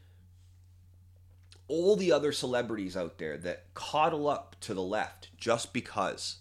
all 1.75 1.97
the 1.97 2.12
other 2.12 2.31
celebrities 2.31 2.97
out 2.97 3.18
there 3.18 3.37
that 3.39 3.75
coddle 3.75 4.29
up 4.29 4.55
to 4.61 4.75
the 4.75 4.83
left 4.83 5.31
just 5.37 5.72
because 5.72 6.37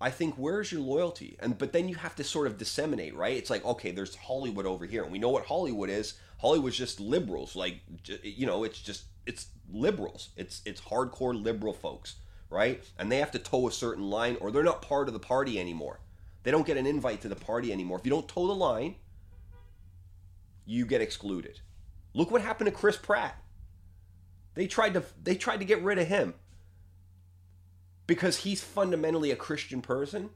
I 0.00 0.10
think 0.10 0.36
where's 0.36 0.70
your 0.70 0.80
loyalty? 0.80 1.36
And 1.40 1.58
but 1.58 1.72
then 1.72 1.88
you 1.88 1.96
have 1.96 2.14
to 2.16 2.24
sort 2.24 2.46
of 2.46 2.56
disseminate, 2.56 3.16
right? 3.16 3.36
It's 3.36 3.50
like 3.50 3.64
okay, 3.64 3.90
there's 3.90 4.14
Hollywood 4.14 4.64
over 4.64 4.86
here, 4.86 5.02
and 5.02 5.10
we 5.10 5.18
know 5.18 5.30
what 5.30 5.46
Hollywood 5.46 5.90
is. 5.90 6.14
Hollywood's 6.38 6.76
just 6.76 7.00
liberals, 7.00 7.56
like 7.56 7.80
you 8.22 8.46
know, 8.46 8.62
it's 8.62 8.80
just 8.80 9.04
it's 9.26 9.48
liberals. 9.72 10.30
It's 10.36 10.62
it's 10.64 10.80
hardcore 10.80 11.34
liberal 11.42 11.74
folks, 11.74 12.14
right? 12.48 12.82
And 12.96 13.10
they 13.10 13.18
have 13.18 13.32
to 13.32 13.40
toe 13.40 13.66
a 13.66 13.72
certain 13.72 14.08
line, 14.08 14.36
or 14.40 14.52
they're 14.52 14.62
not 14.62 14.82
part 14.82 15.08
of 15.08 15.14
the 15.14 15.20
party 15.20 15.58
anymore. 15.58 15.98
They 16.44 16.52
don't 16.52 16.66
get 16.66 16.76
an 16.76 16.86
invite 16.86 17.22
to 17.22 17.28
the 17.28 17.36
party 17.36 17.72
anymore. 17.72 17.98
If 17.98 18.06
you 18.06 18.10
don't 18.10 18.28
toe 18.28 18.46
the 18.46 18.54
line, 18.54 18.94
you 20.64 20.86
get 20.86 21.00
excluded. 21.00 21.60
Look 22.14 22.30
what 22.30 22.40
happened 22.40 22.66
to 22.66 22.72
Chris 22.76 22.96
Pratt. 22.96 23.39
They 24.54 24.66
tried 24.66 24.94
to 24.94 25.04
they 25.22 25.36
tried 25.36 25.58
to 25.58 25.64
get 25.64 25.82
rid 25.82 25.98
of 25.98 26.08
him 26.08 26.34
because 28.06 28.38
he's 28.38 28.62
fundamentally 28.62 29.30
a 29.30 29.36
Christian 29.36 29.80
person, 29.80 30.30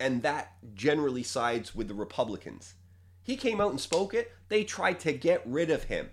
and 0.00 0.22
that 0.22 0.54
generally 0.74 1.22
sides 1.22 1.74
with 1.74 1.88
the 1.88 1.94
Republicans. 1.94 2.74
He 3.22 3.36
came 3.36 3.60
out 3.60 3.70
and 3.70 3.80
spoke 3.80 4.14
it. 4.14 4.32
They 4.48 4.64
tried 4.64 4.98
to 5.00 5.12
get 5.12 5.42
rid 5.46 5.70
of 5.70 5.84
him. 5.84 6.10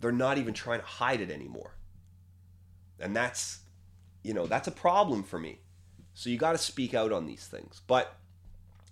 They're 0.00 0.12
not 0.12 0.38
even 0.38 0.54
trying 0.54 0.80
to 0.80 0.86
hide 0.86 1.20
it 1.20 1.30
anymore. 1.30 1.74
And 3.00 3.16
that's, 3.16 3.60
you 4.22 4.34
know, 4.34 4.46
that's 4.46 4.68
a 4.68 4.72
problem 4.72 5.24
for 5.24 5.38
me. 5.38 5.58
So 6.12 6.30
you 6.30 6.38
got 6.38 6.52
to 6.52 6.58
speak 6.58 6.94
out 6.94 7.10
on 7.10 7.26
these 7.26 7.46
things. 7.46 7.82
But 7.86 8.16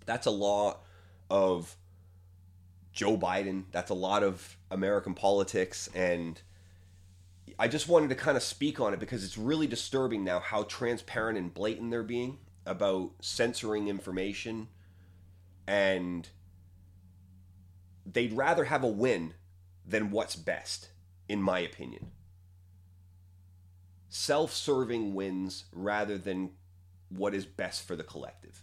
that's 0.04 0.26
a 0.26 0.30
lot 0.30 0.82
of 1.30 1.76
Joe 2.92 3.16
Biden. 3.16 3.64
That's 3.72 3.90
a 3.90 3.94
lot 3.94 4.22
of 4.22 4.56
American 4.70 5.14
politics. 5.14 5.88
And 5.94 6.40
I 7.58 7.68
just 7.68 7.88
wanted 7.88 8.10
to 8.10 8.14
kind 8.14 8.36
of 8.36 8.42
speak 8.42 8.80
on 8.80 8.92
it 8.92 9.00
because 9.00 9.24
it's 9.24 9.38
really 9.38 9.66
disturbing 9.66 10.24
now 10.24 10.40
how 10.40 10.64
transparent 10.64 11.38
and 11.38 11.52
blatant 11.52 11.90
they're 11.90 12.02
being 12.02 12.38
about 12.66 13.12
censoring 13.20 13.88
information. 13.88 14.68
And 15.66 16.28
they'd 18.04 18.32
rather 18.32 18.64
have 18.64 18.84
a 18.84 18.88
win 18.88 19.34
than 19.86 20.10
what's 20.10 20.36
best, 20.36 20.90
in 21.28 21.42
my 21.42 21.60
opinion. 21.60 22.10
Self 24.08 24.52
serving 24.52 25.14
wins 25.14 25.64
rather 25.72 26.18
than 26.18 26.50
what 27.08 27.34
is 27.34 27.46
best 27.46 27.86
for 27.86 27.96
the 27.96 28.04
collective. 28.04 28.62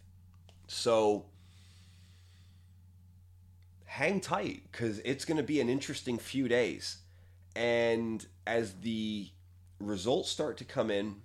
So 0.67 1.25
hang 3.89 4.21
tight 4.21 4.61
because 4.71 4.99
it's 4.99 5.25
going 5.25 5.37
to 5.37 5.43
be 5.43 5.59
an 5.59 5.67
interesting 5.67 6.19
few 6.19 6.47
days. 6.47 6.99
And 7.55 8.23
as 8.45 8.75
the 8.81 9.29
results 9.79 10.29
start 10.29 10.57
to 10.57 10.63
come 10.63 10.91
in, 10.91 11.21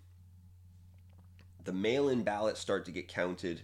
the 1.62 1.74
mail 1.74 2.08
in 2.08 2.22
ballots 2.22 2.60
start 2.60 2.86
to 2.86 2.90
get 2.90 3.06
counted. 3.06 3.60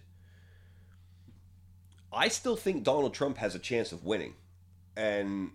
I 2.13 2.27
still 2.27 2.55
think 2.55 2.83
Donald 2.83 3.15
Trump 3.15 3.37
has 3.37 3.55
a 3.55 3.59
chance 3.59 3.91
of 3.91 4.05
winning. 4.05 4.35
And 4.95 5.49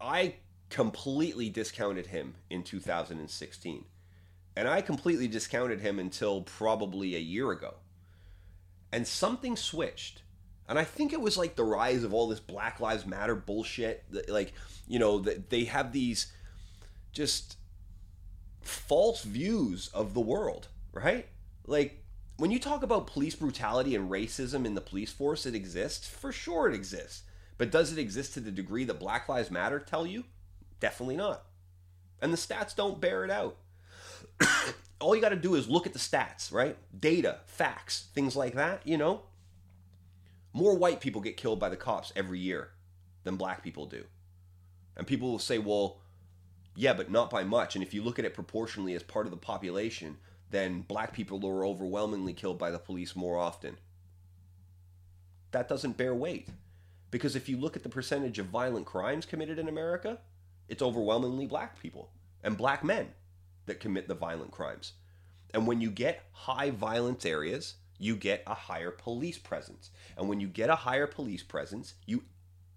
I 0.00 0.36
completely 0.70 1.50
discounted 1.50 2.06
him 2.06 2.34
in 2.48 2.62
2016. 2.62 3.84
And 4.56 4.66
I 4.66 4.80
completely 4.80 5.28
discounted 5.28 5.80
him 5.80 5.98
until 5.98 6.40
probably 6.40 7.14
a 7.14 7.20
year 7.20 7.50
ago. 7.50 7.74
And 8.90 9.06
something 9.06 9.54
switched. 9.54 10.22
And 10.68 10.78
I 10.78 10.84
think 10.84 11.12
it 11.12 11.20
was 11.20 11.38
like 11.38 11.56
the 11.56 11.64
rise 11.64 12.04
of 12.04 12.12
all 12.12 12.28
this 12.28 12.40
Black 12.40 12.78
Lives 12.78 13.06
Matter 13.06 13.34
bullshit. 13.34 14.04
That, 14.10 14.28
Like, 14.28 14.52
you 14.86 14.98
know, 14.98 15.18
that 15.20 15.50
they 15.50 15.64
have 15.64 15.92
these 15.92 16.32
just 17.12 17.56
false 18.60 19.22
views 19.22 19.88
of 19.94 20.12
the 20.14 20.20
world, 20.20 20.68
right? 20.92 21.26
Like, 21.66 22.04
when 22.36 22.50
you 22.50 22.60
talk 22.60 22.82
about 22.82 23.06
police 23.06 23.34
brutality 23.34 23.96
and 23.96 24.10
racism 24.10 24.64
in 24.64 24.74
the 24.74 24.80
police 24.80 25.10
force, 25.10 25.46
it 25.46 25.54
exists. 25.54 26.06
For 26.06 26.30
sure, 26.30 26.68
it 26.68 26.74
exists. 26.74 27.22
But 27.56 27.72
does 27.72 27.92
it 27.92 27.98
exist 27.98 28.34
to 28.34 28.40
the 28.40 28.52
degree 28.52 28.84
that 28.84 29.00
Black 29.00 29.28
Lives 29.28 29.50
Matter 29.50 29.80
tell 29.80 30.06
you? 30.06 30.24
Definitely 30.78 31.16
not. 31.16 31.42
And 32.20 32.32
the 32.32 32.36
stats 32.36 32.76
don't 32.76 33.00
bear 33.00 33.24
it 33.24 33.30
out. 33.30 33.56
All 35.00 35.14
you 35.14 35.20
got 35.20 35.30
to 35.30 35.36
do 35.36 35.54
is 35.54 35.68
look 35.68 35.86
at 35.86 35.92
the 35.92 35.98
stats, 35.98 36.52
right? 36.52 36.76
Data, 36.98 37.40
facts, 37.46 38.08
things 38.14 38.36
like 38.36 38.54
that, 38.54 38.86
you 38.86 38.96
know? 38.96 39.22
More 40.58 40.74
white 40.74 41.00
people 41.00 41.20
get 41.20 41.36
killed 41.36 41.60
by 41.60 41.68
the 41.68 41.76
cops 41.76 42.12
every 42.16 42.40
year 42.40 42.70
than 43.22 43.36
black 43.36 43.62
people 43.62 43.86
do. 43.86 44.02
And 44.96 45.06
people 45.06 45.30
will 45.30 45.38
say, 45.38 45.58
well, 45.58 46.00
yeah, 46.74 46.94
but 46.94 47.12
not 47.12 47.30
by 47.30 47.44
much. 47.44 47.76
And 47.76 47.84
if 47.84 47.94
you 47.94 48.02
look 48.02 48.18
at 48.18 48.24
it 48.24 48.34
proportionally 48.34 48.94
as 48.94 49.04
part 49.04 49.24
of 49.24 49.30
the 49.30 49.36
population, 49.36 50.16
then 50.50 50.80
black 50.80 51.12
people 51.12 51.46
are 51.46 51.64
overwhelmingly 51.64 52.32
killed 52.32 52.58
by 52.58 52.72
the 52.72 52.78
police 52.80 53.14
more 53.14 53.38
often. 53.38 53.76
That 55.52 55.68
doesn't 55.68 55.96
bear 55.96 56.12
weight. 56.12 56.48
Because 57.12 57.36
if 57.36 57.48
you 57.48 57.56
look 57.56 57.76
at 57.76 57.84
the 57.84 57.88
percentage 57.88 58.40
of 58.40 58.46
violent 58.46 58.84
crimes 58.84 59.26
committed 59.26 59.60
in 59.60 59.68
America, 59.68 60.18
it's 60.68 60.82
overwhelmingly 60.82 61.46
black 61.46 61.80
people 61.80 62.10
and 62.42 62.56
black 62.56 62.82
men 62.82 63.06
that 63.66 63.78
commit 63.78 64.08
the 64.08 64.14
violent 64.14 64.50
crimes. 64.50 64.94
And 65.54 65.68
when 65.68 65.80
you 65.80 65.92
get 65.92 66.24
high 66.32 66.70
violence 66.70 67.24
areas, 67.24 67.74
you 67.98 68.16
get 68.16 68.42
a 68.46 68.54
higher 68.54 68.90
police 68.90 69.38
presence. 69.38 69.90
And 70.16 70.28
when 70.28 70.40
you 70.40 70.48
get 70.48 70.70
a 70.70 70.76
higher 70.76 71.06
police 71.06 71.42
presence, 71.42 71.94
you 72.06 72.22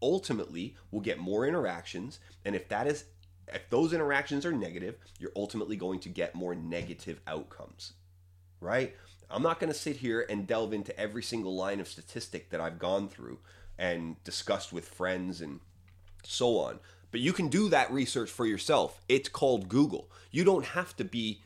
ultimately 0.01 0.75
will 0.89 0.99
get 0.99 1.19
more 1.19 1.45
interactions. 1.47 2.19
And 2.43 2.55
if 2.55 2.67
that 2.69 2.87
is 2.87 3.05
if 3.47 3.69
those 3.69 3.93
interactions 3.93 4.45
are 4.45 4.51
negative, 4.51 4.95
you're 5.19 5.31
ultimately 5.35 5.75
going 5.75 5.99
to 6.01 6.09
get 6.09 6.35
more 6.35 6.55
negative 6.55 7.19
outcomes. 7.27 7.93
Right? 8.59 8.95
I'm 9.29 9.43
not 9.43 9.59
going 9.59 9.71
to 9.71 9.77
sit 9.77 9.97
here 9.97 10.25
and 10.29 10.47
delve 10.47 10.73
into 10.73 10.97
every 10.99 11.23
single 11.23 11.55
line 11.55 11.79
of 11.79 11.87
statistic 11.87 12.49
that 12.49 12.61
I've 12.61 12.79
gone 12.79 13.07
through 13.07 13.39
and 13.77 14.21
discussed 14.23 14.73
with 14.73 14.87
friends 14.87 15.41
and 15.41 15.59
so 16.23 16.57
on. 16.59 16.79
But 17.11 17.21
you 17.21 17.33
can 17.33 17.47
do 17.47 17.69
that 17.69 17.91
research 17.91 18.29
for 18.29 18.45
yourself. 18.45 19.01
It's 19.09 19.29
called 19.29 19.69
Google. 19.69 20.09
You 20.31 20.43
don't 20.43 20.65
have 20.65 20.95
to 20.97 21.03
be 21.03 21.41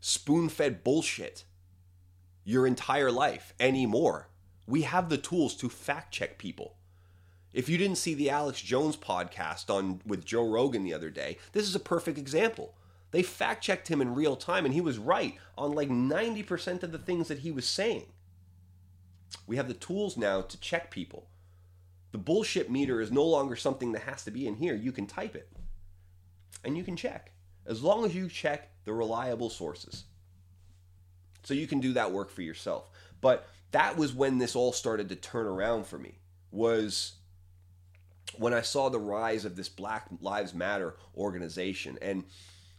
spoon 0.00 0.48
fed 0.48 0.84
bullshit 0.84 1.44
your 2.46 2.64
entire 2.64 3.10
life 3.10 3.52
anymore. 3.58 4.28
We 4.68 4.82
have 4.82 5.08
the 5.08 5.18
tools 5.18 5.54
to 5.56 5.68
fact 5.68 6.14
check 6.14 6.38
people. 6.38 6.76
If 7.52 7.68
you 7.68 7.76
didn't 7.76 7.98
see 7.98 8.14
the 8.14 8.30
Alex 8.30 8.60
Jones 8.62 8.96
podcast 8.96 9.68
on 9.68 10.00
with 10.06 10.24
Joe 10.24 10.48
Rogan 10.48 10.84
the 10.84 10.94
other 10.94 11.10
day, 11.10 11.38
this 11.52 11.64
is 11.64 11.74
a 11.74 11.80
perfect 11.80 12.18
example. 12.18 12.74
They 13.10 13.24
fact 13.24 13.64
checked 13.64 13.88
him 13.88 14.00
in 14.00 14.14
real 14.14 14.36
time 14.36 14.64
and 14.64 14.72
he 14.72 14.80
was 14.80 14.96
right 14.96 15.34
on 15.58 15.72
like 15.72 15.88
90% 15.88 16.84
of 16.84 16.92
the 16.92 16.98
things 16.98 17.26
that 17.28 17.40
he 17.40 17.50
was 17.50 17.66
saying. 17.66 18.06
We 19.46 19.56
have 19.56 19.66
the 19.66 19.74
tools 19.74 20.16
now 20.16 20.40
to 20.42 20.60
check 20.60 20.92
people. 20.92 21.26
The 22.12 22.18
bullshit 22.18 22.70
meter 22.70 23.00
is 23.00 23.10
no 23.10 23.24
longer 23.24 23.56
something 23.56 23.90
that 23.92 24.02
has 24.02 24.22
to 24.24 24.30
be 24.30 24.46
in 24.46 24.54
here. 24.54 24.74
You 24.74 24.92
can 24.92 25.06
type 25.06 25.34
it 25.34 25.48
and 26.64 26.76
you 26.76 26.84
can 26.84 26.96
check 26.96 27.32
as 27.66 27.82
long 27.82 28.04
as 28.04 28.14
you 28.14 28.28
check 28.28 28.70
the 28.84 28.92
reliable 28.92 29.50
sources. 29.50 30.04
So 31.46 31.54
you 31.54 31.68
can 31.68 31.78
do 31.78 31.92
that 31.92 32.10
work 32.10 32.30
for 32.30 32.42
yourself. 32.42 32.90
But 33.20 33.46
that 33.70 33.96
was 33.96 34.12
when 34.12 34.38
this 34.38 34.56
all 34.56 34.72
started 34.72 35.08
to 35.10 35.14
turn 35.14 35.46
around 35.46 35.86
for 35.86 35.96
me. 35.96 36.18
Was 36.50 37.12
when 38.36 38.52
I 38.52 38.62
saw 38.62 38.88
the 38.88 38.98
rise 38.98 39.44
of 39.44 39.54
this 39.54 39.68
Black 39.68 40.08
Lives 40.20 40.52
Matter 40.52 40.96
organization. 41.16 41.98
And 42.02 42.24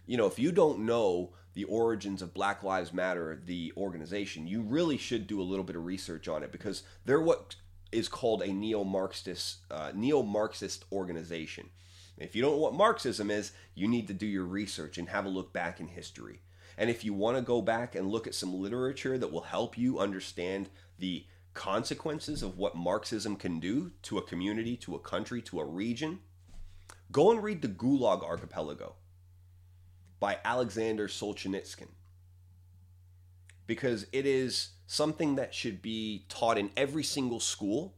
you 0.05 0.17
know, 0.17 0.25
if 0.25 0.37
you 0.37 0.51
don't 0.51 0.79
know 0.79 1.31
the 1.53 1.63
origins 1.63 2.21
of 2.21 2.33
Black 2.33 2.61
Lives 2.61 2.91
Matter, 2.91 3.41
the 3.45 3.71
organization, 3.77 4.47
you 4.47 4.61
really 4.61 4.97
should 4.97 5.27
do 5.27 5.39
a 5.39 5.47
little 5.49 5.63
bit 5.63 5.77
of 5.77 5.85
research 5.85 6.27
on 6.27 6.43
it 6.43 6.51
because 6.51 6.83
they're 7.05 7.21
what 7.21 7.55
is 7.93 8.09
called 8.09 8.41
a 8.41 8.51
neo-Marxist 8.51 9.59
uh, 9.71 9.93
neo-Marxist 9.95 10.83
organization. 10.91 11.69
If 12.17 12.35
you 12.35 12.41
don't 12.41 12.51
know 12.51 12.57
what 12.57 12.73
Marxism 12.73 13.31
is, 13.31 13.53
you 13.75 13.87
need 13.87 14.09
to 14.09 14.13
do 14.13 14.25
your 14.25 14.43
research 14.43 14.97
and 14.97 15.07
have 15.07 15.25
a 15.25 15.29
look 15.29 15.53
back 15.53 15.79
in 15.79 15.87
history. 15.87 16.41
And 16.77 16.89
if 16.89 17.03
you 17.03 17.13
want 17.13 17.37
to 17.37 17.41
go 17.41 17.61
back 17.61 17.95
and 17.95 18.09
look 18.09 18.27
at 18.27 18.35
some 18.35 18.53
literature 18.53 19.17
that 19.17 19.31
will 19.31 19.41
help 19.41 19.77
you 19.77 19.99
understand 19.99 20.69
the 20.99 21.25
consequences 21.53 22.43
of 22.43 22.57
what 22.57 22.75
Marxism 22.75 23.35
can 23.35 23.59
do 23.59 23.91
to 24.03 24.19
a 24.19 24.21
community, 24.21 24.77
to 24.77 24.95
a 24.95 24.99
country, 24.99 25.41
to 25.41 25.59
a 25.59 25.65
region, 25.65 26.19
go 27.11 27.31
and 27.31 27.41
read 27.41 27.61
The 27.63 27.67
Gulag 27.67 28.23
Archipelago 28.23 28.93
by 30.19 30.37
Alexander 30.45 31.07
Solzhenitsyn. 31.07 31.87
Because 33.65 34.05
it 34.11 34.25
is 34.25 34.69
something 34.85 35.35
that 35.35 35.53
should 35.53 35.81
be 35.81 36.25
taught 36.29 36.57
in 36.57 36.69
every 36.77 37.03
single 37.03 37.39
school. 37.39 37.95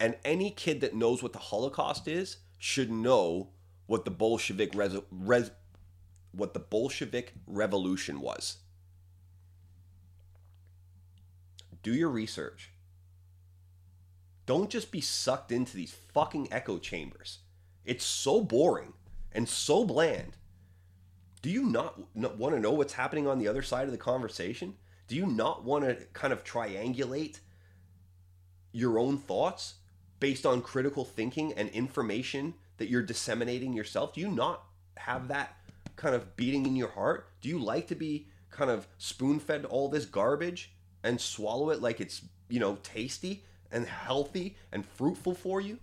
And 0.00 0.16
any 0.24 0.50
kid 0.50 0.80
that 0.80 0.94
knows 0.94 1.22
what 1.22 1.32
the 1.32 1.38
Holocaust 1.38 2.08
is 2.08 2.38
should 2.58 2.90
know 2.90 3.50
what 3.86 4.04
the 4.04 4.10
Bolshevik 4.10 4.74
res- 4.74 4.96
res- 5.10 5.50
what 6.32 6.54
the 6.54 6.60
Bolshevik 6.60 7.32
revolution 7.46 8.20
was. 8.20 8.58
Do 11.82 11.94
your 11.94 12.10
research. 12.10 12.70
Don't 14.46 14.70
just 14.70 14.90
be 14.90 15.00
sucked 15.00 15.52
into 15.52 15.76
these 15.76 15.94
fucking 16.12 16.52
echo 16.52 16.78
chambers. 16.78 17.38
It's 17.84 18.04
so 18.04 18.42
boring 18.42 18.94
and 19.32 19.48
so 19.48 19.84
bland. 19.84 20.32
Do 21.40 21.50
you 21.50 21.64
not 21.64 21.98
want 22.14 22.54
to 22.54 22.60
know 22.60 22.72
what's 22.72 22.94
happening 22.94 23.26
on 23.26 23.38
the 23.38 23.46
other 23.48 23.62
side 23.62 23.84
of 23.84 23.92
the 23.92 23.98
conversation? 23.98 24.74
Do 25.06 25.16
you 25.16 25.26
not 25.26 25.64
want 25.64 25.84
to 25.84 25.94
kind 26.12 26.32
of 26.32 26.44
triangulate 26.44 27.40
your 28.72 28.98
own 28.98 29.18
thoughts 29.18 29.74
based 30.18 30.44
on 30.44 30.62
critical 30.62 31.04
thinking 31.04 31.52
and 31.52 31.68
information 31.70 32.54
that 32.78 32.88
you're 32.88 33.02
disseminating 33.02 33.72
yourself? 33.72 34.14
Do 34.14 34.20
you 34.20 34.30
not 34.30 34.64
have 34.96 35.28
that 35.28 35.57
kind 35.98 36.14
of 36.14 36.36
beating 36.36 36.64
in 36.64 36.76
your 36.76 36.88
heart? 36.88 37.28
Do 37.42 37.50
you 37.50 37.58
like 37.58 37.88
to 37.88 37.94
be 37.94 38.28
kind 38.50 38.70
of 38.70 38.88
spoon 38.96 39.38
fed 39.38 39.66
all 39.66 39.88
this 39.88 40.06
garbage 40.06 40.72
and 41.02 41.20
swallow 41.20 41.68
it 41.70 41.82
like 41.82 42.00
it's, 42.00 42.22
you 42.48 42.58
know, 42.58 42.78
tasty 42.82 43.44
and 43.70 43.86
healthy 43.86 44.56
and 44.72 44.86
fruitful 44.86 45.34
for 45.34 45.60
you? 45.60 45.78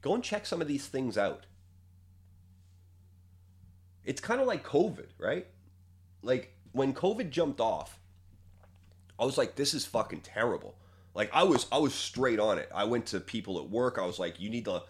Go 0.00 0.14
and 0.14 0.24
check 0.24 0.46
some 0.46 0.62
of 0.62 0.68
these 0.68 0.86
things 0.86 1.18
out. 1.18 1.44
It's 4.04 4.20
kind 4.20 4.40
of 4.40 4.46
like 4.46 4.64
COVID, 4.64 5.08
right? 5.18 5.46
Like 6.22 6.54
when 6.72 6.94
COVID 6.94 7.30
jumped 7.30 7.60
off, 7.60 7.98
I 9.18 9.24
was 9.24 9.36
like, 9.36 9.56
this 9.56 9.74
is 9.74 9.84
fucking 9.84 10.20
terrible. 10.20 10.76
Like 11.14 11.30
I 11.34 11.42
was 11.42 11.66
I 11.72 11.78
was 11.78 11.92
straight 11.92 12.38
on 12.38 12.58
it. 12.58 12.70
I 12.72 12.84
went 12.84 13.06
to 13.06 13.18
people 13.18 13.58
at 13.58 13.68
work. 13.68 13.98
I 13.98 14.06
was 14.06 14.20
like, 14.20 14.40
you 14.40 14.48
need 14.48 14.66
to 14.66 14.84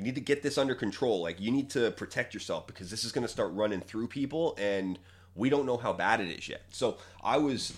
you 0.00 0.06
need 0.06 0.14
to 0.14 0.22
get 0.22 0.42
this 0.42 0.56
under 0.56 0.74
control. 0.74 1.20
Like 1.20 1.38
you 1.38 1.50
need 1.50 1.68
to 1.70 1.90
protect 1.90 2.32
yourself 2.32 2.66
because 2.66 2.90
this 2.90 3.04
is 3.04 3.12
going 3.12 3.26
to 3.26 3.28
start 3.28 3.52
running 3.52 3.82
through 3.82 4.08
people 4.08 4.56
and 4.58 4.98
We 5.34 5.50
don't 5.50 5.66
know 5.66 5.76
how 5.76 5.92
bad 5.92 6.20
it 6.22 6.30
is 6.30 6.48
yet. 6.48 6.62
So 6.70 6.96
I 7.22 7.36
was 7.36 7.74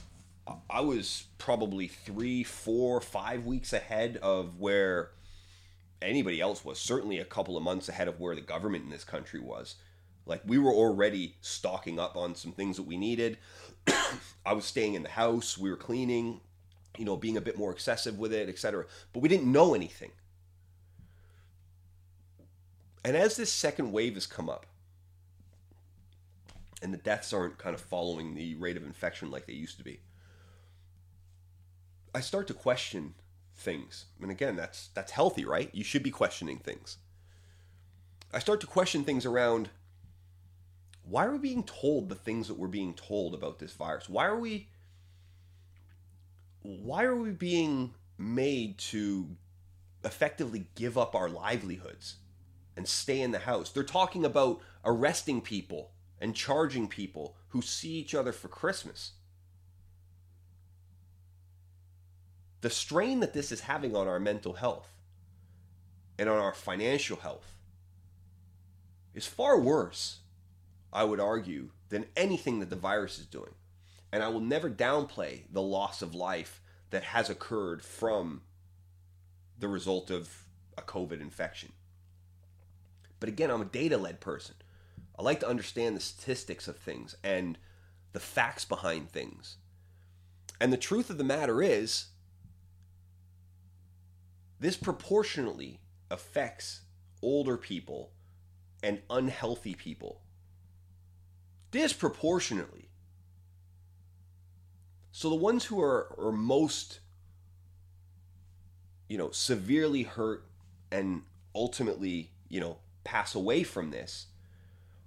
I 0.71 0.81
was 0.83 1.25
probably 1.39 1.89
three, 1.89 2.45
four, 2.45 3.01
five 3.01 3.45
weeks 3.45 3.73
ahead 3.73 4.19
of 4.23 4.61
where 4.61 5.11
anybody 6.01 6.41
else 6.41 6.65
was. 6.65 6.79
Certainly 6.79 7.19
a 7.19 7.25
couple 7.25 7.57
of 7.57 7.65
months 7.65 7.89
ahead 7.89 8.07
of 8.07 8.21
where 8.21 8.37
the 8.37 8.41
government 8.41 8.85
in 8.85 8.91
this 8.91 9.05
country 9.05 9.41
was. 9.41 9.75
Like 10.25 10.43
we 10.47 10.59
were 10.59 10.73
already 10.73 11.35
stocking 11.41 11.99
up 11.99 12.17
on 12.17 12.37
some 12.37 12.53
things 12.53 12.77
that 12.77 12.85
we 12.85 12.97
needed. 12.97 13.39
I 14.47 14.53
was 14.53 14.65
staying 14.65 14.95
in 14.95 15.03
the 15.03 15.09
house, 15.09 15.59
we 15.59 15.71
were 15.71 15.77
cleaning, 15.77 16.41
you 16.97 17.05
know, 17.05 17.17
being 17.17 17.37
a 17.37 17.41
bit 17.41 17.59
more 17.59 17.73
excessive 17.73 18.17
with 18.17 18.33
it, 18.33 18.49
etc. 18.49 18.85
But 19.13 19.21
we 19.25 19.29
didn't 19.29 19.51
know 19.51 19.75
anything. 19.75 20.13
And 23.05 23.17
as 23.17 23.37
this 23.37 23.53
second 23.53 23.93
wave 23.93 24.15
has 24.15 24.27
come 24.27 24.49
up, 24.49 24.67
and 26.81 26.93
the 26.93 26.99
deaths 26.99 27.33
aren't 27.33 27.59
kind 27.59 27.75
of 27.75 27.81
following 27.81 28.35
the 28.35 28.55
rate 28.57 28.77
of 28.77 28.85
infection 28.85 29.31
like 29.31 29.47
they 29.47 29.53
used 29.53 29.79
to 29.79 29.85
be, 29.85 30.01
I 32.15 32.21
start 32.21 32.47
to 32.49 32.55
question 32.55 33.15
things. 33.55 34.07
And 34.21 34.31
again, 34.31 34.57
that's 34.57 34.89
that's 34.95 35.13
healthy, 35.13 35.45
right? 35.45 35.71
You 35.73 35.85
should 35.85 36.03
be 36.03 36.11
questioning 36.11 36.59
things. 36.59 36.99
I 38.33 38.39
start 38.39 38.61
to 38.63 38.67
question 38.67 39.05
things 39.05 39.27
around 39.27 39.71
why 41.05 41.27
are 41.27 41.33
we 41.33 41.39
being 41.39 41.65
told 41.65 42.09
the 42.09 42.15
things 42.15 42.49
that 42.49 42.59
we're 42.59 42.69
being 42.69 42.95
told 42.95 43.35
about 43.35 43.59
this 43.59 43.73
virus? 43.73 44.09
Why 44.09 44.27
are 44.27 44.39
we 44.39 44.69
why 46.63 47.05
are 47.05 47.17
we 47.17 47.31
being 47.31 47.95
made 48.19 48.79
to 48.79 49.37
effectively 50.05 50.67
give 50.75 50.97
up 50.97 51.15
our 51.15 51.29
livelihoods 51.29 52.17
and 52.77 52.87
stay 52.87 53.21
in 53.21 53.33
the 53.33 53.41
house? 53.41 53.71
They're 53.71 53.83
talking 53.83 54.25
about 54.25 54.61
arresting 54.85 55.41
people 55.41 55.93
and 56.21 56.35
charging 56.35 56.89
people 56.89 57.37
who 57.49 57.63
see 57.63 57.93
each 57.93 58.15
other 58.15 58.33
for 58.33 58.49
Christmas. 58.49 59.13
The 62.61 62.71
strain 62.71 63.21
that 63.21 63.35
this 63.35 63.51
is 63.51 63.63
having 63.63 63.97
on 63.97 64.07
our 64.07 64.21
mental 64.21 64.55
health 64.55 64.89
and 66.19 66.29
on 66.29 66.39
our 66.39 66.55
financial 66.55 67.17
health 67.17 67.57
is 69.15 69.27
far 69.27 69.59
worse 69.59 70.21
I 70.93 71.05
would 71.05 71.21
argue, 71.21 71.71
than 71.89 72.07
anything 72.17 72.61
that 72.61 72.71
the 72.71 72.77
virus 72.77 73.19
is 73.19 73.27
doing. 73.27 73.55
And 74.13 74.23
I 74.23 74.29
will 74.29 74.41
never 74.41 74.69
downplay 74.69 75.43
the 75.51 75.63
loss 75.63 76.03
of 76.03 76.15
life 76.15 76.61
that 76.91 77.03
has 77.05 77.31
occurred 77.31 77.83
from 77.83 78.43
the 79.59 79.69
result 79.69 80.11
of 80.11 80.45
a 80.77 80.83
COVID 80.83 81.21
infection. 81.21 81.73
But 83.23 83.29
again, 83.29 83.53
I'm 83.53 83.63
a 83.63 83.67
data 83.67 83.97
led 83.97 84.19
person. 84.19 84.57
I 85.17 85.23
like 85.23 85.39
to 85.41 85.49
understand 85.49 85.95
the 85.95 86.01
statistics 86.01 86.67
of 86.67 86.77
things 86.77 87.15
and 87.23 87.57
the 88.13 88.19
facts 88.19 88.65
behind 88.65 89.11
things. 89.11 89.59
And 90.61 90.73
the 90.73 90.77
truth 90.77 91.09
of 91.09 91.19
the 91.19 91.23
matter 91.23 91.63
is, 91.63 92.07
this 94.59 94.77
proportionately 94.77 95.79
affects 96.11 96.81
older 97.23 97.57
people 97.57 98.11
and 98.83 99.03
unhealthy 99.09 99.77
people 99.77 100.23
disproportionately. 101.71 102.89
So 105.13 105.31
the 105.31 105.37
ones 105.37 105.67
who 105.67 105.81
are, 105.81 106.13
are 106.19 106.33
most, 106.33 106.99
you 109.09 109.17
know, 109.17 109.31
severely 109.31 110.03
hurt 110.03 110.45
and 110.91 111.23
ultimately, 111.55 112.33
you 112.49 112.59
know, 112.59 112.79
pass 113.05 113.35
away 113.35 113.63
from 113.63 113.91
this 113.91 114.27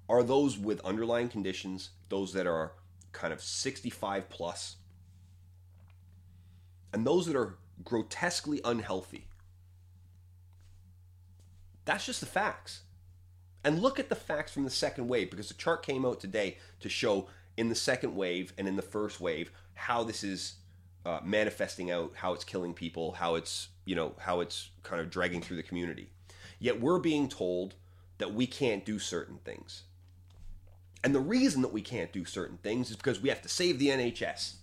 are 0.08 0.24
those 0.24 0.58
with 0.58 0.80
underlying 0.82 1.30
conditions, 1.30 1.89
those 2.10 2.34
that 2.34 2.48
are 2.48 2.74
kind 3.12 3.34
of 3.34 3.41
65 3.41 4.30
plus, 4.30 4.76
and 6.93 7.06
those 7.06 7.26
that 7.26 7.36
are 7.36 7.58
grotesquely 7.84 8.62
unhealthy. 8.64 9.28
That's 11.86 12.06
just 12.06 12.20
the 12.20 12.26
facts. 12.26 12.82
And 13.64 13.82
look 13.82 14.00
at 14.00 14.10
the 14.10 14.16
facts 14.16 14.52
from 14.52 14.64
the 14.64 14.70
second 14.70 15.08
wave 15.08 15.32
because 15.32 15.48
the 15.48 15.56
chart 15.56 15.84
came 15.84 16.06
out 16.06 16.20
today 16.20 16.58
to 16.82 16.89
show 16.89 17.28
in 17.58 17.70
the 17.70 17.76
second 17.76 18.16
wave 18.16 18.54
and 18.58 18.68
in 18.68 18.76
the 18.76 18.82
first 18.82 19.20
wave 19.20 19.52
how 19.74 20.04
this 20.04 20.24
is 20.24 20.56
uh, 21.06 21.20
manifesting 21.24 21.91
out, 21.91 22.14
how 22.16 22.34
it's 22.34 22.43
killing 22.43 22.74
people, 22.74 23.14
how 23.14 23.36
it's 23.36 23.70
you 23.86 23.96
know 23.96 24.14
how 24.20 24.39
it's 24.39 24.70
kind 24.84 25.02
of 25.02 25.10
dragging 25.10 25.41
through 25.41 25.58
the 25.58 25.64
community. 25.64 26.10
Yet 26.60 26.80
we're 26.80 27.00
being 27.00 27.28
told 27.28 27.76
that 28.18 28.34
we 28.34 28.47
can't 28.47 28.86
do 28.86 28.99
certain 28.99 29.39
things. 29.43 29.84
And 31.03 31.13
the 31.13 31.20
reason 31.20 31.61
that 31.61 31.74
we 31.74 31.82
can't 31.82 32.11
do 32.11 32.26
certain 32.26 32.57
things 32.57 32.89
is 32.89 32.95
because 32.95 33.20
we 33.20 33.30
have 33.30 33.41
to 33.43 33.49
save 33.49 33.78
the 33.78 33.89
NHS. 33.89 34.55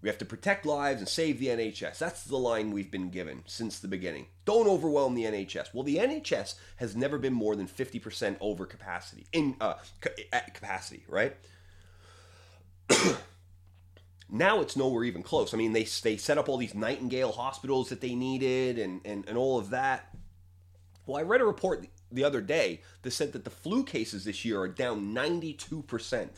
We 0.00 0.08
have 0.08 0.18
to 0.18 0.24
protect 0.26 0.66
lives 0.66 1.00
and 1.00 1.08
save 1.08 1.38
the 1.38 1.46
NHS. 1.46 1.98
That's 1.98 2.24
the 2.24 2.36
line 2.36 2.72
we've 2.72 2.90
been 2.90 3.08
given 3.08 3.42
since 3.46 3.78
the 3.78 3.88
beginning. 3.88 4.26
Don't 4.44 4.68
overwhelm 4.68 5.14
the 5.14 5.24
NHS. 5.24 5.72
Well, 5.72 5.82
the 5.82 5.96
NHS 5.96 6.56
has 6.76 6.94
never 6.94 7.18
been 7.18 7.32
more 7.32 7.56
than 7.56 7.66
50% 7.66 8.36
over 8.40 8.66
capacity 8.66 9.26
in 9.32 9.56
uh, 9.60 9.74
capacity, 10.52 11.04
right? 11.08 11.34
now 14.30 14.60
it's 14.60 14.76
nowhere 14.76 15.04
even 15.04 15.22
close. 15.22 15.54
I 15.54 15.56
mean, 15.56 15.72
they 15.72 15.84
they 15.84 16.16
set 16.18 16.36
up 16.36 16.48
all 16.50 16.58
these 16.58 16.74
Nightingale 16.74 17.32
hospitals 17.32 17.88
that 17.88 18.00
they 18.02 18.14
needed 18.14 18.78
and 18.78 19.00
and, 19.04 19.24
and 19.26 19.38
all 19.38 19.58
of 19.58 19.70
that. 19.70 20.13
Well, 21.06 21.18
I 21.18 21.22
read 21.22 21.40
a 21.40 21.44
report 21.44 21.86
the 22.10 22.24
other 22.24 22.40
day 22.40 22.80
that 23.02 23.10
said 23.10 23.32
that 23.32 23.44
the 23.44 23.50
flu 23.50 23.84
cases 23.84 24.24
this 24.24 24.44
year 24.44 24.60
are 24.60 24.68
down 24.68 25.14
92%. 25.14 26.28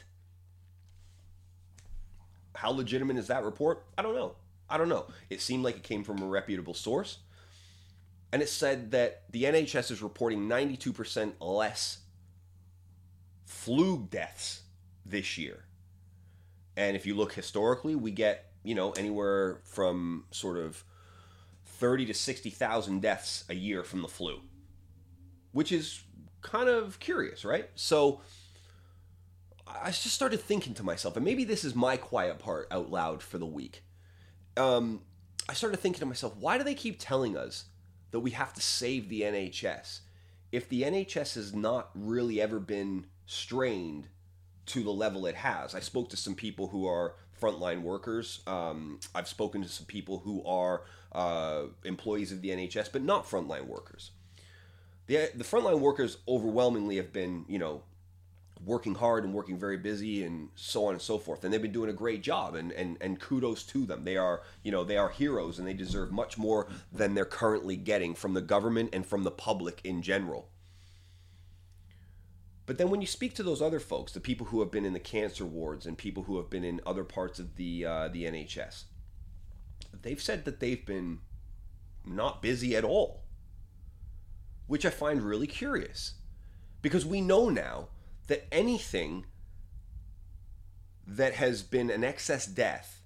How 2.57 2.71
legitimate 2.71 3.17
is 3.17 3.29
that 3.29 3.45
report? 3.45 3.85
I 3.97 4.03
don't 4.03 4.15
know. 4.15 4.37
I 4.69 4.79
don't 4.79 4.89
know. 4.89 5.07
It 5.31 5.41
seemed 5.41 5.63
like 5.63 5.77
it 5.77 5.83
came 5.83 6.03
from 6.03 6.23
a 6.23 6.27
reputable 6.27 6.75
source. 6.75 7.19
And 8.33 8.43
it 8.43 8.49
said 8.49 8.91
that 8.91 9.23
the 9.31 9.45
NHS 9.45 9.91
is 9.93 10.03
reporting 10.03 10.49
92% 10.49 11.35
less 11.41 11.99
flu 13.45 14.09
deaths 14.11 14.63
this 15.05 15.39
year. 15.39 15.65
And 16.77 16.97
if 16.97 17.07
you 17.07 17.15
look 17.15 17.33
historically, 17.33 17.95
we 17.95 18.11
get, 18.11 18.51
you 18.65 18.75
know, 18.75 18.91
anywhere 18.93 19.61
from 19.65 20.25
sort 20.33 20.59
of 20.59 20.83
30 21.65 22.07
to 22.07 22.15
60,000 22.15 23.01
deaths 23.01 23.45
a 23.49 23.55
year 23.55 23.85
from 23.85 24.03
the 24.03 24.09
flu, 24.09 24.41
which 25.57 25.73
is 25.73 26.03
kind 26.43 26.69
of 26.69 27.01
curious, 27.01 27.43
right? 27.43 27.71
So 27.77 28.21
I 29.67 29.89
just 29.89 30.09
started 30.09 30.39
thinking 30.39 30.75
to 30.75 30.83
myself, 30.83 31.17
and 31.17 31.25
maybe 31.25 31.45
this 31.45 31.65
is 31.65 31.75
my 31.75 31.97
quiet 31.97 32.39
part 32.39 32.69
out 32.71 32.91
loud 32.91 33.23
for 33.23 33.39
the 33.39 33.47
week. 33.47 33.83
Um, 34.59 35.01
I 35.49 35.55
started 35.55 35.79
thinking 35.79 36.01
to 36.01 36.07
myself, 36.07 36.37
why 36.37 36.59
do 36.59 36.65
they 36.65 36.75
keep 36.75 36.99
telling 36.99 37.39
us 37.39 37.65
that 38.11 38.21
we 38.21 38.33
have 38.33 38.53
to 38.53 38.61
save 38.61 39.09
the 39.09 39.23
NHS 39.23 40.01
if 40.53 40.69
the 40.69 40.83
NHS 40.83 41.37
has 41.37 41.55
not 41.55 41.89
really 41.95 42.39
ever 42.39 42.61
been 42.61 43.07
strained 43.25 44.09
to 44.67 44.83
the 44.83 44.93
level 44.93 45.25
it 45.25 45.37
has? 45.37 45.75
I 45.75 45.81
spoke 45.81 46.11
to 46.11 46.19
some 46.19 46.35
people 46.35 46.69
who 46.69 46.87
are 46.87 47.15
frontline 47.41 47.81
workers. 47.81 48.41
Um, 48.47 49.01
I've 49.15 49.27
spoken 49.27 49.63
to 49.63 49.69
some 49.71 49.87
people 49.87 50.19
who 50.19 50.45
are 50.45 50.83
uh, 51.13 51.63
employees 51.83 52.31
of 52.31 52.43
the 52.43 52.51
NHS, 52.51 52.93
but 52.93 53.03
not 53.03 53.25
frontline 53.25 53.67
workers. 53.67 54.11
The, 55.07 55.31
the 55.35 55.45
frontline 55.45 55.81
workers 55.81 56.19
overwhelmingly 56.27 56.97
have 56.97 57.13
been, 57.13 57.45
you 57.49 57.59
know, 57.59 57.83
working 58.65 58.95
hard 58.95 59.25
and 59.25 59.33
working 59.33 59.59
very 59.59 59.77
busy 59.77 60.25
and 60.25 60.49
so 60.57 60.87
on 60.87 60.95
and 60.95 61.03
so 61.03 61.19
forth. 61.19 61.45
And 61.45 61.53
they've 61.53 61.63
been 61.63 61.73
doing 61.73 61.91
a 61.91 61.95
great 61.95 62.23
job 62.23 62.55
and, 62.55 62.73
and 62.73 62.97
and 63.01 63.21
kudos 63.21 63.63
to 63.65 63.85
them. 63.85 64.05
They 64.05 64.17
are 64.17 64.43
you 64.63 64.73
know 64.73 64.85
they 64.85 64.97
are 64.97 65.11
heroes 65.11 65.59
and 65.59 65.69
they 65.69 65.75
deserve 65.75 66.11
much 66.11 66.39
more 66.39 66.69
than 66.93 67.15
they're 67.15 67.25
currently 67.25 67.77
getting 67.77 68.15
from 68.15 68.35
the 68.35 68.41
government 68.41 68.91
and 68.93 69.07
from 69.07 69.23
the 69.23 69.31
public 69.31 69.81
in 69.85 70.03
general. 70.03 70.49
But 72.65 72.79
then 72.79 72.91
when 72.91 73.01
you 73.01 73.07
speak 73.07 73.35
to 73.35 73.45
those 73.45 73.63
other 73.63 73.79
folks 73.79 74.13
the 74.13 74.21
people 74.21 74.47
who 74.47 74.61
have 74.61 74.73
been 74.73 74.85
in 74.85 74.93
the 74.93 74.99
cancer 74.99 75.45
wards 75.45 75.87
and 75.87 75.97
people 75.97 76.25
who 76.25 76.37
have 76.39 76.51
been 76.51 76.65
in 76.65 76.81
other 76.85 77.05
parts 77.05 77.39
of 77.39 77.55
the 77.57 77.85
uh, 77.85 78.09
the 78.09 78.25
nhs 78.25 78.85
they've 80.03 80.21
said 80.21 80.45
that 80.45 80.59
they've 80.59 80.85
been 80.85 81.21
not 82.05 82.43
busy 82.43 82.75
at 82.75 82.85
all 82.85 83.26
which 84.67 84.85
i 84.85 84.91
find 84.91 85.23
really 85.23 85.47
curious 85.47 86.15
because 86.83 87.05
we 87.07 87.21
know 87.21 87.49
now 87.49 87.89
that 88.27 88.47
anything 88.53 89.27
that 91.07 91.35
has 91.35 91.63
been 91.63 91.91
an 91.91 92.03
excess 92.03 92.47
death 92.47 93.03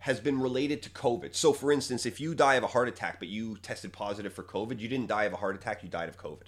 has 0.00 0.20
been 0.20 0.40
related 0.40 0.80
to 0.82 0.90
COVID. 0.90 1.34
So, 1.34 1.52
for 1.52 1.72
instance, 1.72 2.06
if 2.06 2.20
you 2.20 2.34
die 2.34 2.54
of 2.54 2.62
a 2.62 2.68
heart 2.68 2.88
attack 2.88 3.18
but 3.18 3.28
you 3.28 3.56
tested 3.58 3.92
positive 3.92 4.32
for 4.32 4.44
COVID, 4.44 4.78
you 4.78 4.88
didn't 4.88 5.08
die 5.08 5.24
of 5.24 5.32
a 5.32 5.36
heart 5.36 5.56
attack, 5.56 5.82
you 5.82 5.88
died 5.88 6.08
of 6.08 6.16
COVID. 6.16 6.46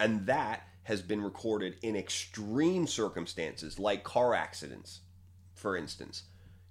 And 0.00 0.26
that 0.26 0.66
has 0.84 1.00
been 1.00 1.22
recorded 1.22 1.76
in 1.82 1.94
extreme 1.94 2.88
circumstances 2.88 3.78
like 3.78 4.02
car 4.02 4.34
accidents, 4.34 5.00
for 5.54 5.76
instance. 5.76 6.24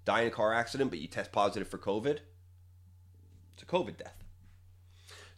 Die 0.03 0.21
in 0.21 0.27
a 0.27 0.31
car 0.31 0.53
accident, 0.53 0.89
but 0.89 0.99
you 0.99 1.07
test 1.07 1.31
positive 1.31 1.69
for 1.69 1.77
COVID, 1.77 2.19
it's 3.53 3.63
a 3.63 3.65
COVID 3.65 3.97
death. 3.97 4.20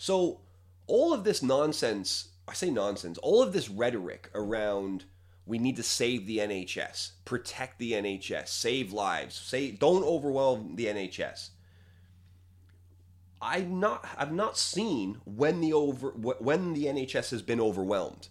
So, 0.04 0.42
all 0.86 1.14
of 1.14 1.24
this 1.24 1.42
nonsense 1.42 2.28
I 2.46 2.52
say 2.52 2.70
nonsense, 2.70 3.18
all 3.20 3.42
of 3.42 3.54
this 3.54 3.70
rhetoric 3.70 4.30
around 4.36 5.06
we 5.46 5.58
need 5.58 5.78
to 5.78 5.84
save 5.84 6.28
the 6.28 6.40
NHS, 6.40 7.12
protect 7.24 7.80
the 7.80 7.94
NHS, 7.94 8.50
save 8.50 8.92
lives, 8.92 9.34
say 9.34 9.72
don't 9.72 10.04
overwhelm 10.04 10.76
the 10.76 10.88
NHS. 10.88 11.52
I've 13.42 13.70
not 13.70 14.06
I've 14.18 14.34
not 14.34 14.58
seen 14.58 15.22
when 15.24 15.62
the 15.62 15.72
over 15.72 16.10
when 16.10 16.74
the 16.74 16.88
NHS 16.88 17.32
has 17.32 17.42
been 17.42 17.62
overwhelmed. 17.62 18.28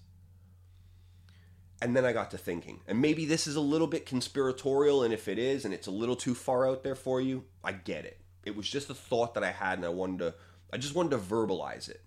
And 1.80 1.96
then 1.96 2.04
I 2.04 2.12
got 2.12 2.30
to 2.32 2.38
thinking, 2.38 2.80
and 2.86 3.00
maybe 3.00 3.24
this 3.24 3.46
is 3.46 3.56
a 3.56 3.62
little 3.62 3.86
bit 3.86 4.04
conspiratorial, 4.04 5.04
and 5.04 5.14
if 5.14 5.26
it 5.26 5.38
is, 5.38 5.64
and 5.64 5.72
it's 5.72 5.86
a 5.86 5.90
little 5.90 6.16
too 6.16 6.34
far 6.34 6.68
out 6.68 6.82
there 6.82 6.94
for 6.94 7.18
you, 7.22 7.44
I 7.64 7.72
get 7.72 8.04
it. 8.04 8.20
It 8.44 8.56
was 8.56 8.68
just 8.68 8.90
a 8.90 8.94
thought 8.94 9.32
that 9.34 9.42
I 9.42 9.52
had, 9.52 9.78
and 9.78 9.86
I 9.86 9.88
wanted 9.88 10.18
to, 10.18 10.34
I 10.72 10.78
just 10.78 10.94
wanted 10.94 11.10
to 11.10 11.18
verbalize 11.18 11.88
it 11.88 12.00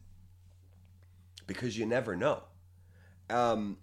because 1.48 1.78
you 1.78 1.86
never 1.86 2.16
know. 2.16 2.44
Um, 3.30 3.78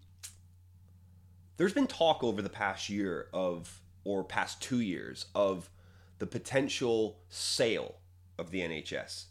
there's 1.57 1.73
been 1.73 1.87
talk 1.87 2.25
over 2.25 2.43
the 2.43 2.49
past 2.49 2.89
year 2.89 3.29
of, 3.33 3.81
or 4.05 4.25
past 4.25 4.61
two 4.61 4.81
years, 4.81 5.27
of 5.35 5.71
the 6.19 6.27
potential 6.27 7.19
sale 7.29 7.97
of 8.39 8.51
the 8.51 8.61
NHS 8.61 9.27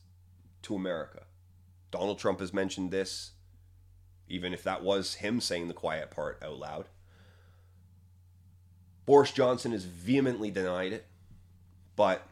to 0.64 0.76
America. 0.76 1.24
Donald 1.90 2.20
Trump 2.20 2.40
has 2.40 2.54
mentioned 2.54 2.92
this 2.92 3.32
even 4.32 4.54
if 4.54 4.64
that 4.64 4.82
was 4.82 5.16
him 5.16 5.42
saying 5.42 5.68
the 5.68 5.74
quiet 5.74 6.10
part 6.10 6.42
out 6.42 6.58
loud. 6.58 6.86
Boris 9.06 9.32
Johnson 9.32 9.74
has 9.74 9.84
vehemently 9.84 10.50
denied 10.50 10.94
it, 10.94 11.06
but 11.98 12.26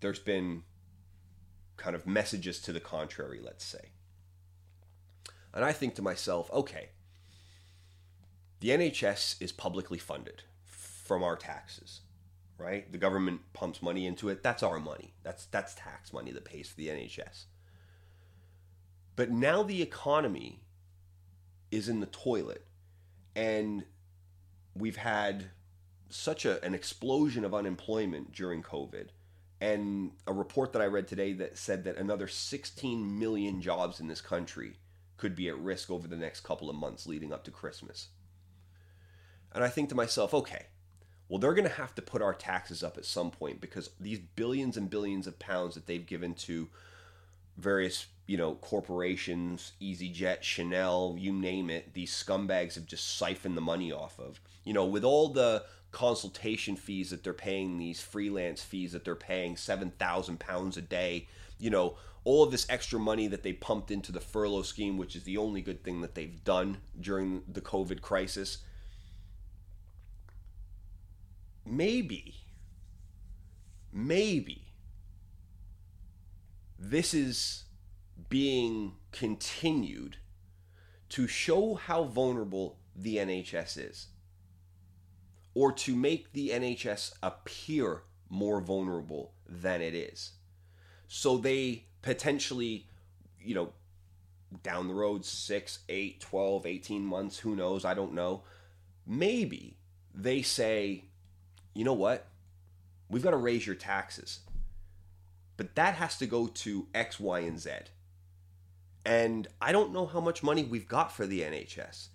there's 0.00 0.20
been 0.20 0.62
kind 1.78 1.96
of 1.96 2.06
messages 2.06 2.60
to 2.60 2.72
the 2.72 2.80
contrary, 2.80 3.40
let's 3.42 3.64
say. 3.64 3.92
And 5.54 5.64
I 5.64 5.72
think 5.72 5.94
to 5.94 6.02
myself, 6.02 6.50
okay, 6.52 6.90
the 8.60 8.68
NHS 8.68 9.40
is 9.40 9.52
publicly 9.52 9.98
funded 9.98 10.42
from 10.64 11.22
our 11.22 11.36
taxes, 11.36 12.00
right? 12.58 12.90
The 12.92 12.98
government 12.98 13.40
pumps 13.54 13.80
money 13.80 14.06
into 14.06 14.28
it. 14.28 14.42
That's 14.42 14.62
our 14.62 14.78
money. 14.78 15.14
That's 15.22 15.46
that's 15.46 15.74
tax 15.74 16.12
money 16.12 16.32
that 16.32 16.44
pays 16.44 16.68
for 16.68 16.76
the 16.76 16.88
NHS. 16.88 17.44
But 19.16 19.30
now 19.30 19.62
the 19.62 19.80
economy 19.80 20.60
is 21.70 21.88
in 21.88 22.00
the 22.00 22.06
toilet, 22.06 22.66
and 23.34 23.84
we've 24.74 24.96
had 24.96 25.46
such 26.08 26.44
a, 26.44 26.62
an 26.64 26.74
explosion 26.74 27.44
of 27.44 27.54
unemployment 27.54 28.32
during 28.32 28.62
COVID. 28.62 29.08
And 29.60 30.12
a 30.26 30.32
report 30.32 30.72
that 30.72 30.82
I 30.82 30.86
read 30.86 31.08
today 31.08 31.32
that 31.34 31.58
said 31.58 31.84
that 31.84 31.96
another 31.96 32.28
16 32.28 33.18
million 33.18 33.60
jobs 33.60 33.98
in 33.98 34.06
this 34.06 34.20
country 34.20 34.76
could 35.16 35.34
be 35.34 35.48
at 35.48 35.58
risk 35.58 35.90
over 35.90 36.06
the 36.06 36.16
next 36.16 36.40
couple 36.42 36.70
of 36.70 36.76
months 36.76 37.06
leading 37.06 37.32
up 37.32 37.44
to 37.44 37.50
Christmas. 37.50 38.08
And 39.52 39.64
I 39.64 39.68
think 39.68 39.88
to 39.88 39.94
myself, 39.96 40.32
okay, 40.32 40.66
well, 41.28 41.38
they're 41.38 41.54
going 41.54 41.68
to 41.68 41.74
have 41.74 41.94
to 41.96 42.02
put 42.02 42.22
our 42.22 42.34
taxes 42.34 42.84
up 42.84 42.96
at 42.96 43.04
some 43.04 43.30
point 43.30 43.60
because 43.60 43.90
these 43.98 44.18
billions 44.18 44.76
and 44.76 44.88
billions 44.88 45.26
of 45.26 45.38
pounds 45.38 45.74
that 45.74 45.86
they've 45.86 46.06
given 46.06 46.34
to 46.34 46.68
various 47.56 48.06
you 48.28 48.36
know, 48.36 48.54
corporations, 48.56 49.72
EasyJet, 49.80 50.42
Chanel, 50.42 51.16
you 51.18 51.32
name 51.32 51.70
it, 51.70 51.94
these 51.94 52.12
scumbags 52.12 52.74
have 52.74 52.84
just 52.84 53.16
siphoned 53.16 53.56
the 53.56 53.62
money 53.62 53.90
off 53.90 54.20
of. 54.20 54.38
You 54.64 54.74
know, 54.74 54.84
with 54.84 55.02
all 55.02 55.30
the 55.30 55.64
consultation 55.90 56.76
fees 56.76 57.10
that 57.10 57.24
they're 57.24 57.32
paying, 57.32 57.78
these 57.78 58.00
freelance 58.00 58.62
fees 58.62 58.92
that 58.92 59.04
they're 59.04 59.14
paying, 59.14 59.56
seven 59.56 59.90
thousand 59.90 60.38
pounds 60.40 60.76
a 60.76 60.82
day, 60.82 61.28
you 61.58 61.70
know, 61.70 61.96
all 62.24 62.42
of 62.42 62.50
this 62.50 62.66
extra 62.68 62.98
money 62.98 63.26
that 63.26 63.42
they 63.42 63.52
pumped 63.52 63.90
into 63.90 64.12
the 64.12 64.20
furlough 64.20 64.62
scheme, 64.62 64.98
which 64.98 65.16
is 65.16 65.24
the 65.24 65.38
only 65.38 65.62
good 65.62 65.82
thing 65.82 66.00
that 66.02 66.14
they've 66.14 66.44
done 66.44 66.78
during 67.00 67.42
the 67.50 67.60
COVID 67.60 68.00
crisis. 68.02 68.58
Maybe, 71.64 72.34
maybe 73.92 74.72
this 76.78 77.12
is 77.12 77.64
being 78.28 78.92
continued 79.12 80.16
to 81.10 81.26
show 81.26 81.74
how 81.74 82.04
vulnerable 82.04 82.78
the 82.94 83.16
NHS 83.16 83.90
is 83.90 84.06
or 85.58 85.72
to 85.72 85.96
make 85.96 86.32
the 86.34 86.50
NHS 86.50 87.14
appear 87.20 88.02
more 88.30 88.60
vulnerable 88.60 89.32
than 89.44 89.82
it 89.82 89.92
is. 89.92 90.34
So 91.08 91.36
they 91.36 91.82
potentially, 92.00 92.86
you 93.42 93.56
know, 93.56 93.72
down 94.62 94.86
the 94.86 94.94
road 94.94 95.24
6, 95.24 95.80
8, 95.88 96.20
12, 96.20 96.64
18 96.64 97.02
months, 97.04 97.38
who 97.40 97.56
knows, 97.56 97.84
I 97.84 97.94
don't 97.94 98.14
know. 98.14 98.44
Maybe 99.04 99.76
they 100.14 100.42
say, 100.42 101.06
you 101.74 101.82
know 101.82 101.92
what? 101.92 102.28
We've 103.10 103.24
got 103.24 103.32
to 103.32 103.36
raise 103.36 103.66
your 103.66 103.74
taxes. 103.74 104.38
But 105.56 105.74
that 105.74 105.94
has 105.94 106.18
to 106.18 106.26
go 106.26 106.46
to 106.46 106.86
X, 106.94 107.18
Y, 107.18 107.40
and 107.40 107.58
Z. 107.58 107.70
And 109.04 109.48
I 109.60 109.72
don't 109.72 109.92
know 109.92 110.06
how 110.06 110.20
much 110.20 110.44
money 110.44 110.62
we've 110.62 110.86
got 110.86 111.10
for 111.10 111.26
the 111.26 111.40
NHS. 111.40 112.10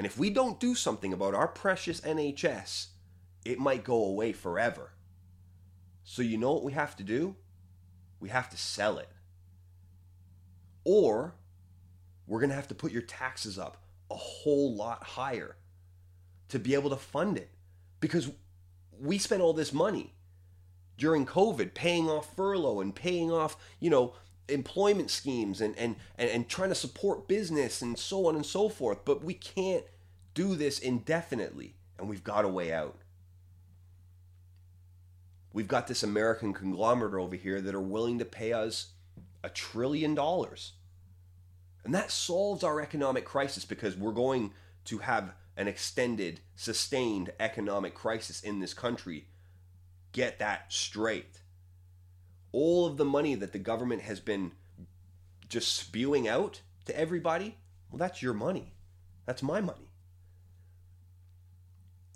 And 0.00 0.06
if 0.06 0.16
we 0.16 0.30
don't 0.30 0.58
do 0.58 0.74
something 0.74 1.12
about 1.12 1.34
our 1.34 1.46
precious 1.46 2.00
NHS, 2.00 2.86
it 3.44 3.58
might 3.58 3.84
go 3.84 4.02
away 4.02 4.32
forever. 4.32 4.92
So, 6.04 6.22
you 6.22 6.38
know 6.38 6.54
what 6.54 6.64
we 6.64 6.72
have 6.72 6.96
to 6.96 7.02
do? 7.02 7.36
We 8.18 8.30
have 8.30 8.48
to 8.48 8.56
sell 8.56 8.96
it. 8.96 9.10
Or 10.84 11.34
we're 12.26 12.40
going 12.40 12.48
to 12.48 12.56
have 12.56 12.68
to 12.68 12.74
put 12.74 12.92
your 12.92 13.02
taxes 13.02 13.58
up 13.58 13.82
a 14.10 14.14
whole 14.14 14.74
lot 14.74 15.04
higher 15.04 15.56
to 16.48 16.58
be 16.58 16.72
able 16.72 16.88
to 16.88 16.96
fund 16.96 17.36
it. 17.36 17.50
Because 18.00 18.30
we 18.98 19.18
spent 19.18 19.42
all 19.42 19.52
this 19.52 19.74
money 19.74 20.14
during 20.96 21.26
COVID 21.26 21.74
paying 21.74 22.08
off 22.08 22.34
furlough 22.34 22.80
and 22.80 22.94
paying 22.94 23.30
off, 23.30 23.54
you 23.80 23.90
know, 23.90 24.14
employment 24.48 25.10
schemes 25.10 25.60
and, 25.60 25.76
and, 25.78 25.96
and, 26.18 26.30
and 26.30 26.48
trying 26.48 26.70
to 26.70 26.74
support 26.74 27.28
business 27.28 27.82
and 27.82 27.98
so 27.98 28.26
on 28.26 28.36
and 28.36 28.44
so 28.44 28.68
forth. 28.68 29.04
But 29.04 29.24
we 29.24 29.34
can't 29.34 29.84
do 30.34 30.54
this 30.54 30.78
indefinitely, 30.78 31.74
and 31.98 32.08
we've 32.08 32.24
got 32.24 32.44
a 32.44 32.48
way 32.48 32.72
out. 32.72 32.96
We've 35.52 35.68
got 35.68 35.88
this 35.88 36.02
American 36.02 36.52
conglomerate 36.52 37.14
over 37.14 37.36
here 37.36 37.60
that 37.60 37.74
are 37.74 37.80
willing 37.80 38.18
to 38.20 38.24
pay 38.24 38.52
us 38.52 38.88
a 39.42 39.48
trillion 39.48 40.14
dollars. 40.14 40.72
And 41.84 41.94
that 41.94 42.10
solves 42.10 42.62
our 42.62 42.80
economic 42.80 43.24
crisis 43.24 43.64
because 43.64 43.96
we're 43.96 44.12
going 44.12 44.52
to 44.84 44.98
have 44.98 45.32
an 45.56 45.66
extended, 45.66 46.40
sustained 46.54 47.32
economic 47.40 47.94
crisis 47.94 48.40
in 48.42 48.60
this 48.60 48.74
country. 48.74 49.26
Get 50.12 50.38
that 50.38 50.72
straight 50.72 51.40
all 52.52 52.86
of 52.86 52.96
the 52.96 53.04
money 53.04 53.34
that 53.34 53.52
the 53.52 53.58
government 53.58 54.02
has 54.02 54.20
been 54.20 54.52
just 55.48 55.74
spewing 55.76 56.28
out 56.28 56.62
to 56.86 56.98
everybody, 56.98 57.56
well, 57.90 57.98
that's 57.98 58.22
your 58.22 58.34
money. 58.34 58.72
That's 59.26 59.42
my 59.42 59.60
money. 59.60 59.90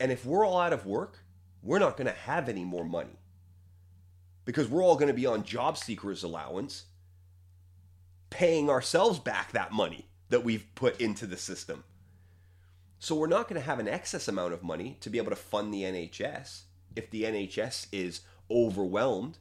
And 0.01 0.11
if 0.11 0.25
we're 0.25 0.47
all 0.47 0.59
out 0.59 0.73
of 0.73 0.87
work, 0.87 1.19
we're 1.63 1.79
not 1.79 1.97
going 1.97 2.07
to 2.07 2.13
have 2.13 2.49
any 2.49 2.65
more 2.65 2.85
money 2.85 3.19
because 4.45 4.69
we're 4.69 4.83
all 4.83 4.97
going 4.97 5.09
to 5.09 5.15
be 5.15 5.27
on 5.27 5.45
job 5.45 5.79
seekers 5.79 6.23
allowance, 6.23 6.85
paying 8.31 8.69
ourselves 8.69 9.19
back 9.19 9.53
that 9.53 9.73
money 9.73 10.07
that 10.29 10.45
we've 10.45 10.67
put 10.75 11.01
into 11.01 11.27
the 11.27 11.37
system. 11.37 11.85
So 12.99 13.15
we're 13.15 13.27
not 13.27 13.49
going 13.49 13.61
to 13.61 13.67
have 13.67 13.79
an 13.79 13.89
excess 13.89 14.29
amount 14.29 14.53
of 14.53 14.63
money 14.63 14.97
to 15.01 15.11
be 15.11 15.19
able 15.19 15.31
to 15.31 15.37
fund 15.37 15.73
the 15.73 15.83
NHS 15.83 16.63
if 16.97 17.11
the 17.11 17.25
NHS 17.25 17.87
is 17.93 18.21
overwhelmed 18.51 19.39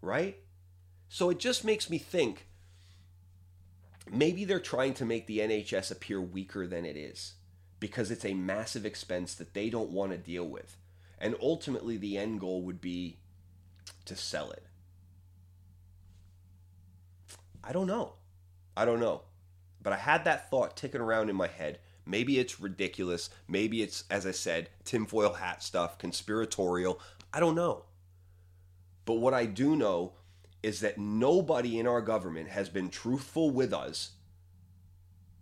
right? 0.00 0.36
So 1.08 1.30
it 1.30 1.38
just 1.38 1.64
makes 1.64 1.90
me 1.90 1.98
think 1.98 2.46
maybe 4.10 4.44
they're 4.44 4.60
trying 4.60 4.94
to 4.94 5.04
make 5.04 5.26
the 5.26 5.40
NHS 5.40 5.90
appear 5.90 6.20
weaker 6.20 6.66
than 6.66 6.84
it 6.84 6.96
is 6.96 7.34
because 7.80 8.10
it's 8.10 8.24
a 8.24 8.34
massive 8.34 8.86
expense 8.86 9.34
that 9.34 9.54
they 9.54 9.70
don't 9.70 9.90
want 9.90 10.12
to 10.12 10.18
deal 10.18 10.46
with. 10.46 10.76
And 11.18 11.34
ultimately, 11.42 11.96
the 11.96 12.16
end 12.16 12.40
goal 12.40 12.62
would 12.62 12.80
be 12.80 13.18
to 14.06 14.16
sell 14.16 14.50
it. 14.52 14.64
I 17.62 17.72
don't 17.72 17.86
know. 17.86 18.14
I 18.76 18.84
don't 18.84 19.00
know. 19.00 19.22
But 19.82 19.92
I 19.92 19.96
had 19.96 20.24
that 20.24 20.50
thought 20.50 20.76
ticking 20.76 21.00
around 21.00 21.28
in 21.28 21.36
my 21.36 21.46
head. 21.46 21.78
Maybe 22.06 22.38
it's 22.38 22.60
ridiculous. 22.60 23.30
Maybe 23.48 23.82
it's, 23.82 24.04
as 24.10 24.26
I 24.26 24.30
said, 24.30 24.70
tinfoil 24.84 25.34
hat 25.34 25.62
stuff, 25.62 25.98
conspiratorial. 25.98 27.00
I 27.32 27.40
don't 27.40 27.54
know. 27.54 27.84
But 29.10 29.18
what 29.18 29.34
I 29.34 29.44
do 29.44 29.74
know 29.74 30.12
is 30.62 30.78
that 30.82 30.96
nobody 30.96 31.80
in 31.80 31.88
our 31.88 32.00
government 32.00 32.50
has 32.50 32.68
been 32.68 32.90
truthful 32.90 33.50
with 33.50 33.74
us 33.74 34.12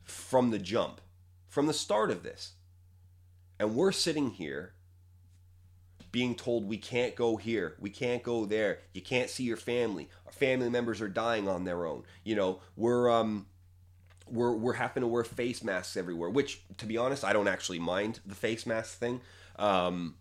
from 0.04 0.52
the 0.52 0.58
jump, 0.58 1.02
from 1.48 1.66
the 1.66 1.74
start 1.74 2.10
of 2.10 2.22
this. 2.22 2.52
And 3.60 3.74
we're 3.74 3.92
sitting 3.92 4.30
here 4.30 4.72
being 6.10 6.34
told 6.34 6.66
we 6.66 6.78
can't 6.78 7.14
go 7.14 7.36
here, 7.36 7.76
we 7.78 7.90
can't 7.90 8.22
go 8.22 8.46
there, 8.46 8.78
you 8.94 9.02
can't 9.02 9.28
see 9.28 9.44
your 9.44 9.58
family. 9.58 10.08
Our 10.24 10.32
family 10.32 10.70
members 10.70 11.02
are 11.02 11.08
dying 11.08 11.46
on 11.46 11.64
their 11.64 11.84
own. 11.84 12.04
You 12.24 12.36
know, 12.36 12.60
we're 12.74 13.10
um 13.10 13.48
we're 14.26 14.52
we're 14.52 14.72
having 14.72 15.02
to 15.02 15.06
wear 15.06 15.24
face 15.24 15.62
masks 15.62 15.94
everywhere. 15.94 16.30
Which, 16.30 16.62
to 16.78 16.86
be 16.86 16.96
honest, 16.96 17.22
I 17.22 17.34
don't 17.34 17.48
actually 17.48 17.80
mind 17.80 18.20
the 18.24 18.34
face 18.34 18.64
mask 18.64 18.98
thing. 18.98 19.20
Um, 19.58 20.14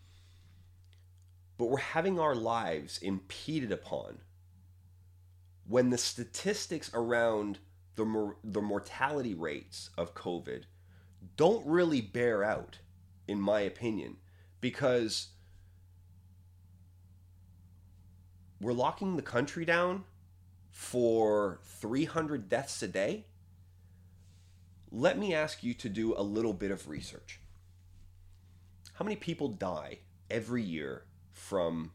but 1.57 1.65
we're 1.65 1.77
having 1.77 2.19
our 2.19 2.35
lives 2.35 2.99
impeded 2.99 3.71
upon 3.71 4.19
when 5.67 5.89
the 5.89 5.97
statistics 5.97 6.89
around 6.93 7.59
the 7.95 8.05
mor- 8.05 8.37
the 8.43 8.61
mortality 8.61 9.33
rates 9.33 9.89
of 9.97 10.13
COVID 10.13 10.63
don't 11.35 11.65
really 11.65 11.99
bear 11.99 12.43
out, 12.43 12.79
in 13.27 13.41
my 13.41 13.61
opinion, 13.61 14.17
because 14.61 15.29
we're 18.61 18.73
locking 18.73 19.15
the 19.15 19.21
country 19.21 19.65
down 19.65 20.03
for 20.71 21.59
300 21.63 22.47
deaths 22.47 22.81
a 22.83 22.87
day. 22.87 23.25
Let 24.91 25.17
me 25.17 25.33
ask 25.33 25.63
you 25.63 25.73
to 25.73 25.89
do 25.89 26.13
a 26.15 26.21
little 26.21 26.53
bit 26.53 26.71
of 26.71 26.87
research. 26.87 27.39
How 28.93 29.03
many 29.03 29.15
people 29.15 29.49
die 29.49 29.99
every 30.29 30.63
year 30.63 31.03
from 31.37 31.91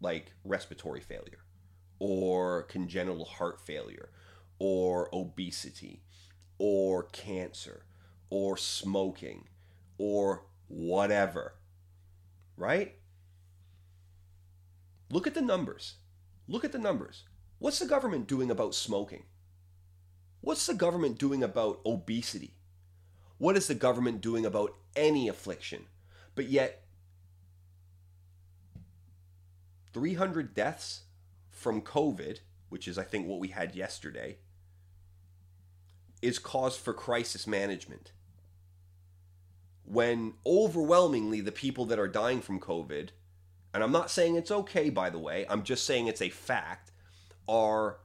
like 0.00 0.32
respiratory 0.44 1.00
failure 1.00 1.38
or 1.98 2.62
congenital 2.64 3.24
heart 3.24 3.60
failure 3.60 4.10
or 4.58 5.08
obesity 5.12 6.02
or 6.58 7.04
cancer 7.04 7.84
or 8.30 8.56
smoking 8.56 9.48
or 9.98 10.44
whatever. 10.68 11.54
Right? 12.56 12.96
Look 15.10 15.26
at 15.26 15.34
the 15.34 15.42
numbers. 15.42 15.94
Look 16.46 16.64
at 16.64 16.72
the 16.72 16.78
numbers. 16.78 17.24
What's 17.58 17.78
the 17.78 17.86
government 17.86 18.28
doing 18.28 18.50
about 18.50 18.74
smoking? 18.74 19.24
What's 20.40 20.66
the 20.66 20.74
government 20.74 21.18
doing 21.18 21.42
about 21.42 21.80
obesity? 21.86 22.54
What 23.38 23.56
is 23.56 23.66
the 23.66 23.74
government 23.74 24.20
doing 24.20 24.44
about 24.44 24.74
any 24.94 25.28
affliction? 25.28 25.86
But 26.34 26.48
yet, 26.48 26.82
300 29.92 30.54
deaths 30.54 31.02
from 31.50 31.80
COVID, 31.80 32.40
which 32.68 32.88
is, 32.88 32.98
I 32.98 33.04
think, 33.04 33.26
what 33.26 33.38
we 33.38 33.48
had 33.48 33.74
yesterday, 33.74 34.38
is 36.20 36.38
cause 36.38 36.76
for 36.76 36.92
crisis 36.92 37.46
management. 37.46 38.12
When 39.84 40.34
overwhelmingly 40.44 41.40
the 41.40 41.52
people 41.52 41.84
that 41.86 41.98
are 41.98 42.08
dying 42.08 42.40
from 42.40 42.58
COVID, 42.58 43.10
and 43.72 43.82
I'm 43.82 43.92
not 43.92 44.10
saying 44.10 44.34
it's 44.34 44.50
okay, 44.50 44.90
by 44.90 45.10
the 45.10 45.18
way, 45.18 45.46
I'm 45.48 45.62
just 45.62 45.84
saying 45.84 46.06
it's 46.06 46.22
a 46.22 46.30
fact, 46.30 46.90
are 47.46 47.98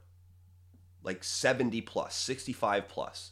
like 1.04 1.24
70 1.24 1.82
plus, 1.82 2.16
65 2.16 2.88
plus. 2.88 3.32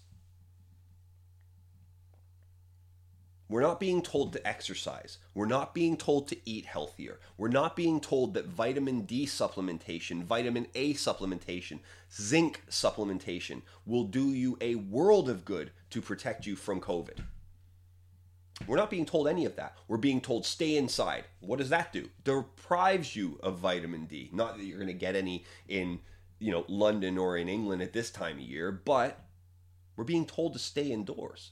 We're 3.49 3.61
not 3.61 3.79
being 3.79 4.01
told 4.01 4.33
to 4.33 4.45
exercise. 4.45 5.19
We're 5.33 5.45
not 5.45 5.73
being 5.73 5.95
told 5.95 6.27
to 6.27 6.37
eat 6.49 6.65
healthier. 6.65 7.19
We're 7.37 7.47
not 7.47 7.77
being 7.77 8.01
told 8.01 8.33
that 8.33 8.47
vitamin 8.47 9.01
D 9.01 9.25
supplementation, 9.25 10.23
vitamin 10.23 10.67
A 10.75 10.95
supplementation, 10.95 11.79
zinc 12.11 12.63
supplementation 12.69 13.61
will 13.85 14.03
do 14.03 14.33
you 14.33 14.57
a 14.59 14.75
world 14.75 15.29
of 15.29 15.45
good 15.45 15.71
to 15.91 16.01
protect 16.01 16.45
you 16.45 16.57
from 16.57 16.81
COVID. 16.81 17.19
We're 18.65 18.75
not 18.75 18.89
being 18.89 19.05
told 19.05 19.27
any 19.27 19.45
of 19.45 19.55
that. 19.55 19.77
We're 19.87 19.97
being 19.97 20.19
told 20.19 20.45
stay 20.45 20.75
inside. 20.75 21.25
What 21.39 21.59
does 21.59 21.69
that 21.69 21.93
do? 21.93 22.09
Deprives 22.23 23.15
you 23.15 23.39
of 23.41 23.59
vitamin 23.59 24.07
D. 24.07 24.29
Not 24.33 24.57
that 24.57 24.65
you're 24.65 24.79
going 24.79 24.87
to 24.87 24.93
get 24.93 25.15
any 25.15 25.45
in, 25.69 25.99
you 26.39 26.51
know, 26.51 26.65
London 26.67 27.17
or 27.17 27.37
in 27.37 27.47
England 27.47 27.81
at 27.81 27.93
this 27.93 28.09
time 28.09 28.37
of 28.37 28.43
year, 28.43 28.71
but 28.71 29.23
we're 29.95 30.03
being 30.03 30.25
told 30.25 30.53
to 30.53 30.59
stay 30.59 30.91
indoors. 30.91 31.51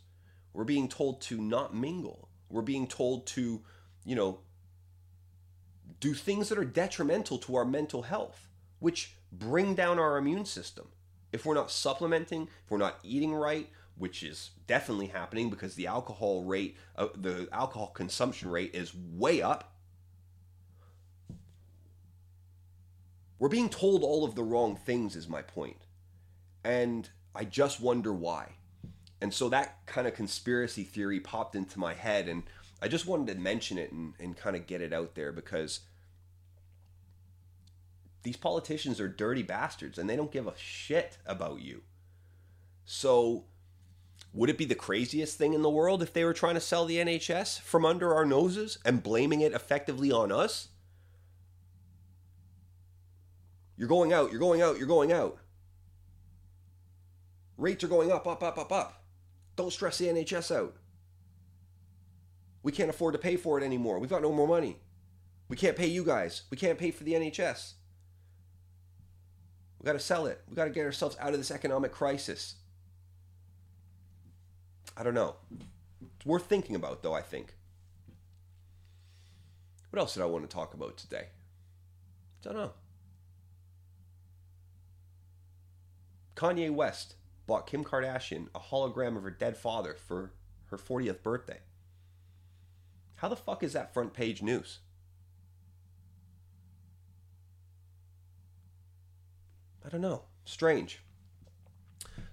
We're 0.56 0.64
being 0.64 0.88
told 0.88 1.22
to 1.24 1.38
not 1.42 1.76
mingle. 1.76 2.30
We're 2.50 2.62
being 2.62 2.88
told 2.88 3.28
to, 3.28 3.62
you 4.06 4.16
know, 4.16 4.40
do 6.00 6.14
things 6.14 6.48
that 6.50 6.58
are 6.58 6.64
detrimental 6.66 7.38
to 7.40 7.56
our 7.58 7.66
mental 7.66 8.04
health, 8.04 8.48
which 8.80 9.16
bring 9.34 9.76
down 9.76 10.00
our 10.00 10.18
immune 10.18 10.46
system. 10.46 10.88
If 11.34 11.46
we're 11.46 11.56
not 11.56 11.72
supplementing, 11.72 12.44
if 12.44 12.72
we're 12.72 12.78
not 12.78 13.00
eating 13.04 13.34
right, 13.34 13.70
which 13.98 14.24
is 14.24 14.52
definitely 14.66 15.08
happening 15.08 15.50
because 15.50 15.76
the 15.76 15.88
alcohol 15.88 16.44
rate, 16.44 16.78
uh, 16.96 17.08
the 17.16 17.50
alcohol 17.52 17.88
consumption 17.88 18.50
rate 18.50 18.74
is 18.74 18.94
way 18.96 19.42
up. 19.42 19.74
We're 23.40 23.50
being 23.50 23.70
told 23.70 24.04
all 24.04 24.24
of 24.24 24.36
the 24.36 24.44
wrong 24.44 24.78
things, 24.78 25.18
is 25.18 25.28
my 25.28 25.42
point. 25.42 25.86
And 26.64 27.10
I 27.36 27.44
just 27.44 27.82
wonder 27.82 28.14
why. 28.14 28.54
And 29.22 29.34
so 29.34 29.50
that 29.50 29.86
kind 29.86 30.08
of 30.08 30.14
conspiracy 30.14 30.84
theory 30.84 31.20
popped 31.20 31.56
into 31.56 31.80
my 31.80 31.94
head, 31.94 32.28
and 32.28 32.44
I 32.82 32.88
just 32.88 33.08
wanted 33.08 33.34
to 33.34 33.40
mention 33.40 33.78
it 33.78 33.92
and, 33.92 34.14
and 34.20 34.36
kind 34.36 34.56
of 34.56 34.68
get 34.68 34.82
it 34.82 34.94
out 34.94 35.16
there 35.16 35.32
because 35.32 35.82
these 38.24 38.38
politicians 38.38 39.00
are 39.00 39.08
dirty 39.08 39.44
bastards 39.44 39.98
and 39.98 40.10
they 40.10 40.16
don't 40.16 40.32
give 40.32 40.48
a 40.48 40.58
shit 40.58 41.18
about 41.26 41.62
you. 41.62 41.84
So, 42.86 43.46
would 44.34 44.50
it 44.50 44.58
be 44.58 44.66
the 44.66 44.76
craziest 44.76 45.38
thing 45.38 45.54
in 45.54 45.62
the 45.62 45.70
world 45.70 46.04
if 46.04 46.12
they 46.12 46.26
were 46.26 46.34
trying 46.34 46.56
to 46.56 46.62
sell 46.62 46.86
the 46.86 46.98
NHS 46.98 47.62
from 47.62 47.86
under 47.86 48.14
our 48.14 48.26
noses 48.26 48.80
and 48.84 49.02
blaming 49.02 49.42
it 49.42 49.54
effectively 49.54 50.12
on 50.12 50.32
us? 50.32 50.70
You're 53.78 53.88
going 53.88 54.12
out, 54.12 54.32
you're 54.32 54.40
going 54.40 54.62
out, 54.62 54.78
you're 54.78 54.88
going 54.88 55.12
out. 55.12 55.38
Rates 57.58 57.84
are 57.84 57.88
going 57.88 58.12
up, 58.12 58.28
up, 58.28 58.44
up, 58.44 58.58
up, 58.58 58.72
up. 58.72 59.05
Don't 59.56 59.72
stress 59.72 59.98
the 59.98 60.08
NHS 60.08 60.56
out. 60.56 60.76
We 62.64 62.72
can't 62.72 62.90
afford 62.90 63.14
to 63.14 63.20
pay 63.20 63.36
for 63.38 63.60
it 63.60 63.64
anymore. 63.64 64.00
We've 64.00 64.10
got 64.10 64.22
no 64.22 64.32
more 64.32 64.48
money. 64.48 64.78
We 65.48 65.56
can't 65.56 65.78
pay 65.78 65.88
you 65.88 66.04
guys. 66.04 66.44
We 66.50 66.58
can't 66.58 66.80
pay 66.80 66.92
for 66.92 67.04
the 67.04 67.14
NHS. 67.14 67.74
We 69.80 69.86
got 69.86 69.94
to 69.94 70.00
sell 70.00 70.26
it. 70.26 70.42
We 70.50 70.56
got 70.56 70.66
to 70.66 70.72
get 70.72 70.86
ourselves 70.86 71.16
out 71.20 71.34
of 71.34 71.38
this 71.38 71.52
economic 71.52 71.92
crisis. 71.92 72.56
I 74.98 75.04
don't 75.04 75.14
know. 75.14 75.36
It's 76.18 76.26
worth 76.26 76.46
thinking 76.48 76.76
about, 76.76 77.04
though, 77.04 77.14
I 77.14 77.22
think. 77.22 77.56
What 79.92 80.00
else 80.00 80.16
did 80.16 80.24
I 80.24 80.26
want 80.26 80.50
to 80.50 80.54
talk 80.54 80.74
about 80.74 80.98
today? 80.98 81.28
I 82.44 82.50
don't 82.50 82.58
know. 82.58 82.72
Kanye 86.36 86.72
West 86.72 87.16
bought 87.48 87.68
Kim 87.68 87.84
Kardashian 87.84 88.48
a 88.56 88.60
hologram 88.60 89.16
of 89.18 89.24
her 89.24 89.32
dead 89.32 89.58
father 89.58 89.96
for 89.96 90.32
her 90.68 90.78
40th 90.78 91.22
birthday. 91.22 91.60
How 93.18 93.28
the 93.28 93.36
fuck 93.36 93.64
is 93.64 93.74
that 93.74 93.94
front 93.94 94.14
page 94.14 94.42
news? 94.42 94.80
I 99.86 99.90
don't 99.90 100.02
know. 100.02 100.24
Strange. 100.46 101.02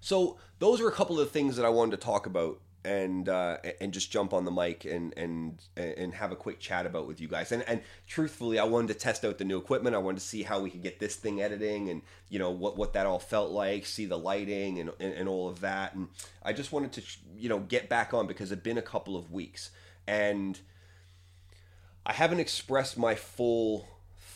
So 0.01 0.39
those 0.59 0.81
are 0.81 0.89
a 0.89 0.93
couple 0.93 1.21
of 1.21 1.31
things 1.31 1.57
that 1.57 1.67
I 1.67 1.69
wanted 1.69 1.93
to 1.93 2.05
talk 2.05 2.27
about 2.27 2.61
and 2.85 3.29
uh, 3.29 3.59
and 3.81 3.93
just 3.93 4.11
jump 4.11 4.33
on 4.33 4.45
the 4.45 4.51
mic 4.51 4.85
and 4.85 5.15
and 5.17 5.61
and 5.77 6.15
have 6.15 6.33
a 6.33 6.37
quick 6.37 6.59
chat 6.59 6.87
about 6.87 7.07
with 7.07 7.21
you 7.21 7.29
guys. 7.29 7.53
And 7.53 7.63
and 7.69 7.83
truthfully, 8.07 8.59
I 8.59 8.65
wanted 8.65 8.89
to 8.89 8.95
test 8.95 9.25
out 9.25 9.39
the 9.39 9.45
new 9.45 9.59
equipment. 9.59 9.95
I 9.95 9.99
wanted 9.99 10.21
to 10.21 10.27
see 10.27 10.43
how 10.43 10.61
we 10.61 10.71
could 10.71 10.83
get 10.83 10.99
this 10.99 11.17
thing 11.17 11.43
editing 11.43 11.91
and 11.91 12.03
you 12.29 12.39
know 12.39 12.51
what 12.51 12.77
what 12.77 12.93
that 12.95 13.07
all 13.07 13.19
felt 13.19 13.51
like, 13.51 13.87
see 13.87 14.07
the 14.07 14.19
lighting 14.19 14.81
and 14.81 14.91
and, 15.01 15.15
and 15.15 15.29
all 15.29 15.49
of 15.49 15.61
that. 15.61 15.95
And 15.95 16.09
I 16.43 16.53
just 16.53 16.73
wanted 16.73 16.93
to 16.93 17.03
you 17.37 17.49
know 17.49 17.61
get 17.61 17.89
back 17.89 18.13
on 18.13 18.27
because 18.27 18.51
it'd 18.51 18.65
been 18.65 18.79
a 18.79 18.83
couple 18.83 19.17
of 19.17 19.31
weeks 19.31 19.71
and 20.07 20.59
I 22.05 22.13
haven't 22.13 22.41
expressed 22.41 22.99
my 22.99 23.15
full 23.15 23.87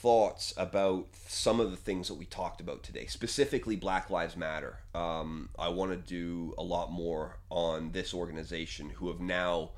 thoughts 0.07 0.54
about 0.57 1.09
some 1.26 1.59
of 1.59 1.72
the 1.72 1.76
things 1.76 2.07
that 2.07 2.14
we 2.14 2.24
talked 2.24 2.61
about 2.61 2.84
today, 2.84 3.07
specifically 3.07 3.74
Black 3.74 4.09
Lives 4.09 4.36
Matter. 4.36 4.78
Um, 4.94 5.48
I 5.59 5.68
want 5.70 5.90
to 5.90 5.96
do 5.96 6.54
a 6.57 6.62
lot 6.62 6.92
more 6.92 7.40
on 7.50 7.90
this 7.90 8.14
organization 8.14 8.90
who 8.90 9.09
have 9.09 9.18
now 9.18 9.70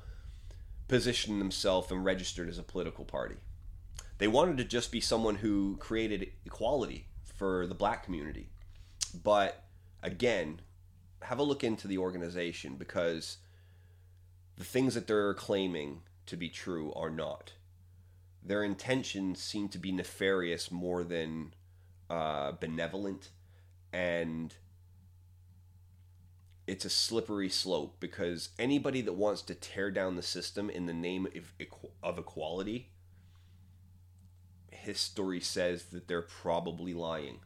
positioned 0.87 1.41
themselves 1.41 1.91
and 1.91 2.05
registered 2.05 2.47
as 2.47 2.59
a 2.59 2.63
political 2.63 3.05
party. 3.05 3.37
They 4.19 4.27
wanted 4.27 4.57
to 4.57 4.65
just 4.65 4.91
be 4.91 5.01
someone 5.01 5.33
who 5.33 5.77
created 5.77 6.29
equality 6.45 7.07
for 7.35 7.65
the 7.65 7.73
black 7.73 8.05
community. 8.05 8.49
But 9.23 9.63
again, 10.03 10.61
have 11.23 11.39
a 11.39 11.43
look 11.43 11.63
into 11.63 11.87
the 11.87 11.97
organization 11.97 12.75
because 12.75 13.37
the 14.59 14.63
things 14.63 14.93
that 14.93 15.07
they're 15.07 15.33
claiming 15.33 16.01
to 16.27 16.37
be 16.37 16.49
true 16.49 16.93
are 16.93 17.09
not 17.09 17.53
their 18.43 18.63
intentions 18.63 19.41
seem 19.41 19.69
to 19.69 19.77
be 19.77 19.91
nefarious 19.91 20.71
more 20.71 21.03
than 21.03 21.53
uh, 22.09 22.53
benevolent, 22.53 23.29
and 23.93 24.55
it's 26.67 26.85
a 26.85 26.89
slippery 26.89 27.49
slope 27.49 27.97
because 27.99 28.49
anybody 28.59 29.01
that 29.01 29.13
wants 29.13 29.41
to 29.43 29.55
tear 29.55 29.91
down 29.91 30.15
the 30.15 30.21
system 30.21 30.69
in 30.69 30.85
the 30.85 30.93
name 30.93 31.27
of, 31.35 31.53
of 32.03 32.19
equality, 32.19 32.89
history 34.71 35.41
says 35.41 35.85
that 35.85 36.07
they're 36.07 36.21
probably 36.21 36.93
lying. 36.93 37.39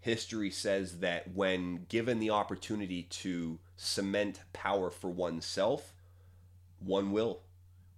history 0.00 0.50
says 0.50 0.98
that 1.00 1.34
when 1.34 1.86
given 1.88 2.20
the 2.20 2.28
opportunity 2.28 3.04
to 3.04 3.58
cement 3.74 4.40
power 4.52 4.90
for 4.90 5.08
oneself, 5.08 5.94
one 6.78 7.10
will. 7.10 7.40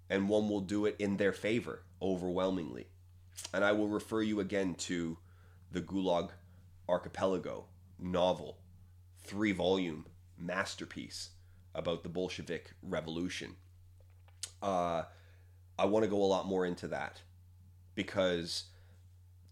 And 0.08 0.28
one 0.28 0.48
will 0.48 0.60
do 0.60 0.86
it 0.86 0.96
in 0.98 1.16
their 1.16 1.32
favor 1.32 1.82
overwhelmingly. 2.00 2.86
And 3.52 3.64
I 3.64 3.72
will 3.72 3.88
refer 3.88 4.22
you 4.22 4.40
again 4.40 4.74
to 4.74 5.18
the 5.72 5.80
Gulag 5.80 6.30
Archipelago 6.88 7.66
novel, 7.98 8.58
three 9.24 9.52
volume 9.52 10.06
masterpiece 10.38 11.30
about 11.74 12.02
the 12.02 12.08
Bolshevik 12.08 12.72
Revolution. 12.82 13.56
Uh, 14.62 15.02
I 15.78 15.84
want 15.84 16.04
to 16.04 16.10
go 16.10 16.22
a 16.22 16.24
lot 16.24 16.46
more 16.46 16.64
into 16.64 16.88
that 16.88 17.20
because 17.94 18.64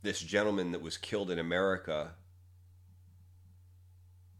this 0.02 0.20
gentleman 0.20 0.72
that 0.72 0.82
was 0.82 0.96
killed 0.96 1.30
in 1.30 1.38
America 1.38 2.12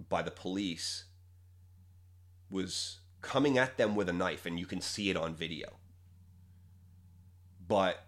by 0.09 0.23
the 0.23 0.31
police 0.31 1.05
was 2.51 2.99
coming 3.21 3.59
at 3.59 3.79
them 3.79 3.97
with 3.97 4.09
a 4.09 4.13
knife, 4.13 4.47
and 4.47 4.59
you 4.59 4.67
can 4.67 4.81
see 4.81 5.11
it 5.11 5.17
on 5.17 5.35
video. 5.35 5.79
But 7.67 8.05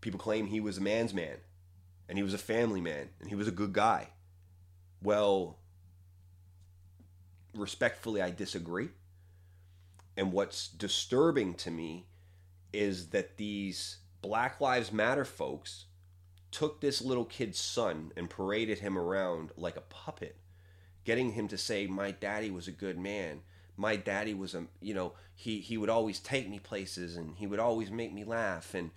people 0.00 0.20
claim 0.20 0.46
he 0.46 0.60
was 0.60 0.78
a 0.78 0.82
man's 0.82 1.12
man, 1.12 1.36
and 2.08 2.16
he 2.16 2.24
was 2.24 2.34
a 2.34 2.38
family 2.38 2.80
man, 2.80 3.10
and 3.20 3.28
he 3.28 3.34
was 3.34 3.48
a 3.48 3.52
good 3.52 3.72
guy. 3.72 4.08
Well, 5.02 5.58
respectfully, 7.54 8.22
I 8.22 8.30
disagree. 8.30 8.90
And 10.16 10.32
what's 10.32 10.68
disturbing 10.68 11.54
to 11.54 11.70
me 11.70 12.06
is 12.72 13.08
that 13.08 13.36
these 13.36 13.98
Black 14.22 14.60
Lives 14.60 14.92
Matter 14.92 15.24
folks 15.24 15.86
took 16.50 16.80
this 16.80 17.00
little 17.00 17.24
kid's 17.24 17.58
son 17.58 18.12
and 18.16 18.28
paraded 18.28 18.80
him 18.80 18.98
around 18.98 19.50
like 19.56 19.76
a 19.76 19.82
puppet, 19.82 20.36
getting 21.04 21.32
him 21.32 21.48
to 21.48 21.56
say, 21.56 21.86
My 21.86 22.10
daddy 22.10 22.50
was 22.50 22.68
a 22.68 22.72
good 22.72 22.98
man. 22.98 23.42
My 23.80 23.96
daddy 23.96 24.34
was 24.34 24.54
a, 24.54 24.66
you 24.82 24.92
know, 24.92 25.14
he, 25.34 25.60
he 25.60 25.78
would 25.78 25.88
always 25.88 26.20
take 26.20 26.50
me 26.50 26.58
places 26.58 27.16
and 27.16 27.34
he 27.38 27.46
would 27.46 27.58
always 27.58 27.90
make 27.90 28.12
me 28.12 28.24
laugh. 28.24 28.74
And 28.74 28.90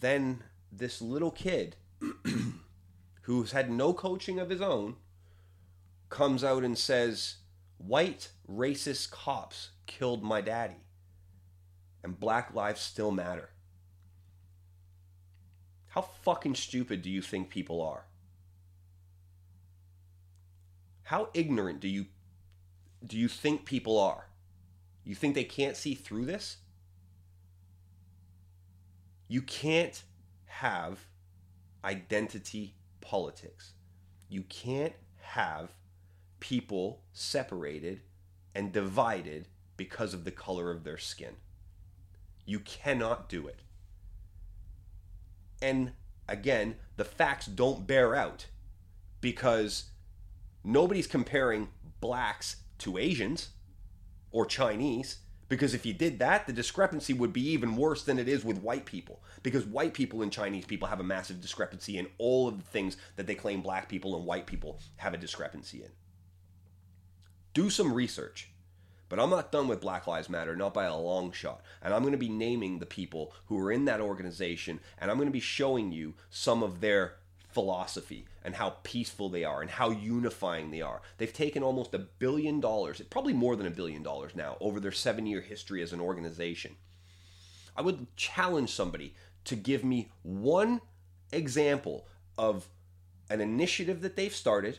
then 0.00 0.42
this 0.72 1.02
little 1.02 1.30
kid 1.30 1.76
who's 3.22 3.52
had 3.52 3.70
no 3.70 3.92
coaching 3.92 4.38
of 4.38 4.48
his 4.48 4.62
own 4.62 4.96
comes 6.08 6.42
out 6.42 6.64
and 6.64 6.78
says, 6.78 7.36
White 7.76 8.30
racist 8.50 9.10
cops 9.10 9.72
killed 9.84 10.22
my 10.22 10.40
daddy, 10.40 10.80
and 12.02 12.18
black 12.18 12.54
lives 12.54 12.80
still 12.80 13.10
matter. 13.10 13.50
How 15.88 16.00
fucking 16.00 16.54
stupid 16.54 17.02
do 17.02 17.10
you 17.10 17.20
think 17.20 17.50
people 17.50 17.82
are? 17.82 18.06
How 21.02 21.28
ignorant 21.34 21.80
do 21.80 21.88
you 21.88 22.06
do 23.06 23.18
you 23.18 23.28
think 23.28 23.64
people 23.64 23.98
are? 23.98 24.28
You 25.04 25.14
think 25.14 25.34
they 25.34 25.44
can't 25.44 25.76
see 25.76 25.94
through 25.94 26.26
this? 26.26 26.58
You 29.28 29.42
can't 29.42 30.02
have 30.46 31.06
identity 31.84 32.74
politics. 33.00 33.72
You 34.28 34.42
can't 34.42 34.94
have 35.20 35.70
people 36.40 37.02
separated 37.12 38.00
and 38.54 38.72
divided 38.72 39.48
because 39.76 40.14
of 40.14 40.24
the 40.24 40.30
color 40.30 40.70
of 40.70 40.84
their 40.84 40.98
skin. 40.98 41.36
You 42.46 42.60
cannot 42.60 43.28
do 43.28 43.46
it. 43.46 43.60
And 45.60 45.92
again, 46.28 46.76
the 46.96 47.04
facts 47.04 47.46
don't 47.46 47.86
bear 47.86 48.14
out 48.14 48.46
because 49.20 49.84
nobody's 50.62 51.06
comparing 51.06 51.68
blacks 52.00 52.56
to 52.78 52.98
Asians 52.98 53.50
or 54.30 54.46
Chinese. 54.46 55.18
Because 55.48 55.74
if 55.74 55.84
you 55.84 55.92
did 55.92 56.18
that, 56.18 56.46
the 56.46 56.52
discrepancy 56.52 57.12
would 57.12 57.32
be 57.32 57.48
even 57.50 57.76
worse 57.76 58.02
than 58.02 58.18
it 58.18 58.28
is 58.28 58.44
with 58.44 58.62
white 58.62 58.86
people. 58.86 59.22
Because 59.42 59.64
white 59.64 59.94
people 59.94 60.22
and 60.22 60.32
Chinese 60.32 60.64
people 60.64 60.88
have 60.88 61.00
a 61.00 61.04
massive 61.04 61.40
discrepancy 61.40 61.98
in 61.98 62.08
all 62.18 62.48
of 62.48 62.56
the 62.56 62.70
things 62.70 62.96
that 63.16 63.26
they 63.26 63.34
claim 63.34 63.60
black 63.60 63.88
people 63.88 64.16
and 64.16 64.24
white 64.24 64.46
people 64.46 64.80
have 64.96 65.14
a 65.14 65.18
discrepancy 65.18 65.82
in. 65.82 65.90
Do 67.52 67.70
some 67.70 67.92
research. 67.92 68.50
But 69.08 69.20
I'm 69.20 69.30
not 69.30 69.52
done 69.52 69.68
with 69.68 69.82
Black 69.82 70.06
Lives 70.06 70.28
Matter, 70.30 70.56
not 70.56 70.74
by 70.74 70.86
a 70.86 70.96
long 70.96 71.30
shot. 71.30 71.62
And 71.82 71.92
I'm 71.92 72.00
going 72.00 72.12
to 72.12 72.18
be 72.18 72.28
naming 72.28 72.78
the 72.78 72.86
people 72.86 73.32
who 73.46 73.58
are 73.60 73.70
in 73.70 73.84
that 73.84 74.00
organization, 74.00 74.80
and 74.98 75.10
I'm 75.10 75.18
going 75.18 75.28
to 75.28 75.32
be 75.32 75.40
showing 75.40 75.92
you 75.92 76.14
some 76.30 76.62
of 76.62 76.80
their 76.80 77.16
philosophy 77.48 78.26
and 78.44 78.54
how 78.54 78.76
peaceful 78.82 79.28
they 79.28 79.42
are 79.42 79.62
and 79.62 79.70
how 79.70 79.90
unifying 79.90 80.70
they 80.70 80.82
are. 80.82 81.00
They've 81.16 81.32
taken 81.32 81.62
almost 81.62 81.94
a 81.94 81.98
billion 81.98 82.60
dollars, 82.60 83.00
probably 83.08 83.32
more 83.32 83.56
than 83.56 83.66
a 83.66 83.70
billion 83.70 84.02
dollars 84.02 84.32
now, 84.34 84.56
over 84.60 84.78
their 84.78 84.92
seven 84.92 85.26
year 85.26 85.40
history 85.40 85.82
as 85.82 85.92
an 85.92 86.00
organization. 86.00 86.76
I 87.76 87.82
would 87.82 88.14
challenge 88.16 88.70
somebody 88.70 89.14
to 89.46 89.56
give 89.56 89.82
me 89.82 90.10
one 90.22 90.80
example 91.32 92.06
of 92.36 92.68
an 93.30 93.40
initiative 93.40 94.02
that 94.02 94.16
they've 94.16 94.34
started, 94.34 94.78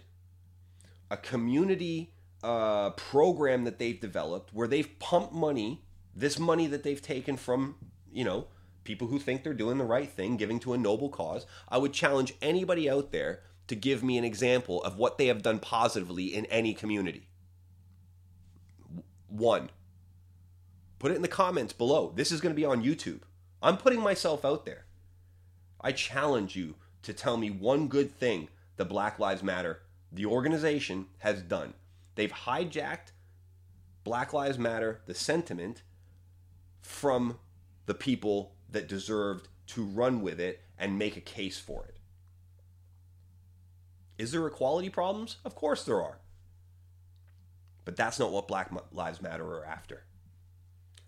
a 1.10 1.18
community 1.18 2.14
uh, 2.44 2.92
program 2.92 3.64
that 3.64 3.80
they've 3.80 4.00
developed 4.00 4.54
where 4.54 4.68
they've 4.68 5.00
pumped 5.00 5.34
money, 5.34 5.82
this 6.16 6.38
money 6.38 6.68
that 6.68 6.84
they've 6.84 7.02
taken 7.02 7.36
from, 7.36 7.76
you 8.12 8.24
know, 8.24 8.48
people 8.84 9.08
who 9.08 9.18
think 9.18 9.44
they're 9.44 9.54
doing 9.54 9.80
the 9.80 9.84
right 9.84 10.10
thing, 10.10 10.38
giving 10.38 10.60
to 10.60 10.74
a 10.74 10.78
noble 10.78 11.10
cause. 11.10 11.48
I 11.68 11.80
would 11.80 11.92
challenge 11.92 12.36
anybody 12.42 12.88
out 12.90 13.12
there 13.12 13.42
to 13.68 13.76
give 13.76 14.04
me 14.04 14.18
an 14.18 14.24
example 14.24 14.84
of 14.84 14.98
what 14.98 15.18
they 15.18 15.28
have 15.28 15.42
done 15.42 15.60
positively 15.60 16.36
in 16.36 16.46
any 16.46 16.74
community. 16.74 17.28
One. 19.28 19.70
Put 21.00 21.12
it 21.12 21.16
in 21.16 21.22
the 21.22 21.28
comments 21.28 21.74
below. 21.74 22.14
This 22.16 22.32
is 22.32 22.42
going 22.42 22.54
to 22.54 22.60
be 22.60 22.66
on 22.66 22.84
YouTube. 22.84 23.22
I'm 23.62 23.78
putting 23.78 24.00
myself 24.00 24.46
out 24.46 24.66
there. 24.66 24.86
I 25.82 25.92
challenge 25.92 26.56
you 26.56 26.76
to 27.04 27.14
tell 27.14 27.38
me 27.38 27.50
one 27.50 27.88
good 27.88 28.12
thing 28.12 28.50
the 28.78 28.86
Black 28.86 29.20
Lives 29.20 29.44
Matter, 29.44 29.82
the 30.12 30.26
organization, 30.26 31.08
has 31.20 31.42
done. 31.42 31.74
They've 32.16 32.32
hijacked 32.32 33.12
Black 34.04 34.34
Lives 34.34 34.58
Matter, 34.58 35.02
the 35.06 35.14
sentiment, 35.14 35.82
from 36.82 37.40
the 37.86 37.94
people 37.94 38.54
that 38.70 38.88
deserved 38.88 39.48
to 39.68 39.84
run 39.84 40.22
with 40.22 40.40
it 40.40 40.62
and 40.78 41.00
make 41.00 41.18
a 41.18 41.22
case 41.22 41.60
for 41.60 41.86
it. 41.86 41.95
Is 44.18 44.32
there 44.32 44.46
equality 44.48 44.90
problems? 44.90 45.38
Of 45.44 45.56
course 45.56 45.84
there 45.84 46.02
are. 46.02 46.20
But 47.84 47.96
that's 47.96 48.20
not 48.20 48.32
what 48.32 48.48
Black 48.48 48.72
Lives 48.92 49.22
Matter 49.22 49.46
are 49.46 49.66
after. 49.66 50.04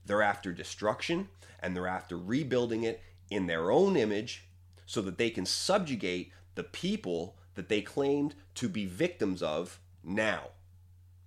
They're 0.06 0.22
after 0.22 0.54
destruction 0.54 1.30
and 1.60 1.76
they're 1.76 1.88
after 1.88 2.18
rebuilding 2.18 2.84
it 2.84 3.02
in 3.30 3.48
their 3.48 3.72
own 3.72 3.98
image 3.98 4.46
so 4.86 5.02
that 5.02 5.18
they 5.18 5.30
can 5.30 5.46
subjugate 5.46 6.32
the 6.56 6.64
people 6.64 7.38
that 7.56 7.70
they 7.70 7.82
claimed 7.82 8.36
to 8.56 8.70
be 8.70 8.86
victims 8.86 9.42
of 9.42 9.80
now. 10.04 10.50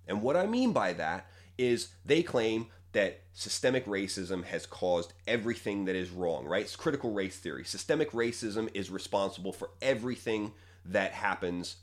And 0.07 0.21
what 0.21 0.37
I 0.37 0.45
mean 0.45 0.71
by 0.71 0.93
that 0.93 1.27
is 1.57 1.89
they 2.05 2.23
claim 2.23 2.67
that 2.93 3.21
systemic 3.33 3.85
racism 3.85 4.43
has 4.45 4.65
caused 4.65 5.13
everything 5.27 5.85
that 5.85 5.95
is 5.95 6.09
wrong, 6.09 6.45
right? 6.45 6.63
It's 6.63 6.75
critical 6.75 7.11
race 7.11 7.37
theory. 7.37 7.63
Systemic 7.63 8.11
racism 8.11 8.69
is 8.73 8.89
responsible 8.89 9.53
for 9.53 9.69
everything 9.81 10.53
that 10.85 11.13
happens 11.13 11.77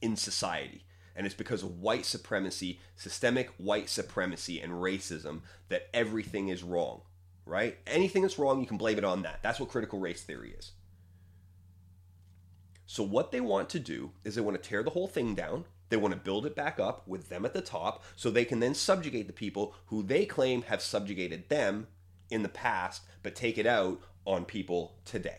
in 0.00 0.16
society. 0.16 0.84
And 1.14 1.26
it's 1.26 1.34
because 1.34 1.62
of 1.62 1.80
white 1.80 2.06
supremacy, 2.06 2.78
systemic 2.94 3.50
white 3.58 3.88
supremacy, 3.88 4.60
and 4.60 4.72
racism 4.72 5.40
that 5.68 5.88
everything 5.92 6.48
is 6.48 6.62
wrong, 6.62 7.02
right? 7.44 7.78
Anything 7.86 8.22
that's 8.22 8.38
wrong, 8.38 8.60
you 8.60 8.66
can 8.66 8.76
blame 8.76 8.98
it 8.98 9.04
on 9.04 9.22
that. 9.22 9.40
That's 9.42 9.58
what 9.58 9.68
critical 9.68 9.98
race 9.98 10.22
theory 10.22 10.54
is. 10.56 10.72
So, 12.86 13.02
what 13.02 13.32
they 13.32 13.40
want 13.40 13.68
to 13.70 13.80
do 13.80 14.12
is 14.24 14.34
they 14.34 14.40
want 14.40 14.62
to 14.62 14.68
tear 14.68 14.82
the 14.82 14.90
whole 14.90 15.08
thing 15.08 15.34
down 15.34 15.64
they 15.88 15.96
want 15.96 16.12
to 16.12 16.20
build 16.20 16.46
it 16.46 16.54
back 16.54 16.78
up 16.78 17.06
with 17.06 17.28
them 17.28 17.44
at 17.44 17.54
the 17.54 17.60
top 17.60 18.04
so 18.16 18.30
they 18.30 18.44
can 18.44 18.60
then 18.60 18.74
subjugate 18.74 19.26
the 19.26 19.32
people 19.32 19.74
who 19.86 20.02
they 20.02 20.26
claim 20.26 20.62
have 20.62 20.82
subjugated 20.82 21.48
them 21.48 21.86
in 22.30 22.42
the 22.42 22.48
past, 22.48 23.02
but 23.22 23.34
take 23.34 23.56
it 23.56 23.66
out 23.66 24.00
on 24.26 24.44
people 24.44 24.96
today. 25.04 25.38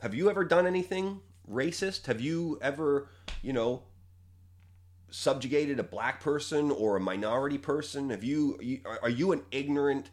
Have 0.00 0.14
you 0.14 0.30
ever 0.30 0.44
done 0.44 0.66
anything 0.66 1.20
racist? 1.50 2.06
Have 2.06 2.20
you 2.20 2.58
ever, 2.62 3.08
you 3.42 3.52
know, 3.52 3.82
subjugated 5.10 5.80
a 5.80 5.84
black 5.84 6.20
person 6.20 6.70
or 6.70 6.96
a 6.96 7.00
minority 7.00 7.58
person? 7.58 8.10
Have 8.10 8.22
you 8.22 8.80
are 9.02 9.10
you 9.10 9.32
an 9.32 9.42
ignorant 9.50 10.10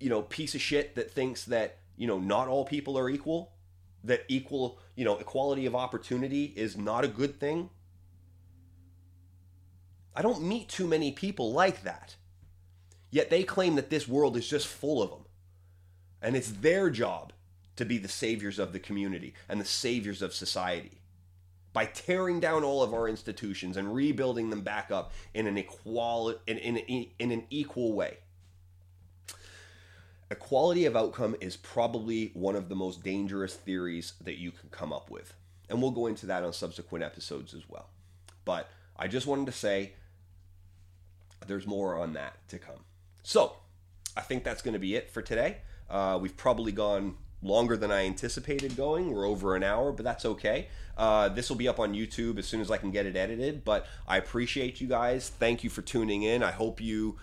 you 0.00 0.10
know 0.10 0.22
piece 0.22 0.54
of 0.54 0.60
shit 0.60 0.94
that 0.96 1.10
thinks 1.10 1.44
that, 1.44 1.78
you 1.96 2.06
know, 2.06 2.18
not 2.18 2.48
all 2.48 2.64
people 2.64 2.98
are 2.98 3.08
equal? 3.08 3.52
that 4.04 4.24
equal, 4.28 4.78
you 4.94 5.04
know, 5.04 5.18
equality 5.18 5.66
of 5.66 5.74
opportunity 5.74 6.52
is 6.56 6.76
not 6.76 7.04
a 7.04 7.08
good 7.08 7.38
thing. 7.38 7.70
I 10.14 10.22
don't 10.22 10.42
meet 10.42 10.68
too 10.68 10.86
many 10.86 11.12
people 11.12 11.52
like 11.52 11.82
that. 11.84 12.16
Yet 13.10 13.30
they 13.30 13.44
claim 13.44 13.76
that 13.76 13.90
this 13.90 14.08
world 14.08 14.36
is 14.36 14.48
just 14.48 14.66
full 14.66 15.02
of 15.02 15.10
them. 15.10 15.24
And 16.20 16.36
it's 16.36 16.50
their 16.50 16.90
job 16.90 17.32
to 17.76 17.84
be 17.84 17.98
the 17.98 18.08
saviors 18.08 18.58
of 18.58 18.72
the 18.72 18.78
community 18.78 19.34
and 19.48 19.60
the 19.60 19.64
saviors 19.64 20.22
of 20.22 20.34
society 20.34 21.02
by 21.72 21.86
tearing 21.86 22.40
down 22.40 22.64
all 22.64 22.82
of 22.82 22.92
our 22.92 23.08
institutions 23.08 23.76
and 23.76 23.94
rebuilding 23.94 24.50
them 24.50 24.60
back 24.60 24.90
up 24.90 25.12
in 25.34 25.46
an 25.46 25.56
equal 25.56 26.34
in, 26.46 26.58
in, 26.58 27.06
in 27.18 27.30
an 27.30 27.44
equal 27.50 27.94
way. 27.94 28.18
Equality 30.30 30.86
of 30.86 30.96
outcome 30.96 31.36
is 31.40 31.56
probably 31.56 32.30
one 32.34 32.56
of 32.56 32.68
the 32.68 32.74
most 32.74 33.02
dangerous 33.02 33.54
theories 33.54 34.14
that 34.22 34.38
you 34.38 34.50
can 34.50 34.68
come 34.70 34.92
up 34.92 35.10
with. 35.10 35.34
And 35.68 35.80
we'll 35.80 35.90
go 35.90 36.06
into 36.06 36.26
that 36.26 36.42
on 36.42 36.52
subsequent 36.52 37.04
episodes 37.04 37.54
as 37.54 37.68
well. 37.68 37.88
But 38.44 38.70
I 38.96 39.08
just 39.08 39.26
wanted 39.26 39.46
to 39.46 39.52
say 39.52 39.92
there's 41.46 41.66
more 41.66 41.98
on 41.98 42.14
that 42.14 42.36
to 42.48 42.58
come. 42.58 42.84
So 43.22 43.56
I 44.16 44.20
think 44.20 44.44
that's 44.44 44.62
going 44.62 44.74
to 44.74 44.80
be 44.80 44.94
it 44.94 45.10
for 45.10 45.22
today. 45.22 45.58
Uh, 45.88 46.18
we've 46.20 46.36
probably 46.36 46.72
gone 46.72 47.16
longer 47.42 47.76
than 47.76 47.90
I 47.90 48.06
anticipated 48.06 48.76
going. 48.76 49.12
We're 49.12 49.26
over 49.26 49.56
an 49.56 49.62
hour, 49.62 49.92
but 49.92 50.04
that's 50.04 50.24
okay. 50.24 50.68
Uh, 50.96 51.28
this 51.28 51.48
will 51.48 51.56
be 51.56 51.68
up 51.68 51.80
on 51.80 51.94
YouTube 51.94 52.38
as 52.38 52.46
soon 52.46 52.60
as 52.60 52.70
I 52.70 52.76
can 52.76 52.90
get 52.90 53.06
it 53.06 53.16
edited. 53.16 53.64
But 53.64 53.86
I 54.06 54.16
appreciate 54.16 54.80
you 54.80 54.88
guys. 54.88 55.28
Thank 55.28 55.64
you 55.64 55.70
for 55.70 55.82
tuning 55.82 56.22
in. 56.22 56.42
I 56.42 56.52
hope 56.52 56.80
you 56.80 57.18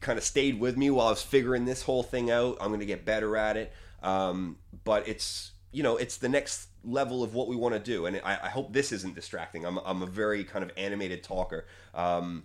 kind 0.00 0.18
of 0.18 0.24
stayed 0.24 0.60
with 0.60 0.76
me 0.76 0.90
while 0.90 1.08
I 1.08 1.10
was 1.10 1.22
figuring 1.22 1.64
this 1.64 1.82
whole 1.82 2.02
thing 2.02 2.30
out. 2.30 2.58
I'm 2.60 2.68
going 2.68 2.80
to 2.80 2.86
get 2.86 3.04
better 3.04 3.36
at 3.36 3.56
it. 3.56 3.72
Um, 4.02 4.58
but 4.84 5.08
it's 5.08 5.52
you 5.72 5.82
know 5.82 5.96
it's 5.96 6.16
the 6.16 6.28
next 6.28 6.68
level 6.84 7.22
of 7.22 7.34
what 7.34 7.48
we 7.48 7.56
want 7.56 7.74
to 7.74 7.80
do, 7.80 8.06
and 8.06 8.20
I, 8.24 8.38
I, 8.44 8.48
hope 8.48 8.72
this 8.72 8.92
isn't 8.92 9.14
distracting. 9.14 9.66
I'm 9.66 9.78
I'm 9.78 10.02
a 10.02 10.06
very 10.06 10.44
kind 10.44 10.64
of 10.64 10.70
animated 10.76 11.24
talker. 11.24 11.66
Um, 11.94 12.44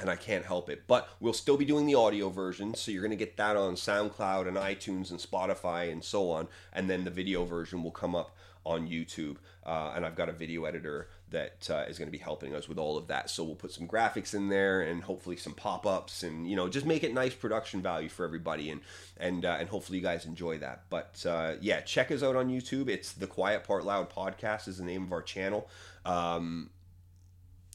and 0.00 0.08
I 0.08 0.16
can't 0.16 0.44
help 0.44 0.70
it. 0.70 0.84
But 0.86 1.08
we'll 1.20 1.32
still 1.32 1.56
be 1.56 1.64
doing 1.64 1.86
the 1.86 1.94
audio 1.94 2.30
version, 2.30 2.74
so 2.74 2.90
you're 2.90 3.02
going 3.02 3.10
to 3.10 3.16
get 3.16 3.36
that 3.36 3.56
on 3.56 3.74
SoundCloud 3.74 4.48
and 4.48 4.56
iTunes 4.56 5.10
and 5.10 5.18
Spotify 5.18 5.92
and 5.92 6.02
so 6.02 6.30
on. 6.30 6.48
And 6.72 6.88
then 6.88 7.04
the 7.04 7.10
video 7.10 7.44
version 7.44 7.82
will 7.82 7.90
come 7.90 8.14
up 8.14 8.34
on 8.64 8.88
YouTube. 8.88 9.36
Uh, 9.64 9.92
and 9.94 10.04
I've 10.04 10.16
got 10.16 10.28
a 10.28 10.32
video 10.32 10.64
editor 10.64 11.08
that 11.30 11.68
uh, 11.70 11.84
is 11.88 11.98
going 11.98 12.08
to 12.08 12.12
be 12.12 12.18
helping 12.18 12.54
us 12.54 12.68
with 12.68 12.78
all 12.78 12.96
of 12.96 13.06
that. 13.08 13.30
So 13.30 13.44
we'll 13.44 13.54
put 13.54 13.72
some 13.72 13.88
graphics 13.88 14.34
in 14.34 14.48
there 14.48 14.82
and 14.82 15.02
hopefully 15.02 15.36
some 15.36 15.54
pop-ups 15.54 16.22
and 16.22 16.48
you 16.48 16.56
know 16.56 16.68
just 16.68 16.86
make 16.86 17.02
it 17.04 17.14
nice 17.14 17.34
production 17.34 17.80
value 17.80 18.08
for 18.08 18.24
everybody 18.24 18.70
and 18.70 18.80
and 19.16 19.44
uh, 19.44 19.56
and 19.58 19.68
hopefully 19.68 19.98
you 19.98 20.04
guys 20.04 20.26
enjoy 20.26 20.58
that. 20.58 20.82
But 20.90 21.24
uh, 21.26 21.54
yeah, 21.60 21.80
check 21.80 22.10
us 22.10 22.22
out 22.22 22.36
on 22.36 22.48
YouTube. 22.48 22.88
It's 22.88 23.12
the 23.12 23.26
Quiet 23.26 23.64
Part 23.64 23.84
Loud 23.84 24.10
podcast 24.10 24.68
is 24.68 24.78
the 24.78 24.84
name 24.84 25.04
of 25.04 25.12
our 25.12 25.22
channel. 25.22 25.68
Um, 26.04 26.70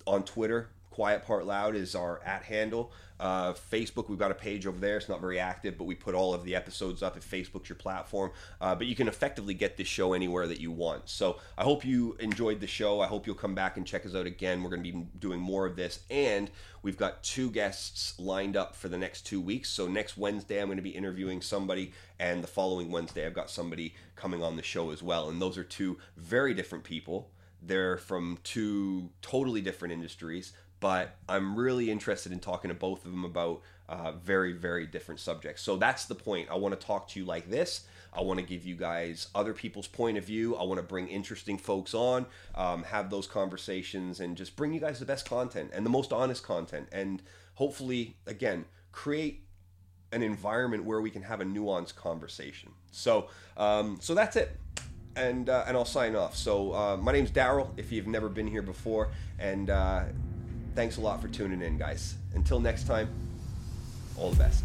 on 0.05 0.23
Twitter, 0.23 0.69
Quiet 0.97 1.27
Part 1.27 1.45
Loud 1.45 1.75
is 1.75 1.93
our 1.93 2.19
at 2.25 2.41
handle. 2.41 2.91
Uh, 3.19 3.53
Facebook, 3.53 4.09
we've 4.09 4.17
got 4.17 4.31
a 4.31 4.33
page 4.33 4.65
over 4.65 4.79
there. 4.79 4.97
It's 4.97 5.07
not 5.07 5.21
very 5.21 5.39
active, 5.39 5.77
but 5.77 5.83
we 5.83 5.93
put 5.93 6.15
all 6.15 6.33
of 6.33 6.43
the 6.43 6.55
episodes 6.55 7.03
up 7.03 7.15
if 7.15 7.29
Facebook's 7.29 7.69
your 7.69 7.75
platform. 7.75 8.31
Uh, 8.59 8.73
but 8.73 8.87
you 8.87 8.95
can 8.95 9.07
effectively 9.07 9.53
get 9.53 9.77
this 9.77 9.87
show 9.87 10.13
anywhere 10.13 10.47
that 10.47 10.59
you 10.59 10.71
want. 10.71 11.07
So 11.07 11.37
I 11.55 11.63
hope 11.65 11.85
you 11.85 12.17
enjoyed 12.19 12.61
the 12.61 12.65
show. 12.65 12.99
I 12.99 13.05
hope 13.05 13.27
you'll 13.27 13.35
come 13.35 13.53
back 13.53 13.77
and 13.77 13.85
check 13.85 14.07
us 14.07 14.15
out 14.15 14.25
again. 14.25 14.63
We're 14.63 14.71
going 14.71 14.83
to 14.83 14.91
be 14.91 15.05
doing 15.19 15.39
more 15.39 15.67
of 15.67 15.75
this. 15.75 15.99
And 16.09 16.49
we've 16.81 16.97
got 16.97 17.21
two 17.21 17.51
guests 17.51 18.19
lined 18.19 18.57
up 18.57 18.75
for 18.75 18.89
the 18.89 18.97
next 18.97 19.21
two 19.21 19.39
weeks. 19.39 19.69
So 19.69 19.87
next 19.87 20.17
Wednesday, 20.17 20.59
I'm 20.59 20.67
going 20.67 20.77
to 20.77 20.81
be 20.81 20.89
interviewing 20.89 21.43
somebody. 21.43 21.93
And 22.17 22.43
the 22.43 22.47
following 22.47 22.89
Wednesday, 22.89 23.27
I've 23.27 23.35
got 23.35 23.51
somebody 23.51 23.93
coming 24.15 24.41
on 24.41 24.55
the 24.55 24.63
show 24.63 24.89
as 24.89 25.03
well. 25.03 25.29
And 25.29 25.39
those 25.39 25.59
are 25.59 25.63
two 25.63 25.99
very 26.15 26.55
different 26.55 26.83
people. 26.83 27.29
They're 27.61 27.97
from 27.97 28.37
two 28.43 29.09
totally 29.21 29.61
different 29.61 29.93
industries, 29.93 30.53
but 30.79 31.15
I'm 31.27 31.57
really 31.57 31.89
interested 31.89 32.31
in 32.31 32.39
talking 32.39 32.69
to 32.69 32.75
both 32.75 33.05
of 33.05 33.11
them 33.11 33.25
about 33.25 33.61
uh, 33.89 34.11
very, 34.11 34.53
very 34.53 34.85
different 34.85 35.19
subjects. 35.19 35.61
So 35.61 35.77
that's 35.77 36.05
the 36.05 36.15
point. 36.15 36.49
I 36.51 36.55
want 36.55 36.79
to 36.79 36.85
talk 36.85 37.07
to 37.09 37.19
you 37.19 37.25
like 37.25 37.49
this. 37.49 37.85
I 38.13 38.21
want 38.21 38.39
to 38.39 38.45
give 38.45 38.65
you 38.65 38.75
guys 38.75 39.27
other 39.33 39.53
people's 39.53 39.87
point 39.87 40.17
of 40.17 40.25
view. 40.25 40.55
I 40.55 40.63
want 40.63 40.79
to 40.79 40.83
bring 40.83 41.07
interesting 41.07 41.57
folks 41.57 41.93
on, 41.93 42.25
um, 42.55 42.83
have 42.83 43.09
those 43.09 43.27
conversations, 43.27 44.19
and 44.19 44.35
just 44.35 44.55
bring 44.55 44.73
you 44.73 44.79
guys 44.79 44.99
the 44.99 45.05
best 45.05 45.27
content 45.27 45.71
and 45.73 45.85
the 45.85 45.89
most 45.89 46.11
honest 46.13 46.43
content. 46.43 46.87
And 46.91 47.21
hopefully, 47.55 48.17
again, 48.25 48.65
create 48.91 49.43
an 50.11 50.23
environment 50.23 50.85
where 50.85 51.01
we 51.01 51.09
can 51.09 51.23
have 51.23 51.41
a 51.41 51.45
nuanced 51.45 51.95
conversation. 51.95 52.71
So, 52.91 53.27
um, 53.57 53.97
so 54.01 54.15
that's 54.15 54.35
it 54.35 54.57
and 55.17 55.49
uh, 55.49 55.65
and 55.67 55.75
I'll 55.75 55.85
sign 55.85 56.15
off. 56.15 56.35
So 56.35 56.73
uh, 56.73 56.97
my 56.97 57.11
name's 57.11 57.31
Daryl. 57.31 57.71
If 57.75 57.91
you've 57.91 58.07
never 58.07 58.29
been 58.29 58.47
here 58.47 58.61
before, 58.61 59.09
and 59.39 59.69
uh, 59.69 60.03
thanks 60.77 60.97
a 60.97 61.01
lot 61.01 61.19
for 61.19 61.27
tuning 61.27 61.63
in, 61.63 61.75
guys. 61.75 62.13
Until 62.35 62.59
next 62.59 62.85
time, 62.85 63.09
all 64.15 64.29
the 64.29 64.37
best. 64.37 64.63